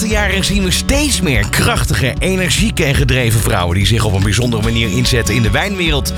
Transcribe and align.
laatste 0.00 0.14
jaren 0.14 0.44
zien 0.44 0.64
we 0.64 0.70
steeds 0.70 1.20
meer 1.20 1.48
krachtige, 1.48 2.14
energieke 2.18 2.84
en 2.84 2.94
gedreven 2.94 3.40
vrouwen 3.40 3.76
die 3.76 3.86
zich 3.86 4.04
op 4.04 4.12
een 4.12 4.22
bijzondere 4.22 4.62
manier 4.62 4.90
inzetten 4.90 5.34
in 5.34 5.42
de 5.42 5.50
wijnwereld. 5.50 6.12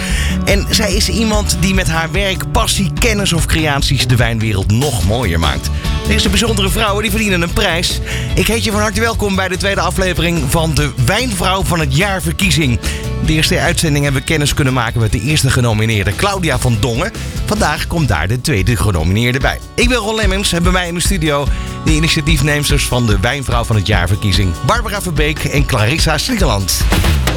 En 0.45 0.67
zij 0.71 0.95
is 0.95 1.09
iemand 1.09 1.57
die 1.61 1.75
met 1.75 1.89
haar 1.89 2.11
werk, 2.13 2.53
passie, 2.53 2.93
kennis 2.99 3.33
of 3.33 3.47
creaties 3.47 4.07
de 4.07 4.17
wijnwereld 4.17 4.71
nog 4.71 5.05
mooier 5.05 5.39
maakt. 5.39 5.71
Deze 6.09 6.29
bijzondere 6.29 6.69
vrouwen 6.69 7.03
die 7.03 7.11
verdienen 7.11 7.43
een 7.43 7.53
prijs. 7.53 8.01
Ik 8.35 8.47
heet 8.47 8.65
je 8.65 8.71
van 8.71 8.81
harte 8.81 9.01
welkom 9.01 9.37
bij 9.37 9.49
de 9.49 9.57
tweede 9.57 9.81
aflevering 9.81 10.51
van 10.51 10.75
de 10.75 10.93
Wijnvrouw 11.07 11.65
van 11.65 11.81
het 11.81 11.97
Jaar 11.97 12.23
verkiezing. 12.23 12.79
De 13.25 13.33
eerste 13.33 13.59
uitzending 13.59 14.05
hebben 14.05 14.23
we 14.23 14.29
kennis 14.29 14.55
kunnen 14.55 14.73
maken 14.73 15.01
met 15.01 15.13
de 15.13 15.21
eerste 15.21 15.51
genomineerde 15.51 16.17
Claudia 16.17 16.59
van 16.59 16.77
Dongen. 16.81 17.13
Vandaag 17.45 17.87
komt 17.87 18.09
daar 18.09 18.29
de 18.29 18.41
tweede 18.41 18.77
genomineerde 18.77 19.39
bij. 19.39 19.61
Ik 19.75 19.89
ben 19.89 19.99
Ron 19.99 20.15
Lemmens 20.15 20.53
en 20.53 20.63
bij 20.63 20.73
mij 20.73 20.89
in 20.89 20.95
de 20.95 21.01
studio 21.01 21.47
de 21.85 21.93
initiatiefneemsters 21.93 22.87
van 22.87 23.07
de 23.07 23.21
Wijnvrouw 23.21 23.65
van 23.65 23.77
het 23.77 23.87
Jaar 23.87 24.09
verkiezing. 24.09 24.53
Barbara 24.67 25.03
Verbeek 25.03 25.45
en 25.45 25.67
Clarissa 25.67 26.19
Sliegeland. 26.19 26.85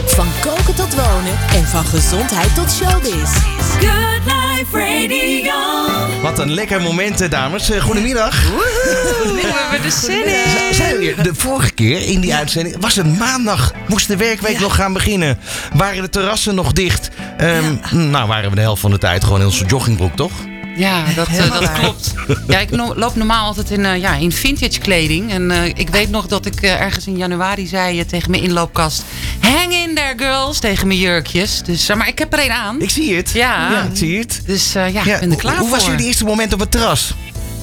Van 0.05 0.27
koken 0.41 0.75
tot 0.75 0.95
wonen 0.95 1.37
en 1.53 1.65
van 1.67 1.85
gezondheid 1.85 2.55
tot 2.55 2.71
showbiz. 2.71 3.29
Radio. 4.67 5.51
Wat 6.21 6.39
een 6.39 6.51
lekker 6.53 6.81
moment, 6.81 7.31
dames. 7.31 7.69
Eh, 7.69 7.81
Goedemiddag. 7.81 8.43
We 8.43 9.49
hebben 9.69 9.85
er 9.85 9.91
zin 9.91 10.25
in. 10.25 10.73
Zijn 10.75 10.97
we. 10.97 11.15
De 11.21 11.35
vorige 11.35 11.71
keer 11.71 12.01
in 12.07 12.19
die 12.19 12.35
uitzending 12.35 12.75
was 12.79 12.95
het 12.95 13.17
maandag. 13.17 13.73
Moest 13.87 14.07
de 14.07 14.17
werkweek 14.17 14.59
nog 14.59 14.75
gaan 14.75 14.93
beginnen. 14.93 15.37
Waren 15.73 16.01
de 16.01 16.09
terrassen 16.09 16.55
nog 16.55 16.73
dicht? 16.73 17.09
Ehm, 17.37 17.75
Nou, 18.09 18.27
waren 18.27 18.49
we 18.49 18.55
de 18.55 18.61
helft 18.61 18.81
van 18.81 18.91
de 18.91 18.97
tijd 18.97 19.23
gewoon 19.23 19.39
in 19.39 19.45
onze 19.45 19.65
joggingbroek, 19.65 20.15
toch? 20.15 20.31
Ja, 20.79 21.03
dat, 21.15 21.27
eh, 21.27 21.51
dat 21.59 21.71
klopt. 21.71 22.13
Ja, 22.47 22.59
ik 22.59 22.71
no- 22.71 22.93
loop 22.95 23.15
normaal 23.15 23.45
altijd 23.45 23.69
in, 23.71 23.85
eh, 23.85 23.97
ja, 23.97 24.13
in 24.15 24.31
vintage 24.31 24.79
kleding. 24.79 25.31
En 25.31 25.51
eh, 25.51 25.65
ik 25.65 25.89
weet 25.89 26.09
nog 26.09 26.27
dat 26.27 26.45
ik 26.45 26.61
eh, 26.61 26.81
ergens 26.81 27.07
in 27.07 27.17
januari 27.17 27.67
zei 27.67 28.05
tegen 28.05 28.31
mijn 28.31 28.43
inloopkast... 28.43 29.03
Hang 29.39 29.73
in 29.73 29.95
there, 29.95 30.13
girls, 30.17 30.59
tegen 30.59 30.87
mijn 30.87 30.99
jurkjes. 30.99 31.61
Dus, 31.65 31.87
maar 31.95 32.07
ik 32.07 32.19
heb 32.19 32.33
er 32.33 32.43
een 32.43 32.51
aan. 32.51 32.81
Ik 32.81 32.89
zie 32.89 33.15
het. 33.15 33.31
Ja. 33.33 33.83
ik 33.83 33.97
zie 33.97 34.19
het. 34.19 34.41
Dus 34.45 34.75
eh, 34.75 34.93
ja, 34.93 35.01
Ja, 35.05 35.13
ik 35.13 35.19
ben 35.19 35.31
er 35.31 35.37
klaar 35.37 35.57
hoe 35.57 35.67
voor. 35.67 35.77
was 35.77 35.85
jullie 35.85 36.05
eerste 36.05 36.23
moment 36.25 36.53
op 36.53 36.59
het 36.59 36.71
terras? 36.71 37.13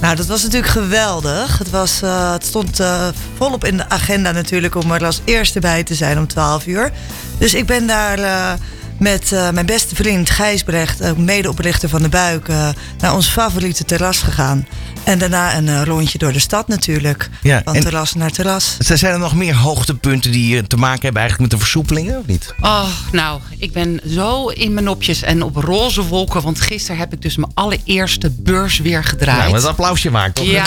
Nou, 0.01 0.17
dat 0.17 0.27
was 0.27 0.43
natuurlijk 0.43 0.73
geweldig. 0.73 1.59
Het, 1.59 1.71
was, 1.71 2.03
eh, 2.03 2.33
het 2.33 2.45
stond 2.47 2.81
eh, 2.81 3.09
volop 3.37 3.65
in 3.65 3.77
de 3.77 3.89
agenda 3.89 4.31
natuurlijk 4.33 4.75
om 4.75 4.93
er 4.93 5.05
als 5.05 5.21
eerste 5.25 5.61
bij 5.61 5.83
te 5.83 5.95
zijn 5.95 6.19
om 6.19 6.27
12 6.27 6.67
uur. 6.67 6.93
Dus 7.39 7.55
ik 7.55 7.67
ben 7.67 7.87
daar 7.87 8.19
eh, 8.19 8.53
met 8.99 9.33
eh, 9.33 9.51
mijn 9.51 9.67
beste 9.67 9.95
vriend 9.95 10.31
Gijs 10.31 10.63
Brecht, 10.63 11.03
ook 11.03 11.17
medeoprichter 11.19 11.89
van 11.89 12.03
de 12.03 12.09
Buik, 12.09 12.49
eh, 12.49 12.69
naar 12.99 13.15
ons 13.15 13.27
favoriete 13.29 13.85
terras 13.85 14.19
gegaan. 14.19 14.67
En 15.05 15.19
daarna 15.19 15.57
een 15.57 15.69
eh, 15.69 15.83
rondje 15.83 16.19
door 16.19 16.33
de 16.33 16.39
stad 16.39 16.69
natuurlijk. 16.69 17.31
Ja, 17.43 17.61
van 17.65 17.75
en- 17.75 17.81
terras 17.81 18.15
naar 18.15 18.31
terras. 18.31 18.77
Zijn 18.79 19.13
er 19.13 19.19
nog 19.19 19.35
meer 19.35 19.55
hoogtepunten 19.57 20.33
die 20.33 20.57
eh, 20.59 20.63
te 20.65 20.77
maken 20.77 21.03
hebben 21.03 21.21
eigenlijk 21.21 21.51
met 21.51 21.61
de 21.61 21.67
versoepelingen, 21.67 22.19
of 22.19 22.27
niet? 22.27 22.55
Oh, 22.61 22.89
nou, 23.13 23.41
ik 23.59 23.73
ben 23.73 24.01
zo 24.09 24.49
in 24.49 24.73
mijn 24.75 24.85
nopjes 24.85 25.23
en 25.23 25.43
op 25.43 25.57
roze 25.57 26.03
wolken. 26.03 26.43
Want 26.43 26.61
gisteren 26.61 26.99
heb 26.99 27.13
ik 27.13 27.23
dus 27.23 27.37
mijn 27.37 27.51
allereerste 27.55 28.31
beurs 28.31 28.79
weer 28.79 29.05
gedraaid. 29.05 29.39
Nou, 29.39 29.53
dat 29.53 29.65
applausje 29.65 30.11
maakt, 30.11 30.35
toch? 30.35 30.45
Ja, 30.47 30.67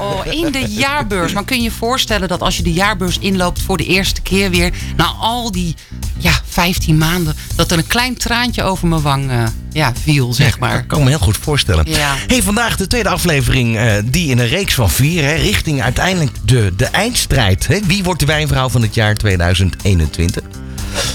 oh, 0.00 0.20
in 0.32 0.52
de 0.52 0.64
jaarbeurs. 0.68 1.32
Maar 1.32 1.44
kun 1.44 1.56
je 1.56 1.62
je 1.62 1.70
voorstellen 1.70 2.28
dat 2.28 2.40
als 2.40 2.56
je 2.56 2.62
de 2.62 2.72
jaarbeurs 2.72 3.18
inloopt 3.18 3.62
voor 3.62 3.76
de 3.76 3.86
eerste 3.86 4.20
keer 4.20 4.50
weer, 4.50 4.72
na 4.96 5.04
al 5.04 5.52
die 5.52 5.74
ja, 6.20 6.32
15 6.48 6.98
maanden, 6.98 7.34
dat 7.54 7.70
er 7.70 7.78
een 7.78 7.86
klein 7.86 8.16
traantje 8.16 8.62
over 8.62 8.88
mijn 8.88 9.02
wang 9.02 9.30
eh, 9.30 9.42
ja, 9.72 9.92
viel, 10.02 10.32
zeg 10.32 10.58
maar. 10.58 10.72
Dat 10.76 10.86
kan 10.86 10.98
ik 10.98 11.04
me 11.04 11.10
heel 11.10 11.18
goed 11.18 11.36
voorstellen. 11.36 11.84
Ja. 11.90 12.14
Hey, 12.26 12.42
vandaag 12.42 12.76
de 12.76 12.86
tweede 12.86 13.08
aflevering 13.08 13.76
eh, 13.76 13.92
die 14.04 14.30
in 14.30 14.38
een 14.38 14.48
reeks 14.48 14.74
van 14.74 14.90
vier, 14.90 15.24
hè, 15.24 15.34
richting 15.34 15.82
uiteindelijk 15.82 16.30
de, 16.44 16.72
de 16.76 16.84
eindstrijd. 16.86 17.66
Hè. 17.66 17.78
Wie 17.86 18.02
wordt 18.02 18.20
de 18.20 18.26
wijnvrouw 18.26 18.68
van 18.68 18.82
het 18.82 18.94
jaar 18.94 19.14
2021? 19.14 20.42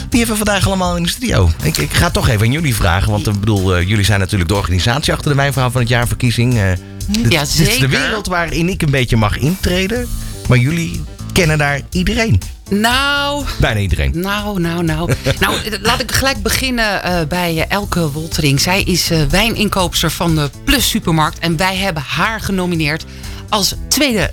Die 0.09 0.19
hebben 0.19 0.39
we 0.39 0.45
vandaag 0.45 0.67
allemaal 0.67 0.97
in 0.97 1.03
de 1.03 1.09
studio. 1.09 1.51
Ik, 1.63 1.77
ik 1.77 1.93
ga 1.93 2.09
toch 2.09 2.27
even 2.27 2.41
aan 2.45 2.51
jullie 2.51 2.75
vragen, 2.75 3.11
want 3.11 3.27
ik 3.27 3.39
bedoel, 3.39 3.75
eh, 3.75 3.87
jullie 3.87 4.05
zijn 4.05 4.19
natuurlijk 4.19 4.49
de 4.49 4.55
organisatie 4.55 5.13
achter 5.13 5.29
de 5.29 5.35
wijnvrouw 5.37 5.69
van 5.69 5.81
het 5.81 5.89
jaar 5.89 6.07
verkiezing. 6.07 6.53
Dit- 6.53 7.31
Ja, 7.31 7.39
Dit 7.39 7.49
is 7.49 7.55
de 7.55 7.65
zeker. 7.65 7.89
wereld 7.89 8.27
waarin 8.27 8.69
ik 8.69 8.81
een 8.81 8.91
beetje 8.91 9.17
mag 9.17 9.37
intreden, 9.37 10.07
maar 10.47 10.57
jullie 10.57 11.03
kennen 11.31 11.57
daar 11.57 11.81
iedereen. 11.91 12.41
Nou, 12.69 13.45
Bijna 13.59 13.79
iedereen. 13.79 14.11
Nou, 14.15 14.59
nou, 14.59 14.83
nou. 14.83 15.13
nou, 15.39 15.79
laat 15.81 16.01
ik 16.01 16.11
gelijk 16.11 16.41
beginnen 16.41 17.03
eh, 17.03 17.27
bij 17.27 17.57
eh, 17.57 17.71
Elke 17.71 18.11
Woltering. 18.11 18.59
Zij 18.59 18.83
is 18.83 19.09
eh, 19.09 19.23
wijninkoopster 19.23 20.11
van 20.11 20.35
de 20.35 20.49
Plus 20.63 20.89
Supermarkt. 20.89 21.39
En 21.39 21.57
wij 21.57 21.75
hebben 21.75 22.03
haar 22.07 22.41
genomineerd 22.41 23.05
als 23.49 23.75
tweede 23.87 24.31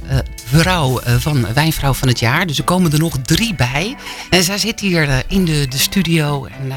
vrouw 0.48 1.00
van 1.18 1.46
Wijnvrouw 1.54 1.92
van 1.92 2.08
het 2.08 2.18
jaar. 2.18 2.46
Dus 2.46 2.58
er 2.58 2.64
komen 2.64 2.92
er 2.92 2.98
nog 2.98 3.16
drie 3.24 3.54
bij. 3.54 3.96
En 4.30 4.42
zij 4.42 4.58
zit 4.58 4.80
hier 4.80 5.22
in 5.28 5.44
de, 5.44 5.66
de 5.68 5.78
studio. 5.78 6.44
En 6.44 6.72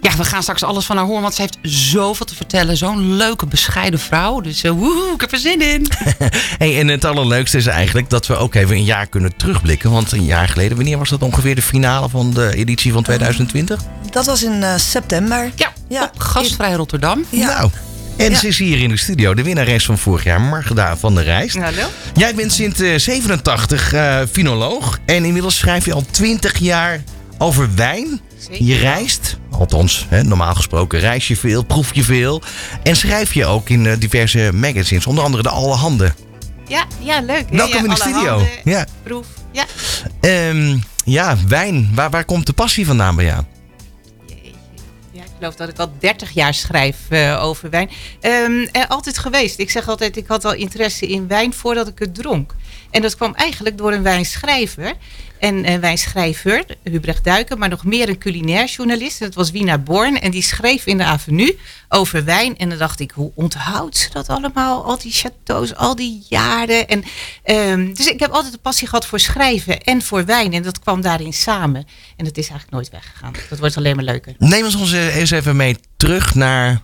ja, 0.00 0.16
we 0.16 0.24
gaan 0.24 0.42
straks 0.42 0.62
alles 0.62 0.84
van 0.84 0.96
haar 0.96 1.06
horen. 1.06 1.22
Want 1.22 1.34
ze 1.34 1.40
heeft 1.40 1.58
zoveel 1.62 2.26
te 2.26 2.34
vertellen. 2.34 2.76
Zo'n 2.76 3.16
leuke, 3.16 3.46
bescheiden 3.46 4.00
vrouw. 4.00 4.40
Dus 4.40 4.62
eh, 4.62 4.70
woehoe, 4.70 5.14
ik 5.14 5.20
heb 5.20 5.32
er 5.32 5.38
zin 5.38 5.60
in. 5.72 5.86
Hey, 6.58 6.78
en 6.80 6.88
het 6.88 7.04
allerleukste 7.04 7.56
is 7.56 7.66
eigenlijk 7.66 8.10
dat 8.10 8.26
we 8.26 8.36
ook 8.36 8.54
even 8.54 8.76
een 8.76 8.84
jaar 8.84 9.06
kunnen 9.06 9.36
terugblikken. 9.36 9.90
Want 9.90 10.12
een 10.12 10.24
jaar 10.24 10.48
geleden, 10.48 10.76
wanneer 10.76 10.98
was 10.98 11.08
dat 11.08 11.22
ongeveer 11.22 11.54
de 11.54 11.62
finale 11.62 12.08
van 12.08 12.30
de 12.34 12.54
editie 12.56 12.92
van 12.92 13.02
2020? 13.02 13.80
Dat 14.10 14.26
was 14.26 14.42
in 14.42 14.62
eh, 14.62 14.76
september. 14.76 15.50
Ja, 15.56 15.72
Ja, 15.88 16.10
op 16.14 16.20
Gastvrij 16.20 16.72
Rotterdam. 16.72 17.24
Ja. 17.28 17.46
Nou, 17.58 17.70
en 18.16 18.30
Ja. 18.30 18.36
ze 18.38 18.46
is 18.46 18.58
hier 18.58 18.78
in 18.80 18.88
de 18.88 18.96
studio, 18.96 19.34
de 19.34 19.42
winnares 19.42 19.84
van 19.84 19.98
vorig 19.98 20.24
jaar, 20.24 20.40
Margda 20.40 20.96
van 20.96 21.14
der 21.14 21.24
Rijst. 21.24 21.56
Hallo. 21.56 21.82
Jij 22.14 22.34
bent 22.34 22.52
sinds 22.52 22.80
eh, 22.80 22.98
87 22.98 23.92
eh 23.92 24.20
finoloog 24.32 24.98
en 25.06 25.24
inmiddels 25.24 25.56
schrijf 25.58 25.84
je 25.84 25.92
al 25.92 26.04
20 26.10 26.58
jaar 26.58 27.02
over 27.38 27.68
wijn. 27.74 28.20
Zeker. 28.38 28.64
Je 28.64 28.76
reist, 28.76 29.36
althans, 29.58 30.06
hè, 30.08 30.22
normaal 30.22 30.54
gesproken 30.54 31.00
reis 31.00 31.28
je 31.28 31.36
veel, 31.36 31.62
proef 31.64 31.94
je 31.94 32.02
veel. 32.02 32.42
En 32.82 32.96
schrijf 32.96 33.34
je 33.34 33.46
ook 33.46 33.68
in 33.68 33.86
eh, 33.86 33.98
diverse 33.98 34.50
magazines, 34.54 35.06
onder 35.06 35.24
andere 35.24 35.42
de 35.42 35.48
Alle 35.48 35.74
Handen. 35.74 36.14
Ja, 36.68 36.84
ja, 37.00 37.20
leuk. 37.20 37.44
Welkom 37.50 37.76
ja, 37.76 37.82
in 37.82 37.88
de 37.90 37.96
studio. 37.96 38.28
handen, 38.28 38.48
Ja. 38.64 38.86
Proef. 39.02 39.26
Ja. 39.52 39.64
Ehm, 40.20 40.76
ja, 41.04 41.36
wijn. 41.48 41.90
Waar, 41.94 42.10
waar 42.10 42.24
komt 42.24 42.46
de 42.46 42.52
passie 42.52 42.86
vandaan 42.86 43.16
bij 43.16 43.24
jou? 43.24 43.42
ja, 45.12 45.22
ik 45.22 45.30
geloof 45.38 45.54
dat 45.54 45.68
ik 45.68 45.78
al 45.78 45.92
30 45.98 46.30
jaar 46.30 46.54
schrijf 46.54 46.96
eh, 47.08 47.44
over 47.44 47.70
wijn. 47.70 47.90
Ehm, 48.20 48.66
eh, 48.72 48.82
altijd 48.88 49.18
geweest. 49.18 49.58
Ik 49.58 49.70
zeg 49.70 49.88
altijd, 49.88 50.16
ik 50.16 50.26
had 50.26 50.44
al 50.44 50.54
interesse 50.54 51.06
in 51.06 51.28
wijn 51.28 51.54
voordat 51.54 51.88
ik 51.88 51.98
het 51.98 52.14
dronk. 52.14 52.54
En 52.90 53.02
dat 53.02 53.16
kwam 53.16 53.34
eigenlijk 53.34 53.78
door 53.78 53.92
een 53.92 54.02
wijnschrijver. 54.02 54.94
En 55.38 55.70
een 55.70 55.80
wijnschrijver, 55.80 56.64
Hubrecht 56.82 57.24
Duiken, 57.24 57.58
maar 57.58 57.68
nog 57.68 57.84
meer 57.84 58.08
een 58.08 58.18
culinair 58.18 58.66
journalist. 58.66 59.18
Dat 59.18 59.34
was 59.34 59.50
Wina 59.50 59.78
Born. 59.78 60.20
En 60.20 60.30
die 60.30 60.42
schreef 60.42 60.86
in 60.86 60.98
de 60.98 61.04
Avenue 61.04 61.58
over 61.88 62.24
wijn. 62.24 62.56
En 62.56 62.68
dan 62.68 62.78
dacht 62.78 63.00
ik, 63.00 63.10
hoe 63.10 63.32
onthoudt 63.34 63.96
ze 63.96 64.10
dat 64.12 64.28
allemaal? 64.28 64.84
Al 64.84 64.98
die 64.98 65.12
chateaus, 65.12 65.74
al 65.74 65.96
die 65.96 66.24
jaren. 66.28 66.88
En, 66.88 67.04
ehm, 67.42 67.94
dus 67.94 68.06
ik 68.06 68.20
heb 68.20 68.30
altijd 68.30 68.52
een 68.52 68.60
passie 68.60 68.88
gehad 68.88 69.06
voor 69.06 69.20
schrijven 69.20 69.80
en 69.80 70.02
voor 70.02 70.24
wijn. 70.24 70.52
En 70.52 70.62
dat 70.62 70.78
kwam 70.78 71.00
daarin 71.00 71.32
samen. 71.32 71.86
En 72.16 72.24
dat 72.24 72.36
is 72.36 72.48
eigenlijk 72.48 72.70
nooit 72.70 72.90
weggegaan. 72.90 73.32
Dat 73.48 73.58
wordt 73.58 73.76
alleen 73.76 73.96
maar 73.96 74.04
leuker. 74.04 74.34
Neem 74.38 74.64
ons 74.64 74.74
ons 74.74 74.92
eh, 74.92 75.16
eens 75.16 75.30
even 75.30 75.56
mee 75.56 75.76
terug 75.96 76.34
naar 76.34 76.82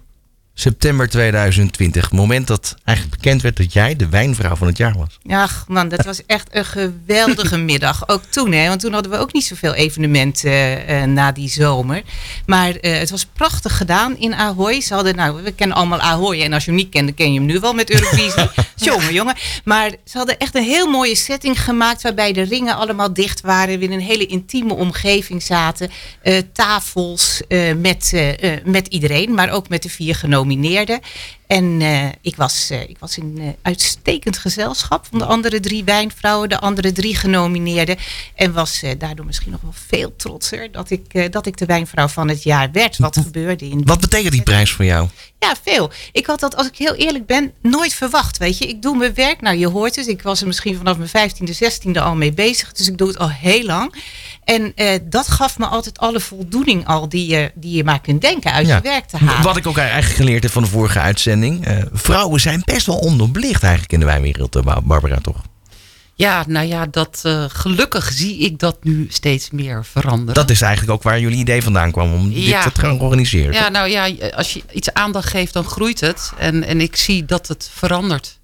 september 0.54 1.08
2020. 1.08 2.02
Het 2.02 2.12
moment 2.12 2.46
dat 2.46 2.74
eigenlijk 2.84 3.20
bekend 3.20 3.42
werd 3.42 3.56
dat 3.56 3.72
jij 3.72 3.96
de 3.96 4.08
wijnvrouw 4.08 4.56
van 4.56 4.66
het 4.66 4.76
jaar 4.76 4.94
was. 4.98 5.18
Ach 5.26 5.64
man, 5.68 5.88
dat 5.88 6.04
was 6.04 6.26
echt 6.26 6.48
een 6.52 6.64
geweldige 6.64 7.56
middag. 7.70 8.08
Ook 8.08 8.22
toen, 8.22 8.52
hè, 8.52 8.68
want 8.68 8.80
toen 8.80 8.92
hadden 8.92 9.12
we 9.12 9.18
ook 9.18 9.32
niet 9.32 9.44
zoveel 9.44 9.74
evenementen 9.74 10.50
eh, 10.50 11.02
eh, 11.02 11.08
na 11.08 11.32
die 11.32 11.48
zomer. 11.48 12.02
Maar 12.46 12.74
eh, 12.74 12.98
het 12.98 13.10
was 13.10 13.26
prachtig 13.26 13.76
gedaan 13.76 14.18
in 14.18 14.34
Ahoy. 14.34 14.80
Ze 14.80 14.94
hadden, 14.94 15.16
nou, 15.16 15.42
we 15.42 15.52
kennen 15.52 15.76
allemaal 15.76 16.00
Ahoy. 16.00 16.42
En 16.42 16.52
als 16.52 16.64
je 16.64 16.70
hem 16.70 16.80
niet 16.80 16.88
kent, 16.88 17.06
dan 17.06 17.14
ken 17.14 17.32
je 17.32 17.38
hem 17.38 17.48
nu 17.48 17.60
wel 17.60 17.72
met 17.74 17.90
Eurovisie. 17.90 18.48
jongen, 18.76 19.12
jongen. 19.12 19.36
Maar 19.64 19.90
ze 20.04 20.16
hadden 20.16 20.38
echt 20.38 20.54
een 20.54 20.62
heel 20.64 20.90
mooie 20.90 21.16
setting 21.16 21.62
gemaakt. 21.62 22.02
Waarbij 22.02 22.32
de 22.32 22.42
ringen 22.42 22.76
allemaal 22.76 23.12
dicht 23.12 23.40
waren. 23.40 23.78
We 23.78 23.84
in 23.84 23.92
een 23.92 24.00
hele 24.00 24.26
intieme 24.26 24.74
omgeving 24.74 25.42
zaten. 25.42 25.90
Eh, 26.22 26.38
tafels 26.52 27.42
met, 27.76 28.12
met 28.64 28.86
iedereen, 28.86 29.34
maar 29.34 29.50
ook 29.50 29.68
met 29.68 29.82
de 29.82 29.88
vier 29.88 30.14
genomineerden. 30.44 31.00
En 31.46 31.80
eh, 31.80 32.06
ik, 32.20 32.36
was, 32.36 32.70
eh, 32.70 32.88
ik 32.88 32.98
was 32.98 33.18
in 33.18 33.34
eh, 33.38 33.46
uitstekend 33.62 34.38
gezelschap 34.38 35.06
van 35.10 35.18
de 35.18 35.24
andere 35.24 35.60
drie 35.60 35.84
wijnvrouwen, 35.84 36.48
de 36.48 36.60
andere 36.60 36.92
drie 36.92 37.16
genomineerden. 37.16 37.96
En 38.34 38.52
was 38.52 38.82
daardoor 38.98 39.26
misschien 39.26 39.50
nog 39.50 39.60
wel 39.60 39.74
veel 39.74 40.16
trotser 40.16 40.72
dat 40.72 40.90
ik, 40.90 41.32
dat 41.32 41.46
ik 41.46 41.56
de 41.56 41.66
wijnvrouw 41.66 42.08
van 42.08 42.28
het 42.28 42.42
jaar 42.42 42.72
werd. 42.72 42.98
Wat 42.98 43.16
gebeurde 43.16 43.68
in 43.68 43.82
Wat 43.84 44.00
betekent 44.00 44.32
die 44.32 44.42
prijs 44.42 44.70
voor 44.70 44.84
jou? 44.84 45.08
ja, 45.44 45.54
veel. 45.62 45.90
Ik 46.12 46.26
had 46.26 46.40
dat, 46.40 46.56
als 46.56 46.66
ik 46.66 46.76
heel 46.76 46.94
eerlijk 46.94 47.26
ben, 47.26 47.52
nooit 47.62 47.94
verwacht. 47.94 48.38
Weet 48.38 48.58
je, 48.58 48.66
ik 48.66 48.82
doe 48.82 48.96
mijn 48.96 49.14
werk. 49.14 49.40
Nou, 49.40 49.56
je 49.56 49.68
hoort 49.68 49.96
het. 49.96 50.08
Ik 50.08 50.22
was 50.22 50.40
er 50.40 50.46
misschien 50.46 50.76
vanaf 50.76 50.96
mijn 50.96 51.08
vijftiende, 51.08 51.52
zestiende 51.52 52.00
al 52.00 52.14
mee 52.14 52.32
bezig. 52.32 52.72
Dus 52.72 52.88
ik 52.88 52.98
doe 52.98 53.08
het 53.08 53.18
al 53.18 53.30
heel 53.30 53.64
lang. 53.64 53.94
En 54.44 54.72
eh, 54.74 54.98
dat 55.04 55.28
gaf 55.28 55.58
me 55.58 55.66
altijd 55.66 55.98
alle 55.98 56.20
voldoening 56.20 56.86
al 56.86 57.08
die 57.08 57.26
je, 57.28 57.52
die 57.54 57.76
je 57.76 57.84
maar 57.84 58.00
kunt 58.00 58.20
denken 58.20 58.52
uit 58.52 58.66
Ja. 58.66 58.76
je 58.76 58.82
werk 58.82 59.06
te 59.06 59.16
halen. 59.16 59.42
Wat 59.42 59.56
ik 59.56 59.66
ook 59.66 59.78
eigenlijk 59.78 60.14
geleerd 60.14 60.42
heb 60.42 60.52
van 60.52 60.62
de 60.62 60.68
vorige 60.68 60.98
uitzending. 61.00 61.66
eh, 61.66 61.76
vrouwen 61.92 62.40
zijn 62.40 62.62
best 62.64 62.86
wel 62.86 62.96
onderbelicht 62.98 63.62
eigenlijk 63.62 63.92
in 63.92 64.00
de 64.00 64.06
wijnwereld, 64.06 64.56
eh, 64.56 64.76
Barbara, 64.82 65.18
toch? 65.22 65.36
Ja, 66.16 66.44
nou 66.46 66.66
ja, 66.66 66.86
dat, 66.86 67.20
eh, 67.22 67.44
gelukkig 67.48 68.12
zie 68.12 68.38
ik 68.38 68.58
dat 68.58 68.84
nu 68.84 69.06
steeds 69.10 69.50
meer 69.50 69.84
veranderen. 69.84 70.34
Dat 70.34 70.50
is 70.50 70.60
eigenlijk 70.60 70.92
ook 70.92 71.02
waar 71.02 71.20
jullie 71.20 71.38
idee 71.38 71.62
vandaan 71.62 71.90
kwam 71.92 72.12
om 72.14 72.30
Ja. 72.30 72.64
dit 72.64 72.74
te 72.74 72.80
gaan 72.80 73.00
organiseren. 73.00 73.52
Ja, 73.52 73.68
nou 73.68 73.88
ja, 73.88 74.08
als 74.36 74.52
je 74.52 74.62
iets 74.72 74.92
aandacht 74.92 75.28
geeft, 75.28 75.52
dan 75.52 75.64
groeit 75.64 76.00
het. 76.00 76.32
En, 76.38 76.64
en 76.64 76.80
ik 76.80 76.96
zie 76.96 77.24
dat 77.24 77.48
het 77.48 77.70
verandert. 77.74 78.38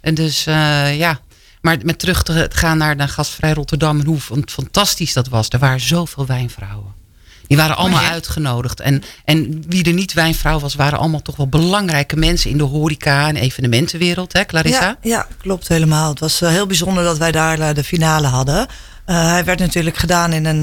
En 0.00 0.14
dus 0.14 0.46
eh, 0.46 0.98
ja, 0.98 1.20
maar 1.62 1.76
met 1.82 1.98
terug 1.98 2.22
te 2.22 2.48
gaan 2.52 2.78
naar, 2.78 2.96
naar 2.96 3.08
Gastvrij 3.08 3.52
Rotterdam 3.52 4.00
en 4.00 4.06
hoe 4.06 4.20
fan- 4.20 4.42
fantastisch 4.46 5.12
dat 5.12 5.28
was. 5.28 5.48
Er 5.48 5.58
waren 5.58 5.80
zoveel 5.80 6.26
wijnvrouwen. 6.26 7.00
Die 7.46 7.56
waren 7.56 7.76
allemaal 7.76 8.10
uitgenodigd. 8.10 8.80
En, 8.80 9.02
en 9.24 9.64
wie 9.68 9.84
er 9.84 9.92
niet 9.92 10.12
wijnvrouw 10.12 10.58
was, 10.58 10.74
waren 10.74 10.98
allemaal 10.98 11.22
toch 11.22 11.36
wel 11.36 11.48
belangrijke 11.48 12.16
mensen 12.16 12.50
in 12.50 12.58
de 12.58 12.62
horeca 12.62 13.28
en 13.28 13.36
evenementenwereld, 13.36 14.32
hè, 14.32 14.44
Clarissa? 14.44 14.86
Ja, 14.86 14.96
ja, 15.00 15.26
klopt 15.40 15.68
helemaal. 15.68 16.10
Het 16.10 16.20
was 16.20 16.40
eh, 16.40 16.48
heel 16.48 16.66
bijzonder 16.66 17.04
dat 17.04 17.18
wij 17.18 17.32
daar 17.32 17.60
eh, 17.60 17.74
de 17.74 17.84
finale 17.84 18.26
hadden. 18.26 18.66
Eh, 19.04 19.30
hij 19.30 19.44
werd 19.44 19.58
natuurlijk 19.58 19.96
gedaan 19.96 20.32
in 20.32 20.44
een, 20.44 20.60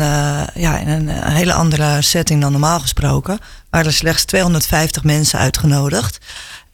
ja, 0.54 0.78
in 0.78 0.88
een 0.88 1.10
hele 1.10 1.54
andere 1.54 2.02
setting 2.02 2.42
dan 2.42 2.52
normaal 2.52 2.80
gesproken. 2.80 3.34
Er 3.34 3.40
waren 3.70 3.94
slechts 3.94 4.24
250 4.24 5.04
mensen 5.04 5.40
uitgenodigd. 5.40 6.18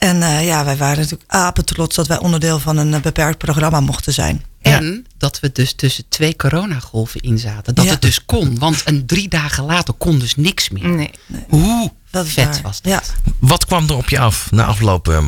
En 0.05 0.21
eh, 0.21 0.45
ja, 0.45 0.65
wij 0.65 0.77
waren 0.77 0.97
natuurlijk 0.97 1.31
apetrots 1.31 1.95
dat 1.95 2.07
wij 2.07 2.19
onderdeel 2.19 2.59
van 2.59 2.77
een 2.77 2.93
eh, 2.93 3.01
beperkt 3.01 3.37
programma 3.37 3.79
mochten 3.79 4.13
zijn. 4.13 4.43
En 4.61 5.05
dat 5.17 5.39
we 5.39 5.51
dus 5.51 5.73
tussen 5.73 6.03
twee 6.09 6.35
coronagolven 6.35 7.19
in 7.21 7.39
zaten. 7.39 7.75
Dat 7.75 7.85
Ja. 7.85 7.91
het 7.91 8.01
dus 8.01 8.25
kon. 8.25 8.59
Want 8.59 8.81
een 8.85 9.05
drie 9.05 9.27
dagen 9.29 9.63
later 9.63 9.93
kon 9.93 10.19
dus 10.19 10.35
niks 10.35 10.69
meer. 10.69 10.87
Nee. 10.89 11.11
Hoe 11.49 11.91
Dat 12.11 12.25
is 12.25 12.33
vet 12.33 12.45
waar. 12.45 12.61
was 12.61 12.81
dat? 12.81 12.91
Ja. 12.91 13.01
Wat 13.39 13.65
kwam 13.65 13.89
er 13.89 13.95
op 13.95 14.09
je 14.09 14.19
af 14.19 14.51
na 14.51 14.65
afloop? 14.65 15.21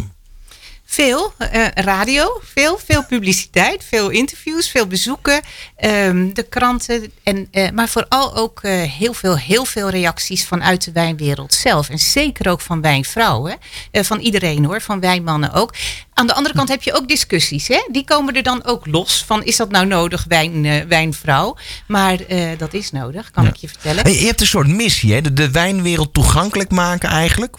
Veel 0.90 1.34
eh, 1.38 1.66
radio, 1.74 2.40
veel, 2.44 2.80
veel 2.86 3.06
publiciteit, 3.06 3.84
veel 3.84 4.10
interviews, 4.10 4.70
veel 4.70 4.88
bezoeken, 4.88 5.42
ehm, 5.76 6.34
de 6.34 6.44
kranten. 6.44 7.12
En, 7.24 7.48
eh, 7.52 7.72
maar 7.72 7.90
vooral 7.90 8.36
ook 8.36 8.60
eh, 8.62 8.82
heel, 8.82 9.14
veel, 9.14 9.38
heel 9.38 9.66
veel 9.66 9.90
reacties 9.90 10.46
vanuit 10.46 10.84
de 10.84 10.92
wijnwereld 10.92 11.54
zelf. 11.54 11.90
En 11.90 12.00
zeker 12.00 12.50
ook 12.50 12.62
van 12.62 12.82
wijnvrouwen. 12.82 13.58
Van 13.92 14.20
iedereen 14.20 14.66
hoor, 14.66 14.82
van 14.82 15.00
wijnmannen 15.00 15.54
ook. 15.54 15.74
Aan 16.14 16.28
de 16.28 16.34
andere 16.34 16.56
kant 16.56 16.70
heb 16.70 16.84
je 16.84 16.94
ook 16.94 17.08
discussies. 17.08 17.68
Hè? 17.68 17.88
Die 17.92 18.04
komen 18.06 18.36
er 18.36 18.44
dan 18.44 18.66
ook 18.66 18.86
los. 18.86 19.24
Van 19.26 19.44
is 19.44 19.56
dat 19.58 19.72
nou 19.72 19.86
nodig, 19.86 20.26
wijn, 20.28 20.88
wijnvrouw? 20.88 21.58
Maar 21.88 22.18
dat 22.58 22.74
is 22.74 22.92
nodig, 22.92 23.32
kan 23.32 23.44
Ja. 23.44 23.50
ik 23.50 23.56
je 23.56 23.68
vertellen. 23.68 24.04
hey, 24.04 24.20
je 24.20 24.26
hebt 24.26 24.42
een 24.42 24.48
soort 24.48 24.68
missie, 24.68 25.14
hè? 25.14 25.22
De, 25.22 25.34
de 25.34 25.52
wijnwereld 25.52 26.14
toegankelijk 26.14 26.72
maken 26.72 27.10
eigenlijk. 27.10 27.56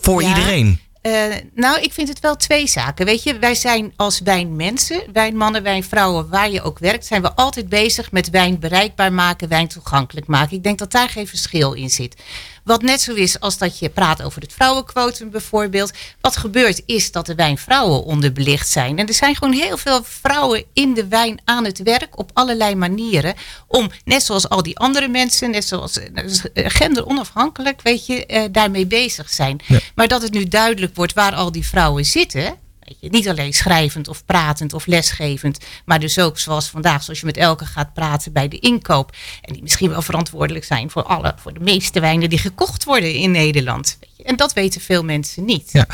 Voor 0.00 0.22
ja. 0.22 0.28
iedereen. 0.28 0.80
Eh, 1.06 1.34
nou, 1.54 1.80
ik 1.80 1.92
vind 1.92 2.08
het 2.08 2.20
wel 2.20 2.36
twee 2.36 2.66
zaken. 2.66 3.06
Weet 3.06 3.22
je, 3.22 3.38
wij 3.38 3.54
zijn 3.54 3.92
als 3.96 4.20
wijnmensen, 4.20 5.02
wijnmannen, 5.12 5.62
wijnvrouwen, 5.62 6.28
waar 6.28 6.50
je 6.50 6.62
ook 6.62 6.78
werkt, 6.78 7.06
zijn 7.06 7.22
we 7.22 7.34
altijd 7.34 7.68
bezig 7.68 8.12
met 8.12 8.30
wijn 8.30 8.58
bereikbaar 8.58 9.12
maken, 9.12 9.48
wijn 9.48 9.68
toegankelijk 9.68 10.26
maken. 10.26 10.56
Ik 10.56 10.62
denk 10.62 10.78
dat 10.78 10.92
daar 10.92 11.08
geen 11.08 11.26
verschil 11.26 11.72
in 11.72 11.90
zit. 11.90 12.22
Wat 12.66 12.82
net 12.82 13.00
zo 13.00 13.14
is 13.14 13.40
als 13.40 13.58
dat 13.58 13.78
je 13.78 13.88
praat 13.88 14.22
over 14.22 14.42
het 14.42 14.52
vrouwenquotum 14.52 15.30
bijvoorbeeld. 15.30 15.92
Wat 16.20 16.36
gebeurt 16.36 16.82
is 16.86 17.12
dat 17.12 17.26
de 17.26 17.34
wijnvrouwen 17.34 18.04
onderbelicht 18.04 18.68
zijn. 18.68 18.98
En 18.98 19.06
er 19.06 19.14
zijn 19.14 19.36
gewoon 19.36 19.54
heel 19.54 19.76
veel 19.76 20.04
vrouwen 20.04 20.64
in 20.72 20.94
de 20.94 21.08
wijn 21.08 21.40
aan 21.44 21.64
het 21.64 21.82
werk 21.82 22.18
op 22.18 22.30
allerlei 22.32 22.74
manieren. 22.74 23.34
Om, 23.66 23.90
net 24.04 24.22
zoals 24.22 24.48
al 24.48 24.62
die 24.62 24.78
andere 24.78 25.08
mensen, 25.08 25.50
net 25.50 25.64
zoals 25.64 25.98
eh, 25.98 26.24
gender 26.54 27.06
onafhankelijk, 27.06 27.82
weet 27.82 28.06
je, 28.06 28.26
eh, 28.26 28.44
daarmee 28.50 28.86
bezig 28.86 29.30
zijn. 29.30 29.60
Ja. 29.66 29.78
Maar 29.94 30.08
dat 30.08 30.22
het 30.22 30.32
nu 30.32 30.44
duidelijk 30.44 30.94
wordt 30.94 31.12
waar 31.12 31.34
al 31.34 31.52
die 31.52 31.66
vrouwen 31.66 32.04
zitten. 32.04 32.65
Weet 32.86 32.96
je, 33.00 33.08
niet 33.08 33.28
alleen 33.28 33.52
schrijvend 33.52 34.08
of 34.08 34.24
pratend 34.24 34.72
of 34.72 34.86
lesgevend. 34.86 35.58
Maar 35.84 36.00
dus 36.00 36.18
ook 36.18 36.38
zoals 36.38 36.68
vandaag, 36.68 37.02
zoals 37.02 37.20
je 37.20 37.26
met 37.26 37.36
Elke 37.36 37.64
gaat 37.66 37.92
praten 37.94 38.32
bij 38.32 38.48
de 38.48 38.58
inkoop. 38.58 39.12
En 39.42 39.52
die 39.52 39.62
misschien 39.62 39.90
wel 39.90 40.02
verantwoordelijk 40.02 40.64
zijn 40.64 40.90
voor, 40.90 41.02
alle, 41.02 41.34
voor 41.42 41.52
de 41.54 41.60
meeste 41.60 42.00
wijnen 42.00 42.28
die 42.30 42.38
gekocht 42.38 42.84
worden 42.84 43.12
in 43.14 43.30
Nederland. 43.30 43.96
Weet 44.00 44.10
je. 44.16 44.22
En 44.24 44.36
dat 44.36 44.52
weten 44.52 44.80
veel 44.80 45.02
mensen 45.04 45.44
niet. 45.44 45.68
Ja. 45.72 45.86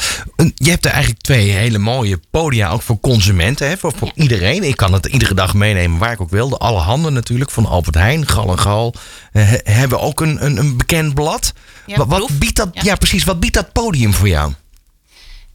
Je 0.55 0.71
hebt 0.71 0.85
er 0.85 0.91
eigenlijk 0.91 1.23
twee 1.23 1.51
hele 1.51 1.79
mooie 1.79 2.21
podia, 2.31 2.71
ook 2.71 2.83
voor 2.83 3.01
consumenten, 3.01 3.69
hè? 3.69 3.77
voor, 3.77 3.93
voor 3.97 4.11
Ja. 4.15 4.23
iedereen. 4.23 4.63
Ik 4.65 4.77
kan 4.77 4.93
het 4.93 5.07
iedere 5.07 5.35
dag 5.35 5.55
meenemen 5.55 5.99
waar 5.99 6.13
ik 6.13 6.21
ook 6.21 6.31
wil. 6.31 6.49
De 6.49 6.57
Alle 6.59 6.81
Handen 6.81 7.13
natuurlijk, 7.13 7.51
van 7.51 7.67
Albert 7.67 7.95
Heijn, 7.95 8.29
Gal 8.29 8.51
en 8.51 8.59
Gal. 8.59 8.95
eh, 9.33 9.49
he- 9.49 9.73
hebben 9.73 10.01
ook 10.01 10.21
een, 10.21 10.45
een, 10.45 10.57
een 10.57 10.77
bekend 10.77 11.15
blad. 11.15 11.53
Ja, 11.87 12.07
wat, 12.07 12.39
biedt 12.39 12.57
dat, 12.57 12.69
ja. 12.73 12.81
Ja. 12.85 12.95
precies, 12.97 13.25
wat 13.25 13.41
biedt 13.41 13.55
dat 13.55 13.73
podium 13.73 14.15
voor 14.15 14.29
jou? 14.29 14.53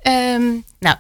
Ehm, 0.02 0.44
nou, 0.80 0.96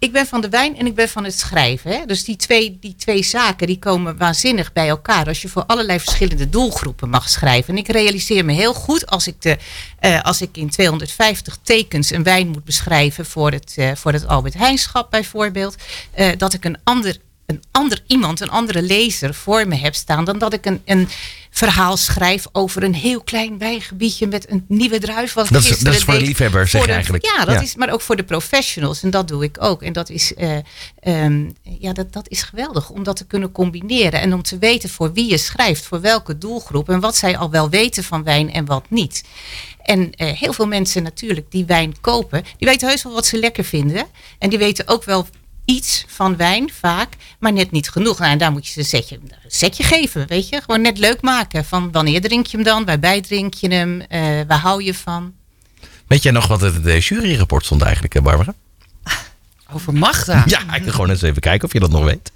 ik 0.00 0.12
ben 0.12 0.26
van 0.26 0.40
de 0.40 0.48
wijn 0.48 0.76
en 0.78 0.86
ik 0.86 0.94
ben 0.94 1.08
van 1.08 1.24
het 1.24 1.38
schrijven. 1.38 1.90
Hè? 1.90 2.06
Dus 2.06 2.24
die 2.24 2.36
twee, 2.36 2.78
die 2.80 2.94
twee 2.94 3.22
zaken 3.22 3.66
die 3.66 3.78
komen 3.78 4.16
waanzinnig 4.16 4.72
bij 4.72 4.88
elkaar. 4.88 5.26
Als 5.26 5.42
je 5.42 5.48
voor 5.48 5.64
allerlei 5.66 6.00
verschillende 6.00 6.48
doelgroepen 6.48 7.08
mag 7.08 7.28
schrijven. 7.28 7.74
En 7.74 7.80
ik 7.80 7.88
realiseer 7.88 8.44
me 8.44 8.52
heel 8.52 8.74
goed 8.74 9.06
als 9.06 9.26
ik, 9.26 9.42
de, 9.42 9.58
eh, 9.98 10.20
als 10.20 10.40
ik 10.42 10.56
in 10.56 10.70
250 10.70 11.58
tekens 11.62 12.10
een 12.10 12.22
wijn 12.22 12.48
moet 12.48 12.64
beschrijven 12.64 13.26
voor 13.26 13.50
het, 13.52 13.74
eh, 13.76 13.90
voor 13.94 14.12
het 14.12 14.26
Albert 14.26 14.54
Heijnschap 14.54 15.10
bijvoorbeeld. 15.10 15.76
eh, 16.10 16.28
dat 16.36 16.52
ik 16.52 16.64
een 16.64 16.78
ander, 16.84 17.16
een 17.46 17.62
ander 17.70 18.02
iemand, 18.06 18.40
een 18.40 18.50
andere 18.50 18.82
lezer 18.82 19.34
voor 19.34 19.68
me 19.68 19.74
heb 19.76 19.94
staan. 19.94 20.24
Dan 20.24 20.38
dat 20.38 20.52
ik 20.52 20.66
een, 20.66 20.82
een 20.84 21.08
verhaal 21.50 21.96
schrijf 21.96 22.46
over 22.52 22.82
een 22.82 22.94
heel 22.94 23.20
klein 23.22 23.58
wijngebiedje 23.58 24.26
met 24.26 24.50
een 24.50 24.64
nieuwe 24.68 24.98
druif. 24.98 25.32
Wat 25.32 25.48
Dat 25.48 25.64
is- 25.64 25.78
dat 25.78 25.94
is 25.94 26.02
voor 26.04 26.14
de 26.14 26.20
liefhebber, 26.20 26.68
zeg 26.68 26.84
je 26.86 26.92
eigenlijk. 26.92 27.24
Ja, 27.24 27.44
dat 27.44 27.54
Ja. 27.54 27.60
is 27.60 27.74
maar 27.74 27.92
ook 27.92 28.00
voor 28.00 28.16
de 28.16 28.22
professionals. 28.24 29.02
En 29.02 29.10
dat 29.10 29.28
doe 29.28 29.44
ik 29.44 29.56
ook. 29.60 29.82
En 29.82 29.92
dat 29.92 30.08
is, 30.10 30.34
eh, 30.34 30.56
ehm, 31.00 31.50
ja, 31.62 31.92
dat, 31.92 32.12
dat 32.12 32.28
is 32.28 32.42
geweldig 32.42 32.90
om 32.90 33.02
dat 33.02 33.16
te 33.16 33.26
kunnen 33.26 33.52
combineren. 33.52 34.20
En 34.20 34.34
om 34.34 34.42
te 34.42 34.58
weten 34.58 34.88
voor 34.88 35.12
wie 35.12 35.30
je 35.30 35.38
schrijft, 35.38 35.84
voor 35.86 36.00
welke 36.00 36.38
doelgroep. 36.38 36.88
En 36.88 37.00
wat 37.00 37.16
zij 37.16 37.36
al 37.36 37.50
wel 37.50 37.68
weten 37.70 38.04
van 38.04 38.22
wijn 38.24 38.52
en 38.52 38.64
wat 38.64 38.84
niet. 38.88 39.24
En 39.82 40.12
eh, 40.14 40.32
heel 40.38 40.52
veel 40.52 40.66
mensen 40.66 41.02
natuurlijk 41.02 41.50
die 41.50 41.64
wijn 41.64 41.94
kopen, 42.00 42.42
die 42.58 42.68
weten 42.68 42.88
heus 42.88 43.02
wel 43.02 43.12
wat 43.12 43.26
ze 43.26 43.36
lekker 43.38 43.64
vinden. 43.64 44.06
En 44.38 44.50
die 44.50 44.58
weten 44.58 44.88
ook 44.88 45.04
wel 45.04 45.26
iets 45.70 46.04
van 46.08 46.36
wijn, 46.36 46.70
vaak, 46.80 47.08
maar 47.38 47.52
net 47.52 47.70
niet 47.70 47.90
genoeg. 47.90 48.18
Nou, 48.18 48.30
en 48.32 48.38
daar 48.38 48.52
moet 48.52 48.66
je 48.66 48.72
ze 48.72 48.78
een 48.78 48.84
setje, 48.84 49.14
een 49.22 49.32
setje 49.46 49.82
geven, 49.82 50.26
weet 50.26 50.48
je. 50.48 50.60
Gewoon 50.60 50.80
net 50.80 50.98
leuk 50.98 51.20
maken. 51.20 51.64
Van 51.64 51.92
wanneer 51.92 52.20
drink 52.20 52.46
je 52.46 52.56
hem 52.56 52.66
dan? 52.66 52.84
Waarbij 52.84 53.20
drink 53.20 53.54
je 53.54 53.68
hem? 53.68 54.00
Eh, 54.00 54.20
waar 54.46 54.58
hou 54.58 54.82
je 54.84 54.94
van? 54.94 55.32
Weet 56.06 56.22
jij 56.22 56.32
nog 56.32 56.46
wat 56.46 56.60
het 56.60 57.04
juryrapport 57.04 57.64
stond 57.64 57.82
eigenlijk, 57.82 58.14
eh, 58.14 58.22
Barbara? 58.22 58.54
Over 59.74 59.94
Magda. 59.94 60.42
Ja, 60.46 60.74
ik 60.74 60.82
wil 60.82 60.92
gewoon 60.92 61.10
eens 61.10 61.22
even 61.22 61.40
kijken 61.40 61.66
of 61.66 61.72
je 61.72 61.80
dat 61.80 61.90
nog 61.90 62.04
weet. 62.04 62.30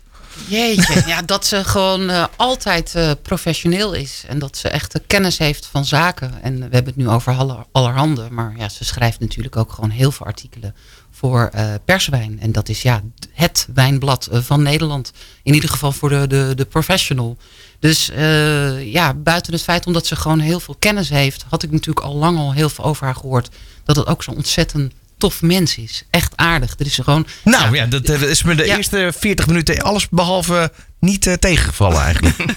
Jeetje, 0.49 1.03
ja, 1.12 1.23
dat 1.23 1.47
ze 1.47 1.64
gewoon 1.64 2.11
eh, 2.11 2.25
altijd 2.37 2.95
eh, 2.95 3.11
professioneel 3.23 3.93
is. 3.93 4.25
En 4.29 4.38
dat 4.38 4.57
ze 4.57 4.69
echt 4.69 4.93
de 4.93 5.03
kennis 5.07 5.38
heeft 5.38 5.67
van 5.67 5.85
zaken. 5.85 6.43
En 6.43 6.55
we 6.57 6.61
hebben 6.61 6.85
het 6.85 6.97
nu 6.97 7.09
over 7.09 7.33
aller- 7.37 7.67
allerhande. 7.73 8.29
Maar 8.31 8.55
ja, 8.57 8.69
ze 8.69 8.85
schrijft 8.85 9.21
natuurlijk 9.21 9.57
ook 9.57 9.73
gewoon 9.73 9.91
heel 9.91 10.12
veel 10.12 10.26
artikelen 10.26 10.75
voor 11.14 11.49
eh, 11.52 11.75
perswijn. 11.85 12.40
En 12.40 12.52
dat 12.52 12.68
is 12.68 12.83
ja, 12.83 13.02
het 13.33 13.66
wijnblad 13.75 14.26
eh, 14.26 14.40
van 14.40 14.62
Nederland. 14.62 15.12
In 15.42 15.54
ieder 15.54 15.71
geval 15.71 15.92
voor 15.92 16.09
de, 16.09 16.26
de, 16.26 16.52
de 16.56 16.64
professional. 16.64 17.37
Dus 17.78 18.11
eh, 18.11 18.92
ja, 18.92 19.14
buiten 19.14 19.52
het 19.52 19.62
feit 19.62 19.87
omdat 19.87 20.06
ze 20.06 20.16
gewoon 20.16 20.38
heel 20.40 20.61
veel 20.61 20.76
kennis 20.78 21.09
heeft... 21.09 21.44
had 21.49 21.62
ik 21.62 21.71
natuurlijk 21.71 22.06
al 22.06 22.14
lang 22.14 22.38
al 22.38 22.52
heel 22.52 22.68
veel 22.68 22.85
over 22.85 23.04
haar 23.04 23.14
gehoord. 23.14 23.49
Dat 23.85 23.97
het 23.97 24.06
ook 24.06 24.23
zo'n 24.23 24.37
ontzettend 24.37 24.92
tof 25.18 25.42
mens 25.42 25.76
is. 25.76 26.04
Echt 26.11 26.33
aardig. 26.37 26.75
Er 26.78 26.87
is 26.87 26.94
gewoon... 27.02 27.26
Nou 27.44 27.75
ja, 27.76 27.87
dat 27.87 28.09
is 28.09 28.42
me 28.42 28.54
de 28.54 28.64
Ja. 28.66 28.76
eerste 28.76 29.12
40 29.18 29.47
minuten 29.47 29.78
alles 29.83 30.09
behalve 30.09 30.73
niet 31.00 31.37
tegengevallen 31.40 32.00
eigenlijk. 32.02 32.37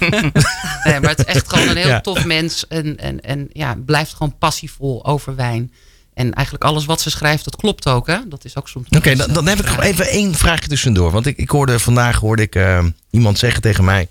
Nee, 0.84 1.00
maar 1.00 1.10
het 1.10 1.18
is 1.18 1.24
echt 1.34 1.48
gewoon 1.48 1.68
een 1.68 1.76
heel 1.76 1.88
Ja. 1.88 2.00
tof 2.00 2.24
mens. 2.24 2.66
En, 2.66 2.96
en, 2.98 3.20
en 3.20 3.48
ja, 3.52 3.74
blijft 3.86 4.12
gewoon 4.12 4.38
passievol 4.38 5.04
over 5.06 5.34
wijn. 5.36 5.72
En 6.18 6.34
eigenlijk 6.34 6.64
alles 6.64 6.84
wat 6.84 7.00
ze 7.00 7.10
schrijft, 7.10 7.44
dat 7.44 7.56
klopt 7.56 7.86
ook. 7.86 8.06
Hè? 8.06 8.18
Dat 8.26 8.44
is 8.44 8.56
ook 8.56 8.68
soms. 8.68 8.88
Oké, 8.90 9.14
dan, 9.16 9.32
dan 9.32 9.46
heb 9.46 9.58
ik 9.58 9.66
nog 9.66 9.80
even 9.80 10.08
één 10.08 10.34
vraagje 10.34 10.68
tussendoor. 10.68 11.10
Want 11.10 11.26
ik, 11.26 11.36
ik 11.36 11.50
hoorde 11.50 11.78
vandaag 11.78 12.16
hoorde 12.16 12.42
ik, 12.42 12.54
eh, 12.54 12.84
iemand 13.10 13.38
zeggen 13.38 13.62
tegen 13.62 13.84
mij... 13.84 14.08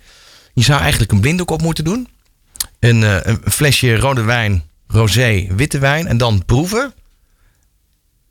je 0.53 0.63
zou 0.63 0.81
eigenlijk 0.81 1.11
een 1.11 1.19
blinddoek 1.19 1.51
op 1.51 1.61
moeten 1.61 1.83
doen. 1.83 2.07
Een, 2.79 3.03
eh, 3.03 3.17
een 3.21 3.41
flesje 3.51 3.95
rode 3.95 4.21
wijn, 4.21 4.63
rosé, 4.87 5.47
witte 5.49 5.79
wijn... 5.79 6.07
en 6.07 6.17
dan 6.17 6.45
proeven. 6.45 6.93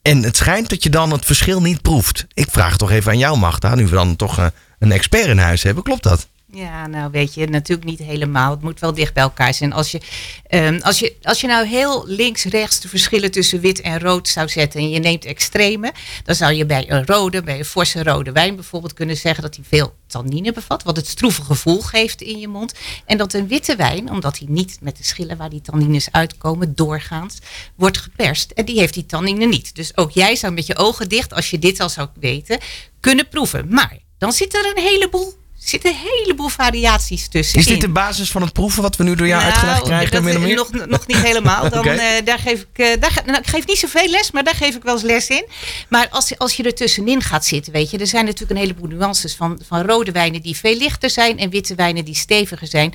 En 0.02 0.22
het 0.22 0.36
schijnt 0.36 0.68
dat 0.68 0.82
je 0.82 0.90
dan 0.90 1.12
het 1.12 1.24
verschil 1.24 1.60
niet 1.60 1.82
proeft. 1.82 2.26
Ik 2.34 2.50
vraag 2.50 2.76
toch 2.76 2.90
even 2.90 3.10
aan 3.10 3.18
jou, 3.18 3.38
Magda. 3.38 3.74
Nu 3.74 3.86
we 3.86 3.94
dan 3.94 4.16
toch 4.16 4.38
eh, 4.38 4.46
een 4.78 4.92
expert 4.92 5.26
in 5.26 5.38
huis 5.38 5.62
hebben. 5.62 5.82
Klopt 5.82 6.02
dat? 6.02 6.28
Ja, 6.52 6.86
nou 6.86 7.10
weet 7.10 7.34
je, 7.34 7.46
natuurlijk 7.46 7.88
niet 7.88 7.98
helemaal. 7.98 8.50
Het 8.50 8.62
moet 8.62 8.80
wel 8.80 8.94
dicht 8.94 9.14
bij 9.14 9.22
elkaar 9.22 9.54
zijn. 9.54 9.72
Als 9.72 9.90
je, 9.90 10.00
ehm, 10.46 10.78
als 10.82 10.98
je, 10.98 11.16
als 11.22 11.40
je 11.40 11.46
nou 11.46 11.66
heel 11.66 12.06
links-rechts 12.06 12.80
de 12.80 12.88
verschillen 12.88 13.30
tussen 13.30 13.60
wit 13.60 13.80
en 13.80 14.00
rood 14.00 14.28
zou 14.28 14.48
zetten 14.48 14.80
en 14.80 14.90
je 14.90 14.98
neemt 14.98 15.24
extreme, 15.24 15.92
dan 16.24 16.34
zou 16.34 16.52
je 16.52 16.66
bij 16.66 16.90
een 16.90 17.06
rode, 17.06 17.42
bij 17.42 17.58
een 17.58 17.64
forse 17.64 18.02
rode 18.02 18.32
wijn 18.32 18.54
bijvoorbeeld 18.54 18.92
kunnen 18.92 19.16
zeggen 19.16 19.42
dat 19.42 19.56
hij 19.56 19.64
veel 19.68 19.94
tannine 20.06 20.52
bevat, 20.52 20.82
wat 20.82 20.96
het 20.96 21.06
stroeve 21.06 21.42
gevoel 21.42 21.80
geeft 21.80 22.22
in 22.22 22.38
je 22.38 22.48
mond. 22.48 22.74
En 23.04 23.18
dat 23.18 23.32
een 23.32 23.48
witte 23.48 23.76
wijn, 23.76 24.10
omdat 24.10 24.38
hij 24.38 24.46
niet 24.50 24.78
met 24.80 24.96
de 24.96 25.04
schillen 25.04 25.36
waar 25.36 25.50
die 25.50 25.60
tannines 25.60 26.08
uitkomen 26.10 26.74
doorgaans, 26.74 27.38
wordt 27.74 27.98
geperst. 27.98 28.50
En 28.50 28.64
die 28.64 28.78
heeft 28.78 28.94
die 28.94 29.06
tannine 29.06 29.46
niet. 29.46 29.74
Dus 29.74 29.96
ook 29.96 30.10
jij 30.10 30.36
zou 30.36 30.52
met 30.52 30.66
je 30.66 30.76
ogen 30.76 31.08
dicht, 31.08 31.32
als 31.34 31.50
je 31.50 31.58
dit 31.58 31.80
al 31.80 31.88
zou 31.88 32.08
weten, 32.20 32.58
kunnen 33.00 33.28
proeven. 33.28 33.68
Maar 33.68 33.98
dan 34.18 34.32
zitten 34.32 34.64
er 34.64 34.76
een 34.76 34.82
heleboel, 34.82 35.34
zitten 35.68 35.90
een 35.90 35.96
heleboel 35.96 36.48
variaties 36.48 37.28
tussen. 37.28 37.58
Is 37.58 37.66
dit 37.66 37.80
de 37.80 37.88
basis 37.88 38.30
van 38.30 38.42
het 38.42 38.52
proeven 38.52 38.82
wat 38.82 38.96
we 38.96 39.04
nu 39.04 39.14
door 39.14 39.26
jou 39.26 39.40
Nou, 39.42 39.52
uitgelegd 39.52 39.82
krijgen? 39.82 40.12
dat 40.32 40.40
meer? 40.40 40.54
nog, 40.56 40.70
nog 40.86 41.06
niet 41.06 41.16
helemaal. 41.16 41.70
Dan, 41.70 41.86
eh, 41.86 42.24
daar 42.24 42.38
geef 42.38 42.60
ik, 42.60 42.78
eh, 42.78 43.00
daar, 43.00 43.10
ga- 43.10 43.22
nou, 43.26 43.38
ik 43.38 43.46
geef 43.46 43.66
niet 43.66 43.78
zoveel 43.78 44.08
les, 44.08 44.30
maar 44.30 44.44
daar 44.44 44.54
geef 44.54 44.74
ik 44.74 44.82
wel 44.82 44.94
eens 44.94 45.02
les 45.02 45.28
in. 45.28 45.46
Maar 45.88 46.08
als, 46.10 46.38
als 46.38 46.54
je 46.56 46.62
er 46.62 46.74
tussenin 46.74 47.22
gaat 47.22 47.44
zitten, 47.44 47.72
weet 47.72 47.90
je, 47.90 47.98
er 47.98 48.06
zijn 48.06 48.24
natuurlijk 48.24 48.50
een 48.50 48.56
heleboel 48.66 48.88
nuances 48.88 49.34
van, 49.34 49.60
van 49.68 49.86
rode 49.86 50.12
wijnen 50.12 50.42
die 50.42 50.56
veel 50.56 50.76
lichter 50.76 51.10
zijn 51.10 51.38
en 51.38 51.50
witte 51.50 51.74
wijnen 51.74 52.04
die 52.04 52.14
steviger 52.14 52.66
zijn. 52.66 52.94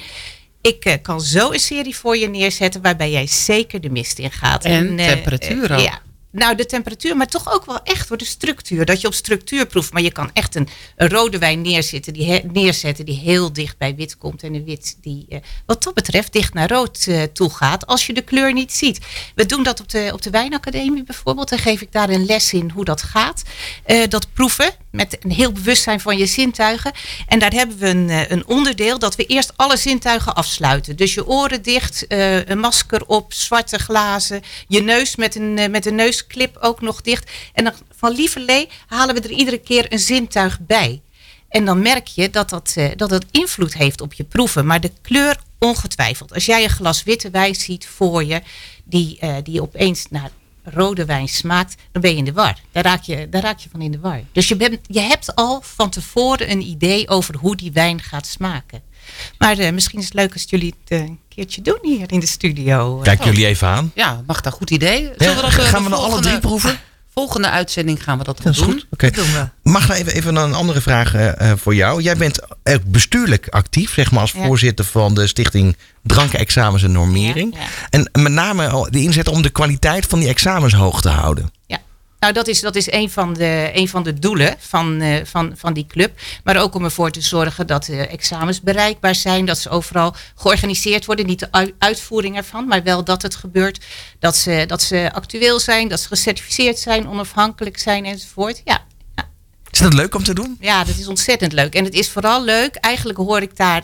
Ik 0.61 0.85
eh, 0.85 0.93
kan 1.01 1.21
zo 1.21 1.51
een 1.51 1.59
serie 1.59 1.95
voor 1.95 2.17
je 2.17 2.27
neerzetten 2.29 2.81
waarbij 2.81 3.11
jij 3.11 3.27
zeker 3.27 3.81
de 3.81 3.89
mist 3.89 4.19
in 4.19 4.31
gaat. 4.31 4.65
En 4.65 4.99
eh, 4.99 5.07
temperatuur 5.07 5.71
eh, 5.71 5.77
ook. 5.77 5.83
ja. 5.83 6.01
Nou, 6.31 6.55
de 6.55 6.65
temperatuur, 6.65 7.17
maar 7.17 7.27
toch 7.27 7.53
ook 7.53 7.65
wel 7.65 7.83
echt 7.83 8.07
voor 8.07 8.17
de 8.17 8.25
structuur. 8.25 8.85
Dat 8.85 9.01
je 9.01 9.07
op 9.07 9.13
structuur 9.13 9.65
proeft. 9.65 9.93
Maar 9.93 10.01
je 10.01 10.11
kan 10.11 10.29
echt 10.33 10.55
een, 10.55 10.67
rode 10.95 11.37
wijn 11.37 11.61
neerzetten 11.61 12.13
die, 12.13 12.45
neerzetten 12.51 13.05
die 13.05 13.19
heel 13.19 13.53
dicht 13.53 13.77
bij 13.77 13.95
wit 13.95 14.17
komt. 14.17 14.43
En 14.43 14.53
een 14.53 14.65
wit 14.65 14.97
die, 15.01 15.25
eh, 15.29 15.39
wat 15.65 15.83
dat 15.83 15.93
betreft, 15.93 16.33
dicht 16.33 16.53
naar 16.53 16.69
rood 16.69 17.05
eh, 17.07 17.23
toe 17.23 17.49
gaat. 17.49 17.87
Als 17.87 18.05
je 18.05 18.13
de 18.13 18.21
kleur 18.21 18.53
niet 18.53 18.73
ziet. 18.73 18.99
We 19.35 19.45
doen 19.45 19.63
dat 19.63 19.79
op 19.79 19.89
de, 19.89 20.09
op 20.13 20.21
de 20.21 20.29
Wijnacademie 20.29 21.03
bijvoorbeeld. 21.03 21.49
Dan 21.49 21.59
geef 21.59 21.81
ik 21.81 21.91
daar 21.91 22.09
een 22.09 22.25
les 22.25 22.53
in 22.53 22.69
hoe 22.73 22.85
dat 22.85 23.01
gaat. 23.01 23.43
Eh, 23.83 24.07
dat 24.07 24.33
proeven 24.33 24.71
met 24.91 25.17
een 25.19 25.31
heel 25.31 25.51
bewustzijn 25.51 25.99
van 25.99 26.17
je 26.17 26.25
zintuigen. 26.25 26.91
En 27.27 27.39
daar 27.39 27.51
hebben 27.51 27.77
we 27.77 27.87
een, 27.87 28.31
een 28.31 28.47
onderdeel 28.47 28.99
dat 28.99 29.15
we 29.15 29.25
eerst 29.25 29.53
alle 29.55 29.77
zintuigen 29.77 30.35
afsluiten. 30.35 30.95
Dus 30.95 31.13
je 31.13 31.27
oren 31.27 31.61
dicht, 31.61 32.05
een 32.07 32.59
masker 32.59 33.05
op, 33.05 33.33
zwarte 33.33 33.77
glazen. 33.77 34.41
Je 34.67 34.81
neus 34.81 35.15
met 35.15 35.35
een, 35.35 35.71
met 35.71 35.85
een 35.85 35.95
neusklip 36.21 36.57
ook 36.59 36.81
nog 36.81 37.01
dicht. 37.01 37.31
En 37.53 37.63
dan 37.63 37.73
van 37.95 38.11
lieverlee 38.11 38.69
halen 38.87 39.15
we 39.15 39.21
er 39.21 39.31
iedere 39.31 39.57
keer 39.57 39.93
een 39.93 39.99
zintuig 39.99 40.59
bij. 40.59 41.01
En 41.49 41.65
dan 41.65 41.81
merk 41.81 42.07
je 42.07 42.29
dat 42.29 42.49
dat, 42.49 42.73
eh, 42.75 42.89
dat 42.95 43.09
het 43.09 43.25
invloed 43.31 43.73
heeft 43.73 44.01
op 44.01 44.13
je 44.13 44.23
proeven. 44.23 44.65
Maar 44.65 44.81
de 44.81 44.91
kleur 45.01 45.37
ongetwijfeld. 45.59 46.33
Als 46.33 46.45
jij 46.45 46.63
een 46.63 46.69
glas 46.69 47.03
witte 47.03 47.29
wijn 47.29 47.55
ziet 47.55 47.87
voor 47.87 48.23
je, 48.23 48.41
die, 48.83 49.19
eh, 49.19 49.35
die 49.43 49.61
opeens 49.61 50.05
naar 50.09 50.31
rode 50.63 51.05
wijn 51.05 51.27
smaakt, 51.27 51.75
dan 51.91 52.01
ben 52.01 52.11
je 52.11 52.17
in 52.17 52.25
de 52.25 52.33
war. 52.33 52.59
Daar 52.71 52.83
raak 52.83 53.03
je, 53.03 53.29
daar 53.29 53.41
raak 53.41 53.59
je 53.59 53.69
van 53.69 53.81
in 53.81 53.91
de 53.91 53.99
war. 53.99 54.21
Dus 54.31 54.47
je, 54.47 54.55
bent, 54.55 54.79
je 54.87 54.99
hebt 54.99 55.35
al 55.35 55.61
van 55.61 55.89
tevoren 55.89 56.51
een 56.51 56.61
idee 56.61 57.09
over 57.09 57.35
hoe 57.35 57.55
die 57.55 57.71
wijn 57.71 58.01
gaat 58.01 58.27
smaken. 58.27 58.81
Maar 59.37 59.57
eh, 59.57 59.71
misschien 59.73 59.99
is 59.99 60.05
het 60.05 60.13
leuk 60.13 60.33
als 60.33 60.45
jullie 60.47 60.73
het 60.83 60.99
eh, 60.99 61.05
een 61.07 61.19
keertje 61.29 61.61
doen 61.61 61.79
hier 61.81 62.11
in 62.11 62.19
de 62.19 62.27
studio. 62.27 62.97
Eh, 62.97 63.03
Kijk 63.03 63.23
jullie 63.23 63.45
even 63.45 63.67
aan. 63.67 63.91
Ja, 63.95 64.21
mag 64.27 64.41
dat 64.41 64.53
goed 64.53 64.69
idee? 64.69 64.97
Zullen 64.97 65.15
Ja, 65.17 65.35
we 65.35 65.41
dat, 65.41 65.51
eh, 65.57 65.65
gaan 65.65 65.83
we 65.83 65.89
dan 65.89 65.97
alle 65.97 66.05
volgende- 66.07 66.27
drie 66.27 66.39
proeven? 66.39 66.79
Volgende 67.13 67.49
uitzending 67.49 68.03
gaan 68.03 68.17
we 68.17 68.23
dat, 68.23 68.37
Dat 68.43 68.53
is 68.53 68.57
doen. 68.59 68.71
goed. 68.71 68.87
Oké. 68.91 69.05
Dat 69.05 69.15
doen 69.15 69.33
we. 69.33 69.69
Mag 69.69 69.87
nou 69.87 69.99
even, 69.99 70.13
even 70.13 70.35
een 70.35 70.53
andere 70.53 70.81
vraag 70.81 71.13
voor 71.59 71.75
jou? 71.75 72.01
Jij 72.01 72.17
bent 72.17 72.39
ook 72.63 72.83
bestuurlijk 72.85 73.47
actief, 73.49 73.93
zeg 73.93 74.11
maar, 74.11 74.21
als 74.21 74.31
Ja. 74.31 74.45
voorzitter 74.45 74.85
van 74.85 75.13
de 75.15 75.27
stichting 75.27 75.77
Drankexamens 76.03 76.83
en 76.83 76.91
Normering. 76.91 77.53
Ja, 77.55 77.61
ja. 77.61 77.67
En 77.89 78.09
met 78.21 78.31
name 78.31 78.87
de 78.89 79.01
inzet 79.01 79.27
om 79.27 79.41
de 79.41 79.49
kwaliteit 79.49 80.05
van 80.05 80.19
die 80.19 80.27
examens 80.27 80.73
hoog 80.73 81.01
te 81.01 81.09
houden. 81.09 81.51
Nou, 82.21 82.33
dat 82.33 82.47
is, 82.47 82.59
dat 82.59 82.75
is 82.75 82.91
een, 82.91 83.09
van 83.09 83.33
de, 83.33 83.69
een 83.73 83.87
van 83.89 84.03
de 84.03 84.13
doelen 84.13 84.55
van, 84.59 85.01
eh, 85.01 85.25
van, 85.25 85.53
van 85.55 85.73
die 85.73 85.85
club. 85.87 86.19
Maar 86.43 86.57
ook 86.57 86.75
om 86.75 86.83
ervoor 86.83 87.11
te 87.11 87.21
zorgen 87.21 87.67
dat 87.67 87.85
de 87.85 88.07
examens 88.07 88.61
bereikbaar 88.61 89.15
zijn. 89.15 89.45
Dat 89.45 89.57
ze 89.57 89.69
overal 89.69 90.15
georganiseerd 90.35 91.05
worden. 91.05 91.25
Niet 91.25 91.39
de 91.39 91.51
ui- 91.51 91.73
uitvoering 91.77 92.35
ervan, 92.37 92.67
maar 92.67 92.83
wel 92.83 93.03
dat 93.03 93.21
het 93.21 93.35
gebeurt. 93.35 93.85
Dat 94.19 94.35
ze, 94.35 94.63
dat 94.67 94.81
ze 94.81 95.09
actueel 95.13 95.59
zijn, 95.59 95.87
dat 95.87 95.99
ze 95.99 96.07
gecertificeerd 96.07 96.79
zijn, 96.79 97.07
onafhankelijk 97.07 97.79
zijn 97.79 98.05
enzovoort. 98.05 98.61
Ja. 98.65 98.83
Is 99.71 99.79
dat 99.79 99.93
leuk 99.93 100.15
om 100.15 100.23
te 100.23 100.33
doen? 100.33 100.57
Ja, 100.59 100.83
dat 100.83 100.97
is 100.97 101.07
ontzettend 101.07 101.53
leuk. 101.53 101.75
En 101.75 101.83
het 101.83 101.93
is 101.93 102.09
vooral 102.09 102.43
leuk. 102.43 102.75
Eigenlijk 102.75 103.17
hoor 103.17 103.41
ik 103.41 103.55
daar, 103.57 103.83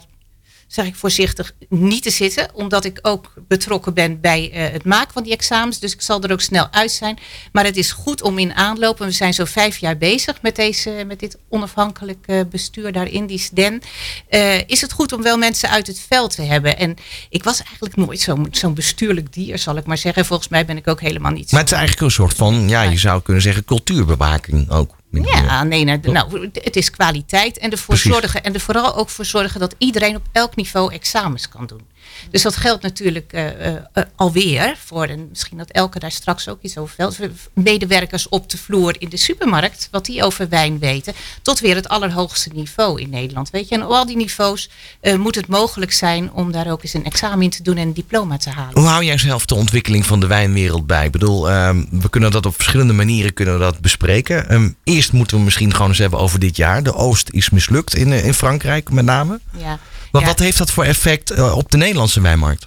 zeg 0.68 0.86
ik 0.86 0.96
voorzichtig, 0.96 1.54
niet 1.70 2.04
te 2.04 2.10
zitten. 2.10 2.50
Omdat 2.54 2.86
ik 2.86 3.00
ook 3.02 3.34
betrokken 3.48 3.94
ben 3.94 4.22
bij 4.22 4.52
eh, 4.52 4.72
het 4.72 4.86
maken 4.86 5.14
van 5.14 5.24
die 5.24 5.34
examens. 5.34 5.80
Dus 5.80 5.94
ik 5.94 6.02
zal 6.02 6.22
er 6.22 6.32
ook 6.32 6.42
snel 6.42 6.68
uit 6.72 6.92
zijn. 6.92 7.18
Maar 7.52 7.66
het 7.66 7.78
is 7.78 7.92
goed 7.92 8.22
om 8.22 8.38
in 8.38 8.54
aanloop. 8.54 9.00
En 9.02 9.06
we 9.06 9.12
zijn 9.12 9.34
zo 9.34 9.46
vijf 9.46 9.78
jaar 9.78 9.98
bezig 9.98 10.42
met, 10.42 10.56
deze, 10.56 11.04
met 11.08 11.20
dit 11.20 11.38
onafhankelijk 11.50 12.24
eh, 12.26 12.40
bestuur 12.50 12.92
daar 12.92 13.08
in 13.08 13.26
die 13.26 13.40
SDEN. 13.40 13.82
Eh, 14.30 14.68
is 14.68 14.82
het 14.82 14.92
goed 14.92 15.14
om 15.14 15.22
wel 15.22 15.38
mensen 15.38 15.70
uit 15.70 15.88
het 15.88 16.00
veld 16.08 16.36
te 16.36 16.42
hebben. 16.42 16.78
En 16.78 16.96
ik 17.30 17.44
was 17.44 17.64
eigenlijk 17.64 17.96
nooit 17.96 18.20
zo'n 18.20 18.48
zo'n 18.52 18.74
bestuurlijk 18.74 19.34
dier, 19.34 19.60
zal 19.60 19.78
ik 19.78 19.86
maar 19.86 19.98
zeggen. 19.98 20.26
Volgens 20.26 20.50
mij 20.50 20.66
ben 20.66 20.78
ik 20.78 20.88
ook 20.88 21.02
helemaal 21.02 21.32
niet 21.32 21.52
Maar 21.52 21.62
het 21.62 21.72
is 21.72 21.78
eigenlijk 21.78 22.08
een 22.08 22.16
soort 22.16 22.34
van, 22.34 22.70
ja, 22.70 22.82
je 22.82 22.98
zou 22.98 23.22
kunnen 23.22 23.44
zeggen, 23.44 23.66
cultuurbewaking 23.66 24.70
ook. 24.70 24.96
Ja, 25.12 25.64
nee, 25.64 25.84
nou, 25.84 26.00
nou, 26.12 26.50
het 26.54 26.76
is 26.76 26.90
kwaliteit 26.90 27.58
en 27.58 27.72
ervoor 27.72 27.96
Precies. 27.96 28.12
zorgen. 28.12 28.44
En 28.44 28.54
er 28.54 28.60
vooral 28.60 28.96
ook 28.96 29.10
voor 29.10 29.26
zorgen 29.26 29.60
dat 29.60 29.76
iedereen 29.78 30.16
op 30.16 30.28
elk 30.32 30.56
niveau 30.56 30.94
examens 30.94 31.50
kan 31.50 31.66
doen. 31.66 31.88
Dus 32.32 32.42
dat 32.42 32.56
geldt 32.56 32.84
natuurlijk 32.84 33.34
eh, 33.34 33.76
eh, 33.76 33.82
alweer 34.16 34.78
voor, 34.86 35.06
en 35.06 35.28
misschien 35.30 35.58
dat 35.58 35.70
Elke 35.70 36.00
daar 36.00 36.12
straks 36.12 36.50
ook 36.50 36.62
iets 36.62 36.78
over 36.78 36.96
vertelt, 36.96 37.32
medewerkers 37.54 38.30
op 38.30 38.50
de 38.50 38.58
vloer 38.58 38.96
in 39.00 39.10
de 39.10 39.18
supermarkt, 39.18 39.88
wat 39.92 40.06
die 40.06 40.24
over 40.24 40.50
wijn 40.50 40.80
weten, 40.80 41.14
tot 41.42 41.60
weer 41.60 41.76
het 41.76 41.90
allerhoogste 41.90 42.50
niveau 42.54 43.02
in 43.02 43.10
Nederland. 43.10 43.50
Weet 43.50 43.70
je, 43.70 43.76
en 43.76 43.84
op 43.84 43.92
al 43.92 44.06
die 44.06 44.16
niveaus 44.16 44.70
moet 45.18 45.36
het 45.36 45.48
mogelijk 45.48 45.92
zijn 45.92 46.32
om 46.32 46.52
daar 46.52 46.72
ook 46.72 46.84
eens 46.84 46.94
een 46.94 47.06
examen 47.06 47.42
in 47.42 47.50
te 47.50 47.64
doen 47.64 47.78
en 47.78 47.88
een 47.88 47.94
diploma 47.94 48.38
te 48.38 48.50
halen. 48.50 48.80
Hoe 48.80 48.88
hou 48.88 49.04
jij 49.04 49.18
zelf 49.18 49.46
de 49.46 49.56
ontwikkeling 49.56 50.06
van 50.06 50.20
de 50.20 50.28
wijnwereld 50.28 50.88
bij? 50.88 51.06
Ik 51.06 51.12
bedoel, 51.12 51.50
ehm, 51.50 51.86
we 51.92 52.10
kunnen 52.10 52.32
dat 52.32 52.46
op 52.46 52.56
verschillende 52.56 52.94
manieren 52.94 53.34
kunnen 53.34 53.54
we 53.54 53.60
dat 53.60 53.80
bespreken. 53.80 54.50
Ehm, 54.50 54.70
eerst 54.84 55.12
moeten 55.12 55.38
we 55.38 55.44
misschien 55.44 55.74
gewoon 55.74 55.90
eens 55.90 55.98
hebben 55.98 56.20
over 56.20 56.40
dit 56.40 56.56
jaar. 56.56 56.84
De 56.84 56.94
Oost 56.94 57.30
is 57.30 57.50
mislukt 57.50 57.96
in, 57.96 58.12
in 58.12 58.34
Frankrijk 58.34 58.92
met 58.92 59.06
name. 59.06 59.40
Ja. 59.58 59.80
Maar 60.12 60.22
Ja. 60.22 60.28
wat 60.28 60.40
heeft 60.40 60.58
dat 60.58 60.72
voor 60.72 60.84
effect 60.84 61.32
eh, 61.32 61.58
op 61.58 61.72
de 61.72 61.78
Nederlandse 61.78 62.22
wijnmarkt? 62.22 62.66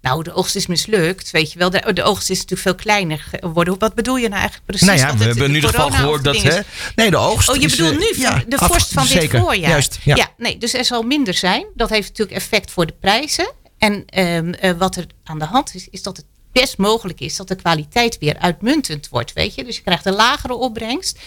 Nou, 0.00 0.22
de 0.22 0.32
oogst 0.32 0.54
is 0.56 0.66
mislukt, 0.66 1.30
weet 1.30 1.52
je 1.52 1.58
wel. 1.58 1.70
De, 1.70 1.92
de 1.92 2.02
oogst 2.02 2.30
is 2.30 2.36
natuurlijk 2.36 2.62
veel 2.62 2.74
kleiner 2.74 3.26
geworden. 3.40 3.78
Wat 3.78 3.94
bedoel 3.94 4.16
je 4.16 4.28
nou 4.28 4.40
eigenlijk 4.40 4.66
precies? 4.66 4.86
nou 4.86 4.98
ja, 4.98 5.04
we 5.06 5.10
het- 5.12 5.24
hebben 5.24 5.44
in 5.44 5.48
de 5.50 5.54
ieder 5.54 5.70
geval 5.70 5.90
gehoord 5.90 6.24
dat... 6.24 6.42
Hè, 6.42 6.60
nee, 6.96 7.10
de 7.10 7.16
oogst 7.16 7.48
Oh, 7.48 7.56
je 7.56 7.62
is, 7.62 7.76
bedoelt 7.76 7.92
eh, 7.92 7.98
nu 7.98 8.12
ja, 8.22 8.42
de 8.46 8.58
vorst 8.58 8.92
van 8.92 9.06
dit 9.06 9.30
voorjaar? 9.30 9.70
Juist, 9.70 9.98
ja. 10.04 10.28
nee, 10.36 10.58
dus 10.58 10.74
er 10.74 10.84
zal 10.84 11.02
minder 11.02 11.34
zijn. 11.34 11.66
Dat 11.74 11.90
heeft 11.90 12.08
natuurlijk 12.08 12.36
effect 12.36 12.70
voor 12.70 12.86
de 12.86 12.94
prijzen. 13.00 13.52
En 13.78 14.04
ehm, 14.06 14.52
eh, 14.52 14.72
wat 14.78 14.96
er 14.96 15.06
aan 15.24 15.38
de 15.38 15.44
hand 15.44 15.74
is, 15.74 15.88
is 15.90 16.02
dat 16.02 16.16
het 16.16 16.26
best 16.52 16.78
mogelijk 16.78 17.20
is 17.20 17.36
dat 17.36 17.48
de 17.48 17.54
kwaliteit 17.54 18.18
weer 18.18 18.38
uitmuntend 18.38 19.08
wordt, 19.08 19.32
weet 19.32 19.54
je. 19.54 19.64
Dus 19.64 19.76
je 19.76 19.82
krijgt 19.82 20.06
een 20.06 20.12
lagere 20.14 20.54
opbrengst. 20.54 21.18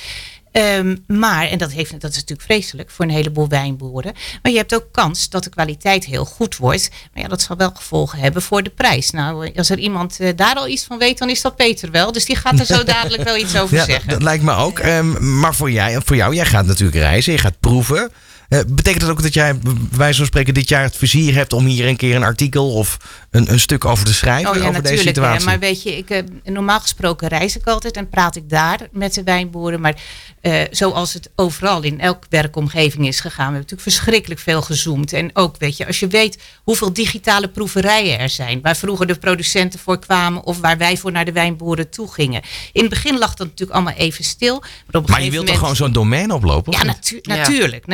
Ehm, 0.51 0.96
maar, 1.08 1.48
en 1.48 1.58
dat, 1.58 1.72
heeft, 1.72 2.01
dat 2.01 2.12
is 2.12 2.16
natuurlijk 2.16 2.48
vreselijk 2.48 2.89
voor 2.89 3.06
een 3.06 3.12
heleboel 3.12 3.48
wijnboeren. 3.48 4.13
Maar 4.42 4.51
je 4.51 4.58
hebt 4.58 4.75
ook 4.75 4.88
kans 4.92 5.30
dat 5.30 5.44
de 5.44 5.50
kwaliteit 5.50 6.06
heel 6.06 6.25
goed 6.25 6.58
wordt. 6.58 6.89
Maar 7.13 7.24
ja, 7.24 7.30
dat 7.30 7.42
zal 7.42 7.58
wel 7.58 7.72
gevolgen 7.75 8.20
hebben 8.20 8.42
voor 8.42 8.63
de 8.63 8.70
prijs. 8.70 9.12
Nou, 9.12 9.51
als 9.56 9.70
er 9.70 9.77
iemand 9.77 10.20
eh, 10.20 10.30
daar 10.36 10.56
al 10.56 10.68
iets 10.68 10.84
van 10.84 10.98
weet, 10.98 11.18
dan 11.18 11.30
is 11.30 11.42
dat 11.42 11.56
Peter 11.56 11.92
wel. 11.92 12.12
Dus 12.12 12.25
die 12.25 12.36
gaat 12.36 12.60
er 12.60 12.66
zo 12.66 12.84
dadelijk 12.94 13.24
wel 13.24 13.38
iets 13.38 13.58
over 13.58 13.75
Ja, 13.75 13.82
dat, 13.82 13.89
zeggen. 13.89 14.10
dat 14.10 14.24
lijkt 14.24 14.44
me 14.44 14.54
ook. 14.54 14.80
Ehm, 14.80 15.39
maar 15.39 15.56
voor, 15.56 15.72
jij, 15.72 16.01
voor 16.06 16.16
jou, 16.16 16.36
jij 16.36 16.46
gaat 16.46 16.66
natuurlijk 16.66 16.98
reizen, 16.98 17.32
je 17.32 17.39
gaat 17.39 17.60
proeven. 17.60 18.12
Eh, 18.50 18.60
betekent 18.68 19.01
dat 19.01 19.10
ook 19.12 19.22
dat 19.22 19.34
jij, 19.34 19.60
wijze 19.92 20.18
van 20.18 20.25
spreken, 20.25 20.54
dit 20.54 20.70
jaar 20.70 20.84
het 20.84 20.96
vizier 20.96 21.34
hebt 21.34 21.54
om 21.54 21.66
hier 21.66 21.88
een 21.88 21.96
keer 21.96 22.16
een 22.16 22.24
artikel 22.24 22.74
of 22.74 22.98
een, 23.32 23.51
een 23.51 23.60
stuk 23.60 23.86
over 23.86 24.06
te 24.06 24.13
schrijven? 24.13 24.50
Oh 24.51 24.56
ja, 24.56 24.68
over 24.68 24.82
deze 24.84 24.96
natuurlijk. 24.96 25.18
hè. 25.18 25.24
situatie? 25.24 25.46
Maar 25.46 25.60
weet 25.60 25.84
je, 25.84 25.98
ik, 25.98 26.10
eh, 26.10 26.22
normaal 26.44 26.80
gesproken 26.80 27.27
reis 27.27 27.56
ik 27.58 27.68
altijd 27.68 27.98
en 27.98 28.10
praat 28.10 28.36
ik 28.36 28.50
daar 28.50 28.80
met 28.92 29.13
de 29.13 29.24
wijnboeren. 29.24 29.82
Maar 29.82 29.96
eh, 30.42 30.62
zoals 30.72 31.13
het 31.13 31.30
overal 31.36 31.82
in 31.84 32.00
elk 32.00 32.24
werkomgeving 32.30 33.08
is 33.08 33.20
gegaan. 33.20 33.36
We 33.36 33.42
hebben 33.54 33.62
natuurlijk 33.62 33.89
verschrikkelijk 33.89 34.39
veel 34.42 34.62
gezoomd. 34.62 35.13
En 35.13 35.30
ook, 35.34 35.56
weet 35.58 35.77
je, 35.77 35.88
als 35.88 36.00
je 36.00 36.08
weet 36.08 36.38
hoeveel 36.63 36.94
digitale 36.94 37.48
proeverijen 37.50 38.20
er 38.20 38.30
zijn. 38.30 38.62
Waar 38.62 38.77
vroeger 38.77 39.08
de 39.08 39.16
producenten 39.16 39.80
voor 39.80 40.00
kwamen 40.00 40.44
of 40.44 40.60
waar 40.60 40.77
wij 40.77 40.98
voor 40.98 41.12
naar 41.12 41.25
de 41.25 41.32
wijnboeren 41.32 41.89
toe 41.89 42.13
gingen. 42.13 42.42
In 42.72 42.82
het 42.82 42.89
begin 42.89 43.18
lag 43.18 43.34
dat 43.34 43.48
natuurlijk 43.48 43.72
allemaal 43.77 43.94
even 43.94 44.24
stil. 44.24 44.60
Maar, 44.60 44.70
op 44.92 44.94
een 44.94 45.12
Maar 45.12 45.24
je 45.24 45.32
wilt 45.32 45.46
toch 45.46 45.56
moment- 45.56 45.58
gewoon 45.60 45.75
zo'n 45.75 45.92
domein 46.04 46.32
oplopen? 46.32 46.72
ja, 46.74 46.84
natu- 46.84 47.20
Ja. 47.22 47.36
natuurlijk. 47.36 47.88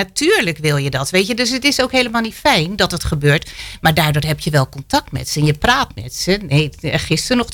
Natuurlijk 0.44 0.74
wil 0.74 0.84
je 0.84 0.90
dat. 0.90 1.10
Weet 1.10 1.28
je? 1.28 1.36
Dus 1.36 1.50
het 1.50 1.64
is 1.64 1.82
ook 1.82 1.92
helemaal 1.92 2.22
niet 2.22 2.34
fijn 2.34 2.76
dat 2.76 2.92
het 2.92 3.04
gebeurt. 3.04 3.52
Maar 3.82 3.94
daardoor 3.94 4.22
heb 4.22 4.40
je 4.40 4.50
wel 4.50 4.70
contact 4.70 5.12
met 5.12 5.30
ze. 5.30 5.40
En 5.40 5.46
je 5.46 5.54
praat 5.54 5.96
met 5.96 6.16
ze. 6.16 6.40
Nee, 6.48 6.70
gisteren 6.82 7.38
nog 7.38 7.50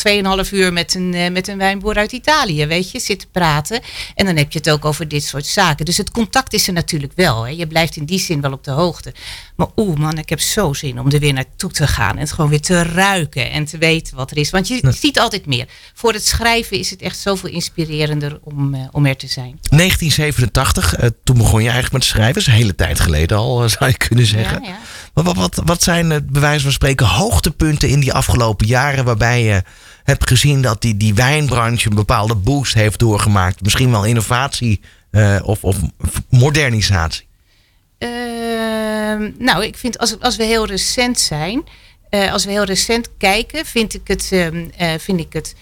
2,5 0.45 0.51
uur 0.51 0.73
met 0.73 0.95
een, 0.95 1.13
eh, 1.13 1.31
met 1.31 1.47
een 1.47 1.57
wijnboer 1.57 1.95
uit 1.95 2.11
Italië. 2.11 2.65
Weet 2.65 2.91
je, 2.91 2.99
zitten 2.99 3.29
praten. 3.31 3.81
En 4.15 4.25
dan 4.25 4.35
heb 4.35 4.51
je 4.51 4.57
het 4.57 4.69
ook 4.69 4.85
over 4.85 5.07
dit 5.07 5.23
soort 5.23 5.45
zaken. 5.45 5.85
Dus 5.85 5.97
het 5.97 6.11
contact 6.11 6.53
is 6.53 6.67
er 6.67 6.73
natuurlijk 6.73 7.13
wel. 7.15 7.43
Hè. 7.43 7.51
Je 7.51 7.67
blijft 7.67 7.95
in 7.95 8.05
die 8.05 8.19
zin 8.19 8.41
wel 8.41 8.51
op 8.51 8.63
de 8.63 8.71
hoogte. 8.71 9.13
Maar 9.55 9.67
oeh 9.75 9.97
man, 9.97 10.17
ik 10.17 10.29
heb 10.29 10.39
zo 10.39 10.73
zin 10.73 10.99
om 10.99 11.11
er 11.11 11.19
weer 11.19 11.33
naartoe 11.33 11.71
te 11.71 11.87
gaan. 11.87 12.13
En 12.13 12.19
het 12.19 12.31
gewoon 12.31 12.49
weer 12.49 12.61
te 12.61 12.83
ruiken 12.83 13.51
en 13.51 13.65
te 13.65 13.77
weten 13.77 14.15
wat 14.15 14.31
er 14.31 14.37
is. 14.37 14.49
Want 14.49 14.67
je 14.67 14.93
ziet 14.99 15.19
altijd 15.19 15.45
meer. 15.45 15.67
Voor 15.93 16.13
het 16.13 16.25
schrijven 16.25 16.77
is 16.77 16.89
het 16.89 17.01
echt 17.01 17.17
zoveel 17.17 17.49
inspirerender 17.49 18.39
om, 18.43 18.73
eh, 18.73 18.81
om 18.91 19.05
er 19.05 19.15
te 19.15 19.27
zijn. 19.27 19.59
1987, 19.69 20.95
eh, 20.95 21.09
toen 21.23 21.37
begon 21.37 21.59
je 21.59 21.69
eigenlijk 21.69 21.93
met 21.93 22.03
schrijven. 22.03 22.33
Dat 22.33 22.41
is 22.41 22.47
een 22.47 22.53
hele 22.53 22.75
tijd 22.79 22.99
geleden 22.99 23.37
al, 23.37 23.63
eh, 23.63 23.69
zou 23.69 23.89
je 23.89 23.97
kunnen 23.97 24.25
zeggen. 24.25 24.63
Ja, 24.63 24.69
ja. 24.69 24.77
Wat, 25.13 25.25
wat, 25.25 25.35
wat, 25.35 25.61
wat 25.65 25.83
zijn, 25.83 26.07
bij 26.07 26.41
wijze 26.41 26.63
van 26.63 26.71
spreken, 26.71 27.05
hoogtepunten 27.05 27.89
in 27.89 27.99
die 27.99 28.13
afgelopen 28.13 28.67
jaren... 28.67 29.05
waarbij 29.05 29.43
je 29.43 29.63
hebt 30.03 30.27
gezien 30.27 30.61
dat 30.61 30.81
die, 30.81 30.97
die 30.97 31.13
wijnbranche 31.13 31.89
een 31.89 31.95
bepaalde 31.95 32.35
boost 32.35 32.73
heeft 32.73 32.99
doorgemaakt? 32.99 33.61
Misschien 33.61 33.91
wel 33.91 34.05
innovatie 34.05 34.81
eh, 35.11 35.39
of, 35.43 35.63
of 35.63 35.77
modernisatie? 36.29 37.27
Ehm, 37.97 39.31
nou, 39.37 39.63
ik 39.63 39.77
vind 39.77 39.97
als, 39.97 40.19
als 40.19 40.35
we 40.35 40.43
heel 40.43 40.65
recent 40.65 41.19
zijn, 41.19 41.63
eh, 42.09 42.31
als 42.31 42.45
we 42.45 42.51
heel 42.51 42.63
recent 42.63 43.09
kijken, 43.17 43.65
vind 43.65 43.93
ik 43.93 44.07
het, 44.07 44.29
ehm, 44.31 44.69
eh, 44.77 44.93
vind 44.97 45.19
ik 45.19 45.33
het 45.33 45.55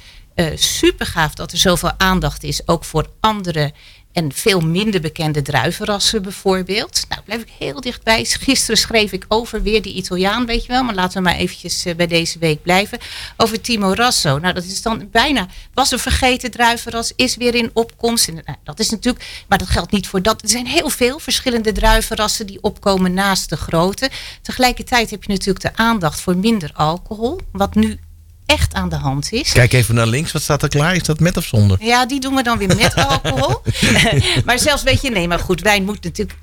super 0.56 1.06
gaaf 1.06 1.34
dat 1.34 1.52
er 1.52 1.58
zoveel 1.58 1.92
aandacht 1.98 2.44
is, 2.44 2.68
ook 2.68 2.84
voor 2.86 3.08
andere 3.20 3.74
en 4.18 4.34
veel 4.34 4.60
minder 4.60 5.02
bekende 5.02 5.42
druivenrassen 5.42 6.22
bijvoorbeeld. 6.22 7.06
Nou, 7.10 7.22
blijf 7.22 7.42
ik 7.42 7.52
heel 7.58 7.82
dichtbij. 7.82 8.26
Gisteren 8.26 8.78
schreef 8.78 9.12
ik 9.12 9.26
over 9.28 9.62
weer 9.62 9.82
die 9.82 9.94
Italiaan, 9.94 10.46
weet 10.46 10.66
je 10.66 10.72
wel. 10.72 10.84
Maar 10.84 10.96
laten 10.96 11.18
we 11.18 11.30
maar 11.30 11.38
eventjes 11.38 11.86
eh, 11.86 11.96
bij 11.96 12.08
deze 12.08 12.40
week 12.40 12.62
blijven. 12.62 13.00
Over 13.38 13.62
Timo 13.62 13.94
Rasso. 13.94 14.40
Nou, 14.40 14.54
dat 14.54 14.64
is 14.64 14.82
dan 14.82 15.08
bijna, 15.12 15.48
was 15.74 15.92
een 15.92 16.00
vergeten 16.00 16.52
druivenras, 16.52 17.14
is 17.16 17.36
weer 17.36 17.56
in 17.56 17.70
opkomst. 17.74 18.32
Nou, 18.32 18.58
dat 18.64 18.80
is 18.80 18.90
natuurlijk, 18.90 19.44
maar 19.48 19.58
dat 19.58 19.68
geldt 19.68 19.92
niet 19.92 20.08
voor 20.08 20.22
dat. 20.22 20.42
Er 20.42 20.50
zijn 20.50 20.68
heel 20.68 20.90
veel 20.90 21.20
verschillende 21.20 21.72
druivenrassen 21.72 22.48
die 22.48 22.62
opkomen 22.62 23.14
naast 23.14 23.50
de 23.50 23.58
grote. 23.58 24.10
Tegelijkertijd 24.42 25.10
heb 25.10 25.24
je 25.24 25.32
natuurlijk 25.32 25.62
de 25.62 25.76
aandacht 25.76 26.20
voor 26.22 26.38
minder 26.38 26.72
alcohol. 26.74 27.40
Wat 27.52 27.76
nu 27.76 28.00
echt 28.48 28.74
aan 28.74 28.90
de 28.90 28.96
hand 28.96 29.32
is. 29.32 29.52
Kijk 29.52 29.74
even 29.74 29.96
naar 29.96 30.08
links, 30.08 30.32
wat 30.32 30.42
staat 30.42 30.64
er 30.64 30.70
klaar? 30.70 30.96
Is 30.96 31.04
dat 31.04 31.20
met 31.20 31.38
of 31.38 31.46
zonder? 31.46 31.84
Ja, 31.84 32.06
die 32.06 32.20
doen 32.20 32.36
we 32.36 32.44
dan 32.44 32.58
weer 32.58 32.76
met 32.76 32.96
alcohol. 33.10 33.62
maar 34.46 34.60
zelfs 34.60 34.84
weet 34.84 35.02
je, 35.02 35.10
nee, 35.10 35.28
maar 35.28 35.40
goed, 35.40 35.62
wijn 35.62 35.86
moet 35.86 36.04
natuurlijk. 36.04 36.38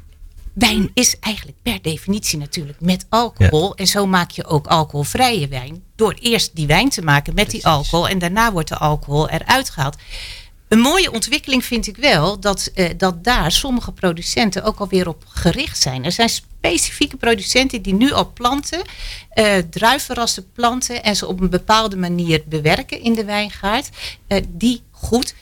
Wijn 0.55 0.91
is 0.95 1.17
eigenlijk 1.21 1.57
per 1.63 1.83
definitie 1.83 2.39
natuurlijk 2.39 2.81
met 2.81 3.07
alcohol. 3.09 3.75
En 3.75 3.87
zo 3.87 4.07
maak 4.07 4.31
je 4.31 4.47
ook 4.47 4.67
alcoholvrije 4.67 5.49
wijn. 5.49 5.83
Door 5.97 6.15
eerst 6.21 6.51
die 6.57 6.67
wijn 6.67 6.89
te 6.89 7.03
maken 7.03 7.35
met 7.35 7.51
die 7.51 7.67
alcohol. 7.67 8.09
En 8.09 8.19
daarna 8.19 8.53
wordt 8.53 8.69
de 8.69 8.79
alcohol 8.79 9.29
eruit 9.29 9.71
gehaald. 9.71 9.97
Een 10.75 10.81
mooie 10.81 11.12
ontwikkeling 11.12 11.64
vind 11.64 11.87
ik 11.87 11.97
wel 11.97 12.40
dat, 12.40 12.71
uh, 12.75 12.88
dat 12.97 13.25
daar 13.25 13.52
sommige 13.52 13.93
producenten 13.93 14.62
ook 14.62 14.78
alweer 14.78 15.09
op 15.09 15.25
gericht 15.28 15.81
zijn. 15.83 16.04
Er 16.04 16.12
zijn 16.12 16.28
specifieke 16.28 17.16
producenten 17.16 17.83
die 17.83 17.95
nu 17.95 18.12
al 18.12 18.33
planten, 18.33 18.83
uh, 19.35 19.57
druivenrassen 19.71 20.52
planten 20.52 21.02
en 21.02 21.16
ze 21.16 21.26
op 21.26 21.40
een 21.40 21.50
bepaalde 21.50 21.97
manier 21.97 22.43
bewerken 22.47 23.00
in 23.00 23.14
de 23.14 23.25
wijngaard, 23.25 23.88
uh, 24.28 24.38
die 24.49 24.83
goed 24.90 25.35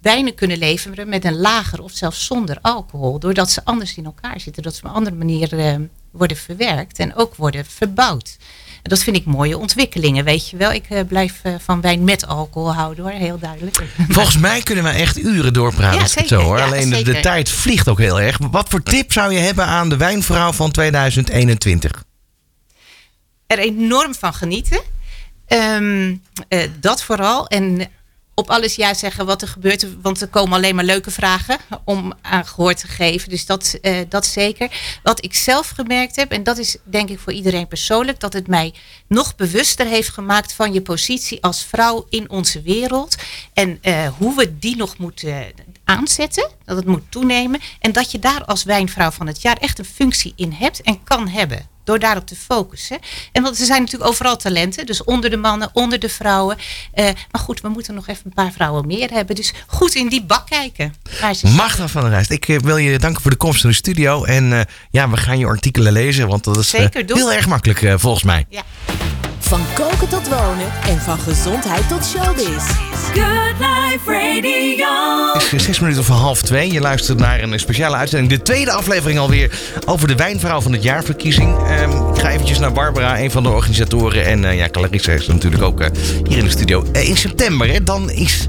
wijnen 0.00 0.34
kunnen 0.34 0.58
leveren 0.58 1.08
met 1.08 1.24
een 1.24 1.36
lager 1.36 1.82
of 1.82 1.92
zelfs 1.92 2.26
zonder 2.26 2.58
alcohol, 2.60 3.18
doordat 3.18 3.50
ze 3.50 3.64
anders 3.64 3.96
in 3.96 4.04
elkaar 4.04 4.40
zitten, 4.40 4.62
dat 4.62 4.74
ze 4.74 4.80
op 4.80 4.88
een 4.88 4.96
andere 4.96 5.16
manier 5.16 5.88
worden 6.10 6.36
verwerkt 6.36 6.98
en 6.98 7.14
ook 7.14 7.34
worden 7.34 7.66
verbouwd 7.66 8.36
dat 8.86 9.02
vind 9.02 9.16
ik 9.16 9.24
mooie 9.24 9.58
ontwikkelingen, 9.58 10.24
weet 10.24 10.48
je 10.48 10.56
wel. 10.56 10.72
Ik 10.72 10.84
uh, 10.90 11.00
blijf 11.08 11.40
uh, 11.46 11.54
van 11.58 11.80
wijn 11.80 12.04
met 12.04 12.26
alcohol 12.26 12.74
houden 12.74 13.04
hoor, 13.04 13.12
heel 13.12 13.38
duidelijk. 13.38 13.84
Volgens 14.08 14.38
mij 14.38 14.60
kunnen 14.60 14.84
we 14.84 14.90
echt 14.90 15.18
uren 15.18 15.52
doorpraten. 15.52 16.00
Ja, 16.00 16.06
zeker, 16.06 16.28
zo, 16.28 16.40
hoor. 16.40 16.58
Ja, 16.58 16.64
Alleen 16.64 16.90
de, 16.90 17.02
de, 17.02 17.20
tijd 17.20 17.50
vliegt 17.50 17.88
ook 17.88 17.98
heel 17.98 18.20
erg. 18.20 18.38
Wat 18.50 18.68
voor 18.68 18.82
tip 18.82 19.12
zou 19.12 19.32
je 19.32 19.38
hebben 19.38 19.66
aan 19.66 19.88
de 19.88 19.96
wijnvrouw 19.96 20.52
van 20.52 20.70
2021? 20.70 22.04
Er 23.46 23.58
enorm 23.58 24.14
van 24.14 24.34
genieten. 24.34 24.80
Um, 25.48 26.22
uh, 26.48 26.62
dat 26.80 27.02
vooral. 27.02 27.46
En 27.46 27.88
op 28.38 28.50
alles 28.50 28.74
ja 28.74 28.94
zeggen 28.94 29.26
wat 29.26 29.42
er 29.42 29.48
gebeurt. 29.48 29.86
Want 30.02 30.20
er 30.20 30.28
komen 30.28 30.52
alleen 30.52 30.74
maar 30.74 30.84
leuke 30.84 31.10
vragen 31.10 31.58
om 31.84 32.12
aan 32.22 32.46
gehoor 32.46 32.74
te 32.74 32.86
geven. 32.86 33.28
Dus 33.28 33.46
dat, 33.46 33.78
uh, 33.82 33.98
dat 34.08 34.26
zeker. 34.26 34.98
Wat 35.02 35.24
ik 35.24 35.34
zelf 35.34 35.68
gemerkt 35.68 36.16
heb, 36.16 36.30
en 36.32 36.42
dat 36.42 36.58
is 36.58 36.76
denk 36.84 37.08
ik 37.08 37.18
voor 37.18 37.32
iedereen 37.32 37.68
persoonlijk, 37.68 38.20
dat 38.20 38.32
het 38.32 38.46
mij 38.46 38.74
nog 39.08 39.36
bewuster 39.36 39.86
heeft 39.86 40.08
gemaakt 40.08 40.52
van 40.52 40.72
je 40.72 40.82
positie 40.82 41.42
als 41.42 41.64
vrouw 41.64 42.06
in 42.08 42.30
onze 42.30 42.62
wereld. 42.62 43.16
En 43.52 43.78
uh, 43.82 44.08
hoe 44.18 44.36
we 44.36 44.58
die 44.58 44.76
nog 44.76 44.98
moeten 44.98 45.52
aanzetten. 45.84 46.50
Dat 46.64 46.76
het 46.76 46.86
moet 46.86 47.04
toenemen. 47.08 47.60
En 47.80 47.92
dat 47.92 48.10
je 48.10 48.18
daar 48.18 48.44
als 48.44 48.64
wijnvrouw 48.64 49.10
van 49.10 49.26
het 49.26 49.42
jaar 49.42 49.56
echt 49.56 49.78
een 49.78 49.84
functie 49.84 50.32
in 50.36 50.52
hebt 50.52 50.82
en 50.82 51.04
kan 51.04 51.28
hebben 51.28 51.75
door 51.86 51.98
daarop 51.98 52.26
te 52.26 52.36
focussen. 52.36 52.98
En 53.32 53.42
want 53.42 53.58
er 53.58 53.66
zijn 53.66 53.80
natuurlijk 53.80 54.10
overal 54.10 54.36
talenten. 54.36 54.86
Dus 54.86 55.04
onder 55.04 55.30
de 55.30 55.36
mannen, 55.36 55.70
onder 55.72 55.98
de 55.98 56.08
vrouwen. 56.08 56.56
Uh, 56.94 57.04
maar 57.04 57.40
goed, 57.40 57.60
we 57.60 57.68
moeten 57.68 57.94
nog 57.94 58.08
even 58.08 58.22
een 58.24 58.32
paar 58.32 58.52
vrouwen 58.52 58.86
meer 58.86 59.10
hebben. 59.10 59.36
Dus 59.36 59.52
goed 59.66 59.94
in 59.94 60.08
die 60.08 60.24
bak 60.24 60.46
kijken. 60.46 60.94
Magda 61.56 61.88
van 61.88 62.02
der 62.02 62.10
Rijst, 62.10 62.30
ik 62.30 62.48
eh, 62.48 62.58
wil 62.58 62.76
je 62.76 62.98
danken 62.98 63.22
voor 63.22 63.30
de 63.30 63.36
komst 63.36 63.64
in 63.64 63.70
de 63.70 63.76
studio. 63.76 64.24
En 64.24 64.52
uh, 64.52 64.60
ja, 64.90 65.10
we 65.10 65.16
gaan 65.16 65.38
je 65.38 65.46
artikelen 65.46 65.92
lezen. 65.92 66.28
Want 66.28 66.44
dat 66.44 66.56
is 66.56 66.72
heel 66.72 67.32
erg 67.32 67.46
makkelijk 67.46 68.00
volgens 68.00 68.24
mij. 68.24 68.46
Ja. 68.48 68.62
Van 69.46 69.60
koken 69.74 70.08
tot 70.08 70.28
wonen 70.28 70.72
en 70.88 71.00
van 71.00 71.18
gezondheid 71.18 71.88
tot 71.88 72.04
showbiz. 72.04 72.64
Good 73.12 73.54
Life 73.58 74.12
Radio. 74.12 75.32
Het 75.32 75.52
is 75.52 75.64
zes 75.64 75.80
minuten 75.80 76.04
voor 76.04 76.16
half 76.16 76.42
twee. 76.42 76.72
Je 76.72 76.80
luistert 76.80 77.18
naar 77.18 77.42
een 77.42 77.58
speciale 77.58 77.96
uitzending. 77.96 78.30
De 78.30 78.42
tweede 78.42 78.72
aflevering 78.72 79.18
alweer 79.18 79.58
over 79.84 80.08
de 80.08 80.14
wijnvrouw 80.14 80.60
van 80.60 80.72
het 80.72 80.82
jaarverkiezing. 80.82 81.56
Um, 81.80 82.14
ik 82.14 82.20
ga 82.20 82.30
eventjes 82.30 82.58
naar 82.58 82.72
Barbara, 82.72 83.20
een 83.20 83.30
van 83.30 83.42
de 83.42 83.48
organisatoren. 83.48 84.24
En 84.24 84.42
uh, 84.42 84.56
ja, 84.56 84.68
Clarissa 84.68 85.12
is 85.12 85.26
natuurlijk 85.26 85.62
ook 85.62 85.80
uh, 85.80 85.86
hier 86.28 86.38
in 86.38 86.44
de 86.44 86.50
studio. 86.50 86.84
Uh, 86.92 87.08
in 87.08 87.16
september, 87.16 87.72
hè, 87.72 87.82
dan 87.82 88.10
is 88.10 88.48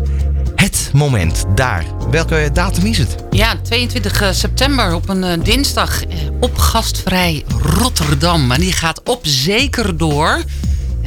het 0.56 0.90
moment 0.94 1.44
daar. 1.56 1.86
Welke 2.12 2.50
datum 2.54 2.86
is 2.86 2.98
het? 2.98 3.16
Ja, 3.30 3.56
22 3.64 4.30
september 4.32 4.94
op 4.94 5.10
een 5.10 5.44
dinsdag 5.44 6.02
op 6.40 6.58
gastvrij 6.58 7.44
Rotterdam. 7.62 8.52
En 8.52 8.60
die 8.60 8.74
gaat 8.74 9.02
op 9.04 9.20
zeker 9.22 9.98
door. 9.98 10.44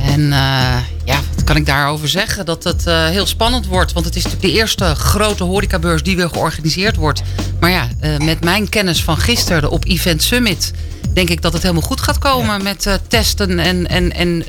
En 0.05 0.21
uh, 0.21 0.77
ja, 1.05 1.21
wat 1.35 1.45
kan 1.45 1.57
ik 1.57 1.67
daarover 1.67 2.09
zeggen? 2.09 2.45
Dat 2.45 2.65
het 2.65 2.87
uh, 2.87 3.07
heel 3.07 3.27
spannend 3.27 3.67
wordt. 3.67 3.93
Want 3.93 4.07
het 4.07 4.17
is 4.17 4.23
natuurlijk 4.23 4.53
de 4.53 4.59
eerste 4.59 4.95
grote 4.95 5.45
horecabeurs 5.45 6.03
die 6.03 6.17
weer 6.17 6.29
georganiseerd 6.29 6.97
wordt. 6.97 7.23
Maar 7.61 7.71
ja, 7.71 7.89
uh, 8.03 8.19
met 8.19 8.45
mijn 8.45 8.69
kennis 8.69 9.05
van 9.05 9.17
gisteren 9.17 9.71
op 9.71 9.85
Event 9.85 10.23
Summit... 10.23 10.73
denk 11.13 11.31
ik 11.31 11.43
dat 11.43 11.53
het 11.53 11.63
helemaal 11.63 11.83
goed 11.83 12.01
gaat 12.01 12.19
komen 12.19 12.57
ja. 12.57 12.63
met 12.63 13.01
testen 13.09 13.59
en, 13.59 13.87
en, 13.89 14.13
en 14.13 14.45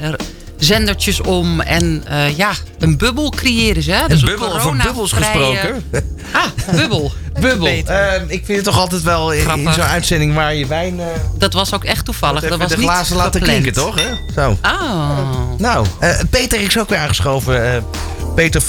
zendertjes 0.63 1.21
om. 1.21 1.61
En 1.61 2.03
uh, 2.09 2.37
ja, 2.37 2.51
een 2.79 2.97
bubbel 2.97 3.29
creëren 3.29 3.83
ze. 3.83 3.91
Hè? 3.91 4.07
Dus 4.07 4.21
een 4.21 4.27
bubbel, 4.27 4.59
van 4.59 4.77
bubbels 4.77 5.11
gesproken. 5.11 5.83
ah, 6.31 6.75
bubbel. 6.75 7.11
bubbel. 7.39 7.67
Uh, 7.67 8.13
ik 8.27 8.45
vind 8.45 8.57
het 8.57 8.63
toch 8.63 8.77
altijd 8.77 9.01
wel 9.01 9.31
in, 9.31 9.49
in 9.49 9.73
zo'n 9.73 9.83
uitzending 9.83 10.33
waar 10.33 10.55
je 10.55 10.65
wijn... 10.65 10.99
Uh, 10.99 11.05
dat 11.37 11.53
was 11.53 11.73
ook 11.73 11.83
echt 11.83 12.05
toevallig. 12.05 12.41
Dat 12.41 12.59
was 12.59 12.69
de 12.69 12.77
glazen 12.77 13.15
laten 13.15 13.41
klinken, 13.41 13.73
toch? 13.73 13.95
Hè? 13.95 14.09
Zo. 14.35 14.57
Oh. 14.61 15.17
nou, 15.57 15.85
Peter 16.29 16.61
is 16.61 16.79
ook 16.79 16.89
weer 16.89 16.99
aangeschoven. 16.99 17.85
Peter 18.35 18.61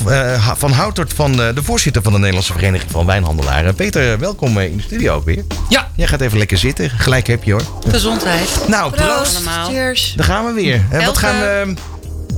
van 0.57 0.73
Houtert, 0.73 1.13
van 1.13 1.37
de 1.37 1.63
voorzitter 1.63 2.03
van 2.03 2.13
de 2.13 2.19
Nederlandse 2.19 2.53
Vereniging 2.53 2.91
van 2.91 3.07
Wijnhandelaren. 3.07 3.75
Peter, 3.75 4.19
welkom 4.19 4.59
in 4.59 4.77
de 4.77 4.83
studio 4.83 5.15
ook 5.15 5.25
weer. 5.25 5.45
Ja. 5.69 5.91
Jij 5.97 6.07
gaat 6.07 6.21
even 6.21 6.39
lekker 6.39 6.59
zitten. 6.59 6.91
Gelijk 6.91 7.27
heb 7.27 7.45
je 7.45 7.53
hoor. 7.53 7.63
Gezondheid. 7.89 8.49
Nou, 8.69 8.93
proost. 8.93 9.37
Allemaal. 9.37 9.69
Cheers. 9.69 10.13
Daar 10.17 10.27
gaan 10.27 10.45
we 10.45 10.53
weer. 10.53 10.85
Wat 11.05 11.19
gaan 11.19 11.39
we... 11.39 11.75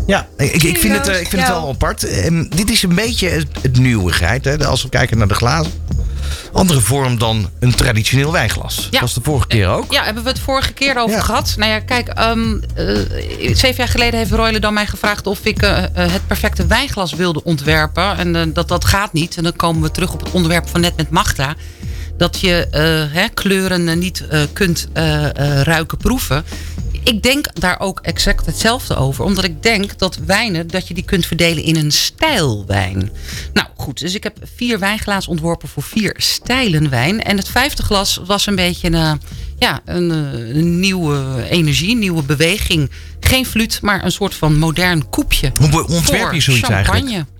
Ja, 0.06 0.26
ik, 0.36 0.62
ik 0.62 0.78
vind 0.78 0.96
het, 0.96 1.08
ik 1.08 1.28
vind 1.28 1.42
het 1.42 1.50
wel 1.50 1.68
apart. 1.68 2.24
Um, 2.26 2.48
dit 2.48 2.70
is 2.70 2.82
een 2.82 2.94
beetje 2.94 3.28
het, 3.28 3.46
het 3.62 3.78
nieuwigheid, 3.78 4.44
hè, 4.44 4.66
als 4.66 4.82
we 4.82 4.88
kijken 4.88 5.18
naar 5.18 5.28
de 5.28 5.34
glazen. 5.34 5.72
Andere 6.52 6.80
vorm 6.80 7.18
dan 7.18 7.50
een 7.60 7.74
traditioneel 7.74 8.32
wijnglas. 8.32 8.76
Ja. 8.76 8.90
Dat 8.90 9.00
was 9.00 9.14
de 9.14 9.20
vorige 9.22 9.46
keer 9.46 9.68
ook. 9.68 9.92
Ja, 9.92 10.04
hebben 10.04 10.22
we 10.22 10.28
het 10.28 10.38
vorige 10.38 10.72
keer 10.72 10.98
over 10.98 11.16
ja. 11.16 11.22
gehad. 11.22 11.54
Nou 11.56 11.70
ja, 11.70 11.80
kijk, 11.80 12.20
um, 12.20 12.62
uh, 12.78 12.98
zeven 13.54 13.74
jaar 13.76 13.88
geleden 13.88 14.18
heeft 14.18 14.30
Royle 14.30 14.60
dan 14.60 14.74
mij 14.74 14.86
gevraagd 14.86 15.26
of 15.26 15.38
ik 15.42 15.62
uh, 15.62 15.84
het 15.94 16.26
perfecte 16.26 16.66
wijnglas 16.66 17.12
wilde 17.12 17.42
ontwerpen. 17.44 18.16
En 18.16 18.34
uh, 18.34 18.42
dat, 18.54 18.68
dat 18.68 18.84
gaat 18.84 19.12
niet. 19.12 19.36
En 19.36 19.42
dan 19.42 19.56
komen 19.56 19.82
we 19.82 19.90
terug 19.90 20.12
op 20.12 20.20
het 20.20 20.30
onderwerp 20.30 20.68
van 20.68 20.80
net 20.80 20.96
met 20.96 21.10
Magda. 21.10 21.54
Dat 22.16 22.40
je 22.40 22.68
hè, 23.12 23.28
kleuren 23.28 23.98
niet 23.98 24.24
kunt 24.52 24.88
ruiken, 25.62 25.98
proeven 25.98 26.44
ik 27.04 27.22
denk 27.22 27.60
daar 27.60 27.80
ook 27.80 28.00
exact 28.00 28.46
hetzelfde 28.46 28.96
over. 28.96 29.24
Omdat 29.24 29.44
ik 29.44 29.62
denk 29.62 29.98
dat 29.98 30.16
wijnen, 30.16 30.66
dat 30.66 30.88
je 30.88 30.94
die 30.94 31.04
kunt 31.04 31.26
verdelen 31.26 31.64
in 31.64 31.76
een 31.76 31.92
stijlwijn. 31.92 33.10
Nou 33.52 33.68
goed, 33.76 34.00
dus 34.00 34.14
ik 34.14 34.22
heb 34.22 34.36
vier 34.56 34.78
wijnglazen 34.78 35.30
ontworpen 35.30 35.68
voor 35.68 35.82
vier 35.82 36.14
stijlen 36.16 36.90
wijn. 36.90 37.22
En 37.22 37.36
het 37.36 37.48
vijfde 37.48 37.82
glas 37.82 38.20
was 38.26 38.46
een 38.46 38.56
beetje 38.56 38.90
een, 38.90 39.20
ja, 39.58 39.80
een, 39.84 40.10
een 40.10 40.80
nieuwe 40.80 41.46
energie, 41.50 41.90
een 41.90 41.98
nieuwe 41.98 42.22
beweging. 42.22 42.90
Geen 43.20 43.46
fluit, 43.46 43.78
maar 43.82 44.04
een 44.04 44.12
soort 44.12 44.34
van 44.34 44.58
modern 44.58 45.08
koepje. 45.08 45.52
Hoe 45.60 45.86
ontwerp 45.86 46.32
je 46.32 46.40
zoiets 46.40 46.66
champagne. 46.66 46.94
eigenlijk? 46.96 47.32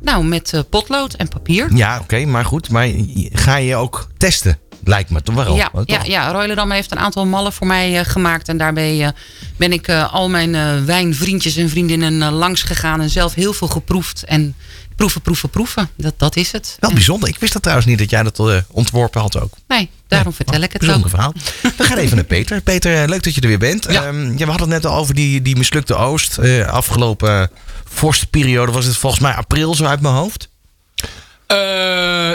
Nou, 0.00 0.24
met 0.24 0.52
uh, 0.52 0.60
potlood 0.70 1.14
en 1.14 1.28
papier. 1.28 1.74
Ja, 1.74 1.94
oké, 1.94 2.02
okay, 2.02 2.24
maar 2.24 2.44
goed. 2.44 2.70
Maar 2.70 2.90
ga 3.32 3.56
je 3.56 3.76
ook 3.76 4.08
testen? 4.18 4.58
Lijkt 4.84 5.10
me 5.10 5.22
toch 5.22 5.34
wel. 5.34 5.56
Ja, 5.56 5.70
ja, 5.84 6.02
ja. 6.04 6.32
Royledam 6.32 6.70
heeft 6.70 6.92
een 6.92 6.98
aantal 6.98 7.26
mallen 7.26 7.52
voor 7.52 7.66
mij 7.66 7.98
uh, 7.98 8.00
gemaakt. 8.04 8.48
En 8.48 8.56
daarbij 8.56 8.98
uh, 8.98 9.08
ben 9.56 9.72
ik 9.72 9.88
uh, 9.88 10.12
al 10.12 10.28
mijn 10.28 10.84
wijnvriendjes 10.86 11.56
en 11.56 11.68
vriendinnen 11.68 12.32
langs 12.32 12.62
gegaan. 12.62 13.00
En 13.00 13.10
zelf 13.10 13.34
heel 13.34 13.52
veel 13.52 13.68
geproefd. 13.68 14.24
En 14.24 14.54
proeven, 14.96 15.20
proeven, 15.20 15.48
proeven. 15.48 15.90
Dat, 15.96 16.14
dat 16.16 16.36
is 16.36 16.52
het. 16.52 16.76
Wel 16.80 16.92
bijzonder. 16.92 17.28
Ik 17.28 17.38
wist 17.38 17.52
dat 17.52 17.62
trouwens 17.62 17.88
niet 17.88 17.98
dat 17.98 18.10
jij 18.10 18.22
dat 18.22 18.64
ontworpen 18.70 19.20
had 19.20 19.40
ook. 19.40 19.52
Nee, 19.68 19.90
daarom 20.08 20.32
vertel 20.32 20.60
ik 20.60 20.72
het 20.72 20.80
bijzonder 20.80 21.10
verhaal. 21.10 21.32
We 21.76 21.84
gaan 21.84 21.98
even 21.98 22.16
naar 22.16 22.24
Peter. 22.24 22.60
Peter, 22.60 23.08
leuk 23.08 23.22
dat 23.22 23.34
je 23.34 23.40
er 23.40 23.48
weer 23.48 23.58
bent. 23.58 23.86
Ja. 23.88 24.06
Um, 24.06 24.30
ja, 24.30 24.44
we 24.44 24.50
hadden 24.50 24.70
het 24.70 24.82
net 24.82 24.92
al 24.92 24.98
over 24.98 25.14
die, 25.14 25.42
die 25.42 25.56
mislukte 25.56 25.94
oost. 25.94 26.38
afgelopen 26.66 27.50
vorstperiode 27.84 28.72
was 28.72 28.84
het 28.84 28.96
volgens 28.96 29.22
mij 29.22 29.32
april 29.32 29.74
zo 29.74 29.84
uit 29.84 30.00
mijn 30.00 30.14
hoofd. 30.14 30.48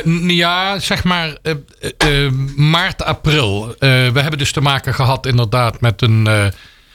N- 0.08 0.30
ja, 0.30 0.80
zeg 0.80 1.04
maar 1.04 1.38
eh, 1.42 1.54
eh, 1.98 2.32
maart, 2.56 3.04
april. 3.04 3.76
We 3.80 4.20
hebben 4.20 4.38
dus 4.38 4.52
te 4.52 4.62
maken 4.62 4.94
gehad 4.94 5.26
inderdaad 5.26 5.82
met 5.82 6.02
een... 6.02 6.28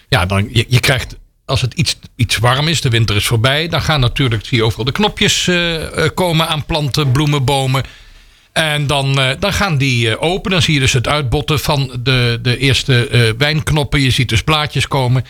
ja, 0.09 0.27
dan, 0.27 0.49
je, 0.53 0.81
krijgt... 0.81 1.17
Als 1.47 1.61
het 1.61 1.75
iets, 1.75 1.99
iets 2.17 2.39
warm 2.39 2.69
is, 2.69 2.81
de 2.81 2.89
winter 2.89 3.17
is 3.17 3.27
voorbij... 3.27 3.69
dan 3.69 3.83
gaan 3.83 4.01
natuurlijk, 4.01 4.47
zie 4.47 4.65
overal 4.65 4.85
de 4.85 4.93
knopjes 4.93 5.51
komen 6.15 6.49
aan 6.49 6.65
planten, 6.65 7.13
bloemen, 7.13 7.45
bomen. 7.45 7.83
En 8.53 8.87
dan, 8.87 9.37
dan 9.39 9.53
gaan 9.53 9.77
die 9.79 10.19
open. 10.19 10.51
Dan 10.51 10.63
zie 10.63 10.75
je 10.75 10.81
dus 10.81 10.93
het 10.93 11.09
uitbotten 11.09 11.59
van 11.59 12.01
de, 12.03 12.39
de 12.43 12.59
eerste 12.59 13.35
wijnknoppen. 13.39 14.01
Je 14.01 14.11
ziet 14.11 14.29
dus 14.29 14.43
blaadjes 14.43 14.89
komen. 14.89 15.25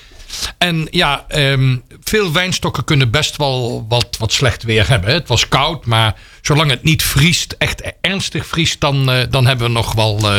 En 0.59 0.89
ja, 0.91 1.25
ehm, 1.29 1.77
veel 2.03 2.33
wijnstokken 2.33 2.85
kunnen 2.85 3.11
best 3.11 3.37
wel 3.37 3.87
wat, 3.89 4.17
wat 4.19 4.33
slecht 4.33 4.63
weer 4.63 4.89
hebben. 4.89 5.13
Het 5.13 5.29
was 5.29 5.49
koud, 5.49 5.87
maar 5.87 6.15
zolang 6.43 6.71
het 6.71 6.83
niet 6.83 7.03
vriest, 7.03 7.55
echt 7.59 7.83
ernstig 8.01 8.47
vriest, 8.47 8.81
dan, 8.81 9.11
eh, 9.11 9.27
dan 9.31 9.47
hebben 9.47 9.67
we 9.67 9.73
nog 9.73 9.93
wel. 9.93 10.19
eh, 10.33 10.39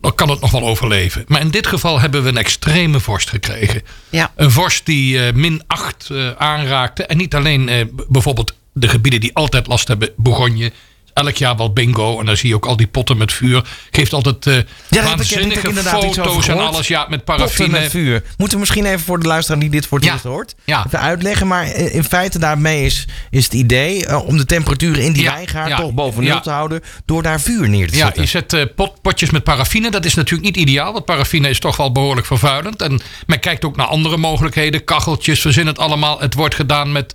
dan 0.00 0.14
kan 0.14 0.28
het 0.28 0.40
nog 0.40 0.50
wel 0.50 0.62
overleven. 0.68 1.24
Maar 1.26 1.40
in 1.40 1.50
dit 1.50 1.66
geval 1.66 2.00
hebben 2.00 2.22
we 2.22 2.28
een 2.28 2.36
extreme 2.36 3.00
vorst 3.00 3.30
gekregen. 3.30 3.82
Ja. 4.10 4.32
Een 4.36 4.50
vorst 4.50 4.86
die 4.86 5.26
eh, 5.26 5.32
min 5.34 5.62
8 5.66 6.08
eh, 6.10 6.30
aanraakte. 6.30 7.06
En 7.06 7.16
niet 7.16 7.34
alleen 7.34 7.90
bijvoorbeeld 8.08 8.54
de 8.72 8.88
gebieden 8.88 9.20
die 9.20 9.34
altijd 9.34 9.66
last 9.66 9.88
hebben, 9.88 10.10
Bourgogne. 10.16 10.72
Elk 11.14 11.36
jaar 11.36 11.56
wel 11.56 11.72
bingo. 11.72 12.20
En 12.20 12.26
dan 12.26 12.36
zie 12.36 12.48
je 12.48 12.54
ook 12.54 12.66
al 12.66 12.76
die 12.76 12.86
potten 12.86 13.16
met 13.16 13.32
vuur. 13.32 13.64
Geeft 13.90 14.12
altijd 14.12 14.46
ik- 14.46 14.66
ik 14.90 15.02
waanzinnige 15.02 15.72
foto's 15.74 16.48
en 16.48 16.58
alles. 16.58 16.88
Ja, 16.88 17.00
met 17.00 17.08
Potten 17.24 17.24
paraffine. 17.24 17.68
met 17.80 17.90
vuur. 17.90 18.22
Moeten 18.36 18.56
we 18.56 18.60
misschien 18.60 18.84
even 18.84 19.00
voor 19.00 19.20
de 19.20 19.26
luisteraar 19.26 19.60
die 19.60 19.70
dit 19.70 19.86
voor 19.86 19.98
het 19.98 20.06
Ja. 20.06 20.12
eerst 20.12 20.24
hoort... 20.24 20.54
Ja. 20.64 20.84
even 20.86 21.00
uitleggen. 21.00 21.46
Maar 21.46 21.64
eh, 21.66 21.94
in 21.94 22.04
feite 22.04 22.38
daarmee 22.38 22.84
is, 22.84 23.06
is 23.30 23.44
het 23.44 23.52
idee... 23.54 24.06
eh, 24.06 24.26
om 24.26 24.36
de 24.36 24.44
temperatuur 24.44 24.98
in 24.98 25.12
die 25.12 25.22
Ja, 25.22 25.32
wijngaard 25.32 25.68
ja, 25.68 25.76
toch 25.76 25.92
boven 25.92 26.22
nul 26.24 26.34
ja. 26.34 26.40
te 26.40 26.50
houden... 26.50 26.80
door 27.04 27.22
daar 27.22 27.40
vuur 27.40 27.68
neer 27.68 27.90
te 27.90 27.96
Ja, 27.96 28.04
zetten. 28.04 28.22
je 28.22 28.28
zet 28.28 28.74
pot, 28.74 29.02
potjes 29.02 29.30
met 29.30 29.44
paraffine. 29.44 29.90
Dat 29.90 30.04
is 30.04 30.14
natuurlijk 30.14 30.56
niet 30.56 30.66
ideaal, 30.68 30.92
want 30.92 31.04
paraffine 31.04 31.48
is 31.48 31.58
toch 31.58 31.76
wel 31.76 31.92
behoorlijk 31.92 32.26
vervuilend. 32.26 32.82
En 32.82 33.00
men 33.26 33.40
kijkt 33.40 33.64
ook 33.64 33.76
naar 33.76 33.86
andere 33.86 34.16
mogelijkheden. 34.16 34.84
Kacheltjes, 34.84 35.40
verzin 35.40 35.66
het 35.66 35.78
allemaal. 35.78 36.20
Het 36.20 36.34
wordt 36.34 36.54
gedaan 36.54 36.92
met 36.92 37.14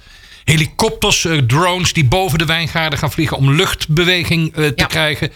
helikopters, 0.49 1.25
eh, 1.25 1.37
drones 1.37 1.93
die 1.93 2.05
boven 2.05 2.37
de 2.39 2.45
wijngaarden 2.45 2.99
gaan 2.99 3.11
vliegen 3.11 3.37
om 3.37 3.51
luchtbeweging 3.51 4.55
eh, 4.55 4.65
te 4.67 4.73
Ja. 4.75 4.85
krijgen. 4.85 5.31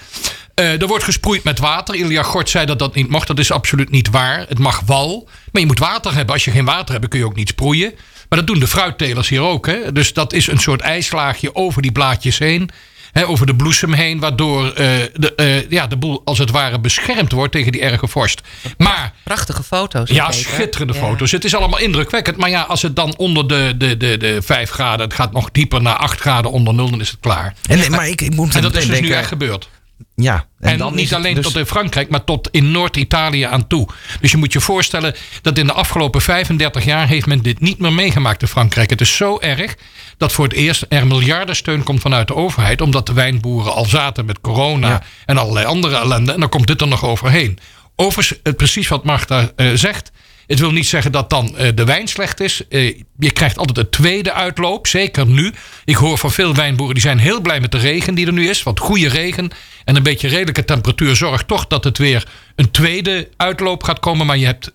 Eh, 0.55 0.81
er 0.81 0.87
wordt 0.87 1.03
gesproeid 1.03 1.43
met 1.43 1.59
water. 1.59 1.95
Ilja 1.95 2.23
Gort 2.23 2.49
zei 2.49 2.65
dat 2.65 2.79
dat 2.79 2.95
niet 2.95 3.09
mocht. 3.09 3.27
Dat 3.27 3.39
is 3.39 3.51
absoluut 3.51 3.89
niet 3.89 4.09
waar. 4.09 4.45
Het 4.47 4.59
mag 4.59 4.79
wel. 4.85 5.27
Maar 5.51 5.61
je 5.61 5.67
moet 5.67 5.79
water 5.79 6.13
hebben. 6.13 6.33
Als 6.33 6.45
je 6.45 6.51
geen 6.51 6.65
water 6.65 6.93
hebt, 6.93 7.07
kun 7.07 7.19
je 7.19 7.25
ook 7.25 7.35
niet 7.35 7.49
sproeien. 7.49 7.93
Maar 8.29 8.39
dat 8.39 8.47
doen 8.47 8.59
de 8.59 8.67
fruittelers 8.67 9.29
hier 9.29 9.41
ook. 9.41 9.65
Hè? 9.67 9.91
Dus 9.91 10.13
dat 10.13 10.33
is 10.33 10.47
een 10.47 10.59
soort 10.59 10.81
ijslaagje 10.81 11.55
over 11.55 11.81
die 11.81 11.91
blaadjes 11.91 12.37
heen. 12.37 12.69
Hè, 13.13 13.27
over 13.27 13.45
de 13.45 13.55
bloesem 13.55 13.93
heen. 13.93 14.19
Waardoor 14.19 14.67
eh, 14.67 14.87
de, 15.13 15.35
eh, 15.35 15.69
ja, 15.69 15.87
de 15.87 15.97
boel 15.97 16.21
als 16.25 16.37
het 16.37 16.51
ware 16.51 16.79
beschermd 16.79 17.31
wordt 17.31 17.51
tegen 17.51 17.71
die 17.71 17.81
erge 17.81 18.07
vorst. 18.07 18.41
Maar 18.77 19.13
Prachtige 19.23 19.63
foto's. 19.63 20.09
ja, 20.09 20.31
schitterende 20.31 20.93
Ja. 20.93 20.99
foto's. 20.99 21.31
Het 21.31 21.43
is 21.45 21.55
allemaal 21.55 21.79
indrukwekkend. 21.79 22.37
Maar 22.37 22.49
ja, 22.49 22.61
als 22.61 22.81
het 22.81 22.95
dan 22.95 23.17
onder 23.17 23.47
de, 23.47 23.73
de, 23.77 23.97
de, 23.97 24.17
de 24.17 24.41
5 24.41 24.69
graden... 24.69 25.05
het 25.05 25.13
gaat 25.15 25.31
nog 25.31 25.51
dieper 25.51 25.81
naar 25.81 25.95
8 25.95 26.19
graden 26.19 26.51
onder 26.51 26.73
nul... 26.73 26.89
dan 26.89 26.99
is 27.01 27.09
het 27.09 27.19
klaar. 27.19 27.53
En, 27.69 27.91
maar 27.91 28.07
ik, 28.07 28.21
ik 28.21 28.35
moet 28.35 28.55
En 28.55 28.61
dat 28.61 28.75
is 28.75 28.87
dus 28.87 28.99
nu 28.99 29.09
echt 29.11 29.27
gebeurd. 29.27 29.69
Ja, 30.15 30.45
En, 30.59 30.77
dan 30.77 30.95
niet 30.95 31.13
alleen 31.13 31.35
dus- 31.35 31.45
tot 31.45 31.55
in 31.55 31.65
Frankrijk, 31.65 32.09
maar 32.09 32.23
tot 32.23 32.49
in 32.51 32.71
Noord-Italië 32.71 33.43
aan 33.43 33.67
toe. 33.67 33.87
Dus 34.21 34.31
je 34.31 34.37
moet 34.37 34.53
je 34.53 34.59
voorstellen 34.61 35.15
dat 35.41 35.57
in 35.57 35.65
de 35.67 35.73
afgelopen 35.73 36.21
35 36.21 36.85
jaar 36.85 37.07
heeft 37.07 37.25
men 37.25 37.41
dit 37.41 37.59
niet 37.59 37.79
meer 37.79 37.93
meegemaakt 37.93 38.41
in 38.41 38.47
Frankrijk. 38.47 38.89
Het 38.89 39.01
is 39.01 39.15
zo 39.15 39.39
erg 39.39 39.75
dat 40.17 40.31
voor 40.31 40.43
het 40.45 40.53
eerst 40.53 40.85
er 40.89 41.07
miljardensteun 41.07 41.83
komt 41.83 42.01
vanuit 42.01 42.27
de 42.27 42.35
overheid. 42.35 42.81
Omdat 42.81 43.05
de 43.05 43.13
wijnboeren 43.13 43.73
al 43.73 43.85
zaten 43.85 44.25
met 44.25 44.41
corona 44.41 44.87
Ja. 44.89 45.03
en 45.25 45.37
allerlei 45.37 45.65
andere 45.65 45.95
ellende. 45.95 46.31
En 46.31 46.39
dan 46.39 46.49
komt 46.49 46.67
dit 46.67 46.81
er 46.81 46.87
nog 46.87 47.05
overheen. 47.05 47.59
Overigens, 47.95 48.39
precies 48.57 48.87
wat 48.87 49.03
Marta 49.03 49.51
eh, 49.55 49.67
zegt. 49.73 50.11
Het 50.47 50.59
wil 50.59 50.71
niet 50.71 50.87
zeggen 50.87 51.11
dat 51.11 51.29
dan 51.29 51.57
eh, 51.57 51.69
de 51.75 51.85
wijn 51.85 52.07
slecht 52.07 52.39
is. 52.39 52.67
Eh, 52.67 52.97
je 53.19 53.31
krijgt 53.31 53.57
altijd 53.57 53.77
een 53.77 53.89
tweede 53.89 54.33
uitloop, 54.33 54.87
zeker 54.87 55.25
nu. 55.25 55.53
Ik 55.85 55.95
hoor 55.95 56.17
van 56.17 56.31
veel 56.31 56.55
wijnboeren 56.55 56.93
die 56.93 57.03
zijn 57.03 57.17
heel 57.17 57.41
blij 57.41 57.59
met 57.59 57.71
de 57.71 57.77
regen 57.77 58.15
die 58.15 58.25
er 58.25 58.33
nu 58.33 58.49
is. 58.49 58.63
Want 58.63 58.79
goede 58.79 59.07
regen 59.07 59.51
en 59.85 59.95
een 59.95 60.03
beetje 60.03 60.27
redelijke 60.27 60.65
temperatuur 60.65 61.15
zorgt 61.15 61.47
toch 61.47 61.67
dat 61.67 61.83
het 61.83 61.97
weer 61.97 62.27
een 62.55 62.71
tweede 62.71 63.29
uitloop 63.37 63.83
gaat 63.83 63.99
komen. 63.99 64.25
Maar 64.25 64.37
je 64.37 64.45
hebt 64.45 64.71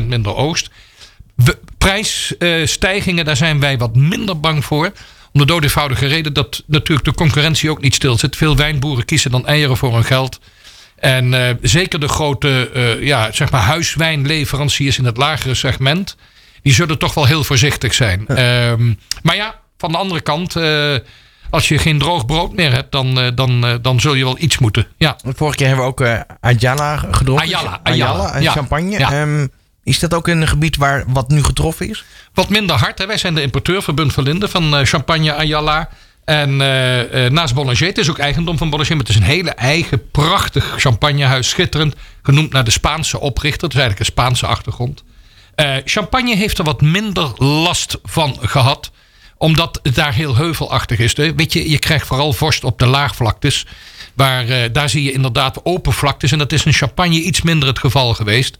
50% 0.00 0.04
minder 0.06 0.34
oogst. 0.34 0.70
Prijsstijgingen, 1.78 3.24
daar 3.24 3.36
zijn 3.36 3.60
wij 3.60 3.78
wat 3.78 3.96
minder 3.96 4.40
bang 4.40 4.64
voor. 4.64 4.92
Om 5.32 5.40
de 5.40 5.46
dood 5.46 5.64
reden 5.98 6.32
dat 6.32 6.62
natuurlijk 6.66 7.06
de 7.06 7.14
concurrentie 7.14 7.70
ook 7.70 7.80
niet 7.80 7.94
stil 7.94 8.18
zit. 8.18 8.36
Veel 8.36 8.56
wijnboeren 8.56 9.04
kiezen 9.04 9.30
dan 9.30 9.46
eieren 9.46 9.76
voor 9.76 9.94
hun 9.94 10.04
geld. 10.04 10.40
En 11.00 11.34
eh, 11.34 11.54
zeker 11.62 12.00
de 12.00 12.08
grote 12.08 12.70
eh, 12.74 13.02
ja, 13.02 13.32
zeg 13.32 13.50
maar 13.50 13.60
huiswijnleveranciers 13.60 14.98
in 14.98 15.04
het 15.04 15.16
lagere 15.16 15.54
segment. 15.54 16.16
Die 16.62 16.72
zullen 16.72 16.98
toch 16.98 17.14
wel 17.14 17.26
heel 17.26 17.44
voorzichtig 17.44 17.94
zijn. 17.94 18.26
Ehm, 18.26 18.94
maar 19.22 19.36
ja, 19.36 19.54
van 19.78 19.92
de 19.92 19.98
andere 19.98 20.20
kant. 20.20 20.56
eh, 20.56 20.94
als 21.50 21.68
je 21.68 21.78
geen 21.78 21.98
droog 21.98 22.26
brood 22.26 22.54
meer 22.54 22.72
hebt, 22.72 22.92
dan, 22.92 23.32
dan, 23.34 23.78
dan 23.82 24.00
zul 24.00 24.14
je 24.14 24.24
wel 24.24 24.38
iets 24.38 24.58
moeten. 24.58 24.86
Ja, 24.96 25.16
Vorige 25.24 25.56
keer 25.56 25.66
hebben 25.66 25.84
we 25.84 25.90
ook 25.90 26.26
Ayala 26.40 26.96
gedronken. 26.96 27.46
Ayala, 27.46 27.80
Ayala, 27.82 28.34
en 28.34 28.42
ja. 28.42 28.52
champagne. 28.52 28.98
Ja. 28.98 29.12
Ehm, 29.12 29.46
is 29.88 29.98
dat 29.98 30.14
ook 30.14 30.28
een 30.28 30.48
gebied 30.48 30.76
waar 30.76 31.04
wat 31.06 31.28
nu 31.28 31.42
getroffen 31.44 31.88
is? 31.88 32.04
Wat 32.34 32.48
minder 32.48 32.76
hard. 32.76 32.98
Hè? 32.98 33.06
Wij 33.06 33.16
zijn 33.16 33.34
de 33.34 33.42
importeur 33.42 33.82
van 33.82 34.22
Linden 34.22 34.48
van 34.50 34.76
eh, 34.76 34.84
Champagne 34.84 35.34
Ayala. 35.34 35.88
En 36.28 36.60
eh, 36.60 37.26
eh, 37.26 37.32
naast 37.32 37.54
Bollanger, 37.54 37.86
het 37.86 37.98
is 37.98 38.10
ook 38.10 38.18
eigendom 38.18 38.58
van 38.58 38.70
Bollanger, 38.70 38.96
maar 38.96 39.06
het 39.06 39.08
is 39.08 39.16
een 39.16 39.22
hele 39.22 39.50
eigen, 39.50 40.10
prachtig 40.10 40.74
champagnehuis, 40.76 41.48
schitterend. 41.48 41.94
Genoemd 42.22 42.52
naar 42.52 42.64
de 42.64 42.70
Spaanse 42.70 43.20
oprichter, 43.20 43.62
het 43.62 43.72
is 43.76 43.80
eigenlijk 43.80 44.08
een 44.08 44.14
Spaanse 44.14 44.46
achtergrond. 44.46 45.04
Eh, 45.54 45.76
champagne 45.84 46.36
heeft 46.36 46.58
er 46.58 46.64
wat 46.64 46.80
minder 46.80 47.44
last 47.44 47.98
van 48.04 48.36
gehad, 48.40 48.90
omdat 49.36 49.80
het 49.82 49.94
daar 49.94 50.14
heel 50.14 50.36
heuvelachtig 50.36 50.98
is. 50.98 51.12
Weet 51.12 51.52
je, 51.52 51.70
je 51.70 51.78
krijgt 51.78 52.06
vooral 52.06 52.32
vorst 52.32 52.64
op 52.64 52.78
de 52.78 52.86
laagvlaktes. 52.86 53.66
Waar, 54.14 54.72
daar 54.72 54.88
zie 54.88 55.02
je 55.02 55.12
inderdaad 55.12 55.64
open 55.64 55.92
vlaktes. 55.92 56.32
En 56.32 56.38
dat 56.38 56.52
is 56.52 56.64
in 56.64 56.72
Champagne 56.72 57.20
iets 57.20 57.42
minder 57.42 57.68
het 57.68 57.78
geval 57.78 58.14
geweest. 58.14 58.56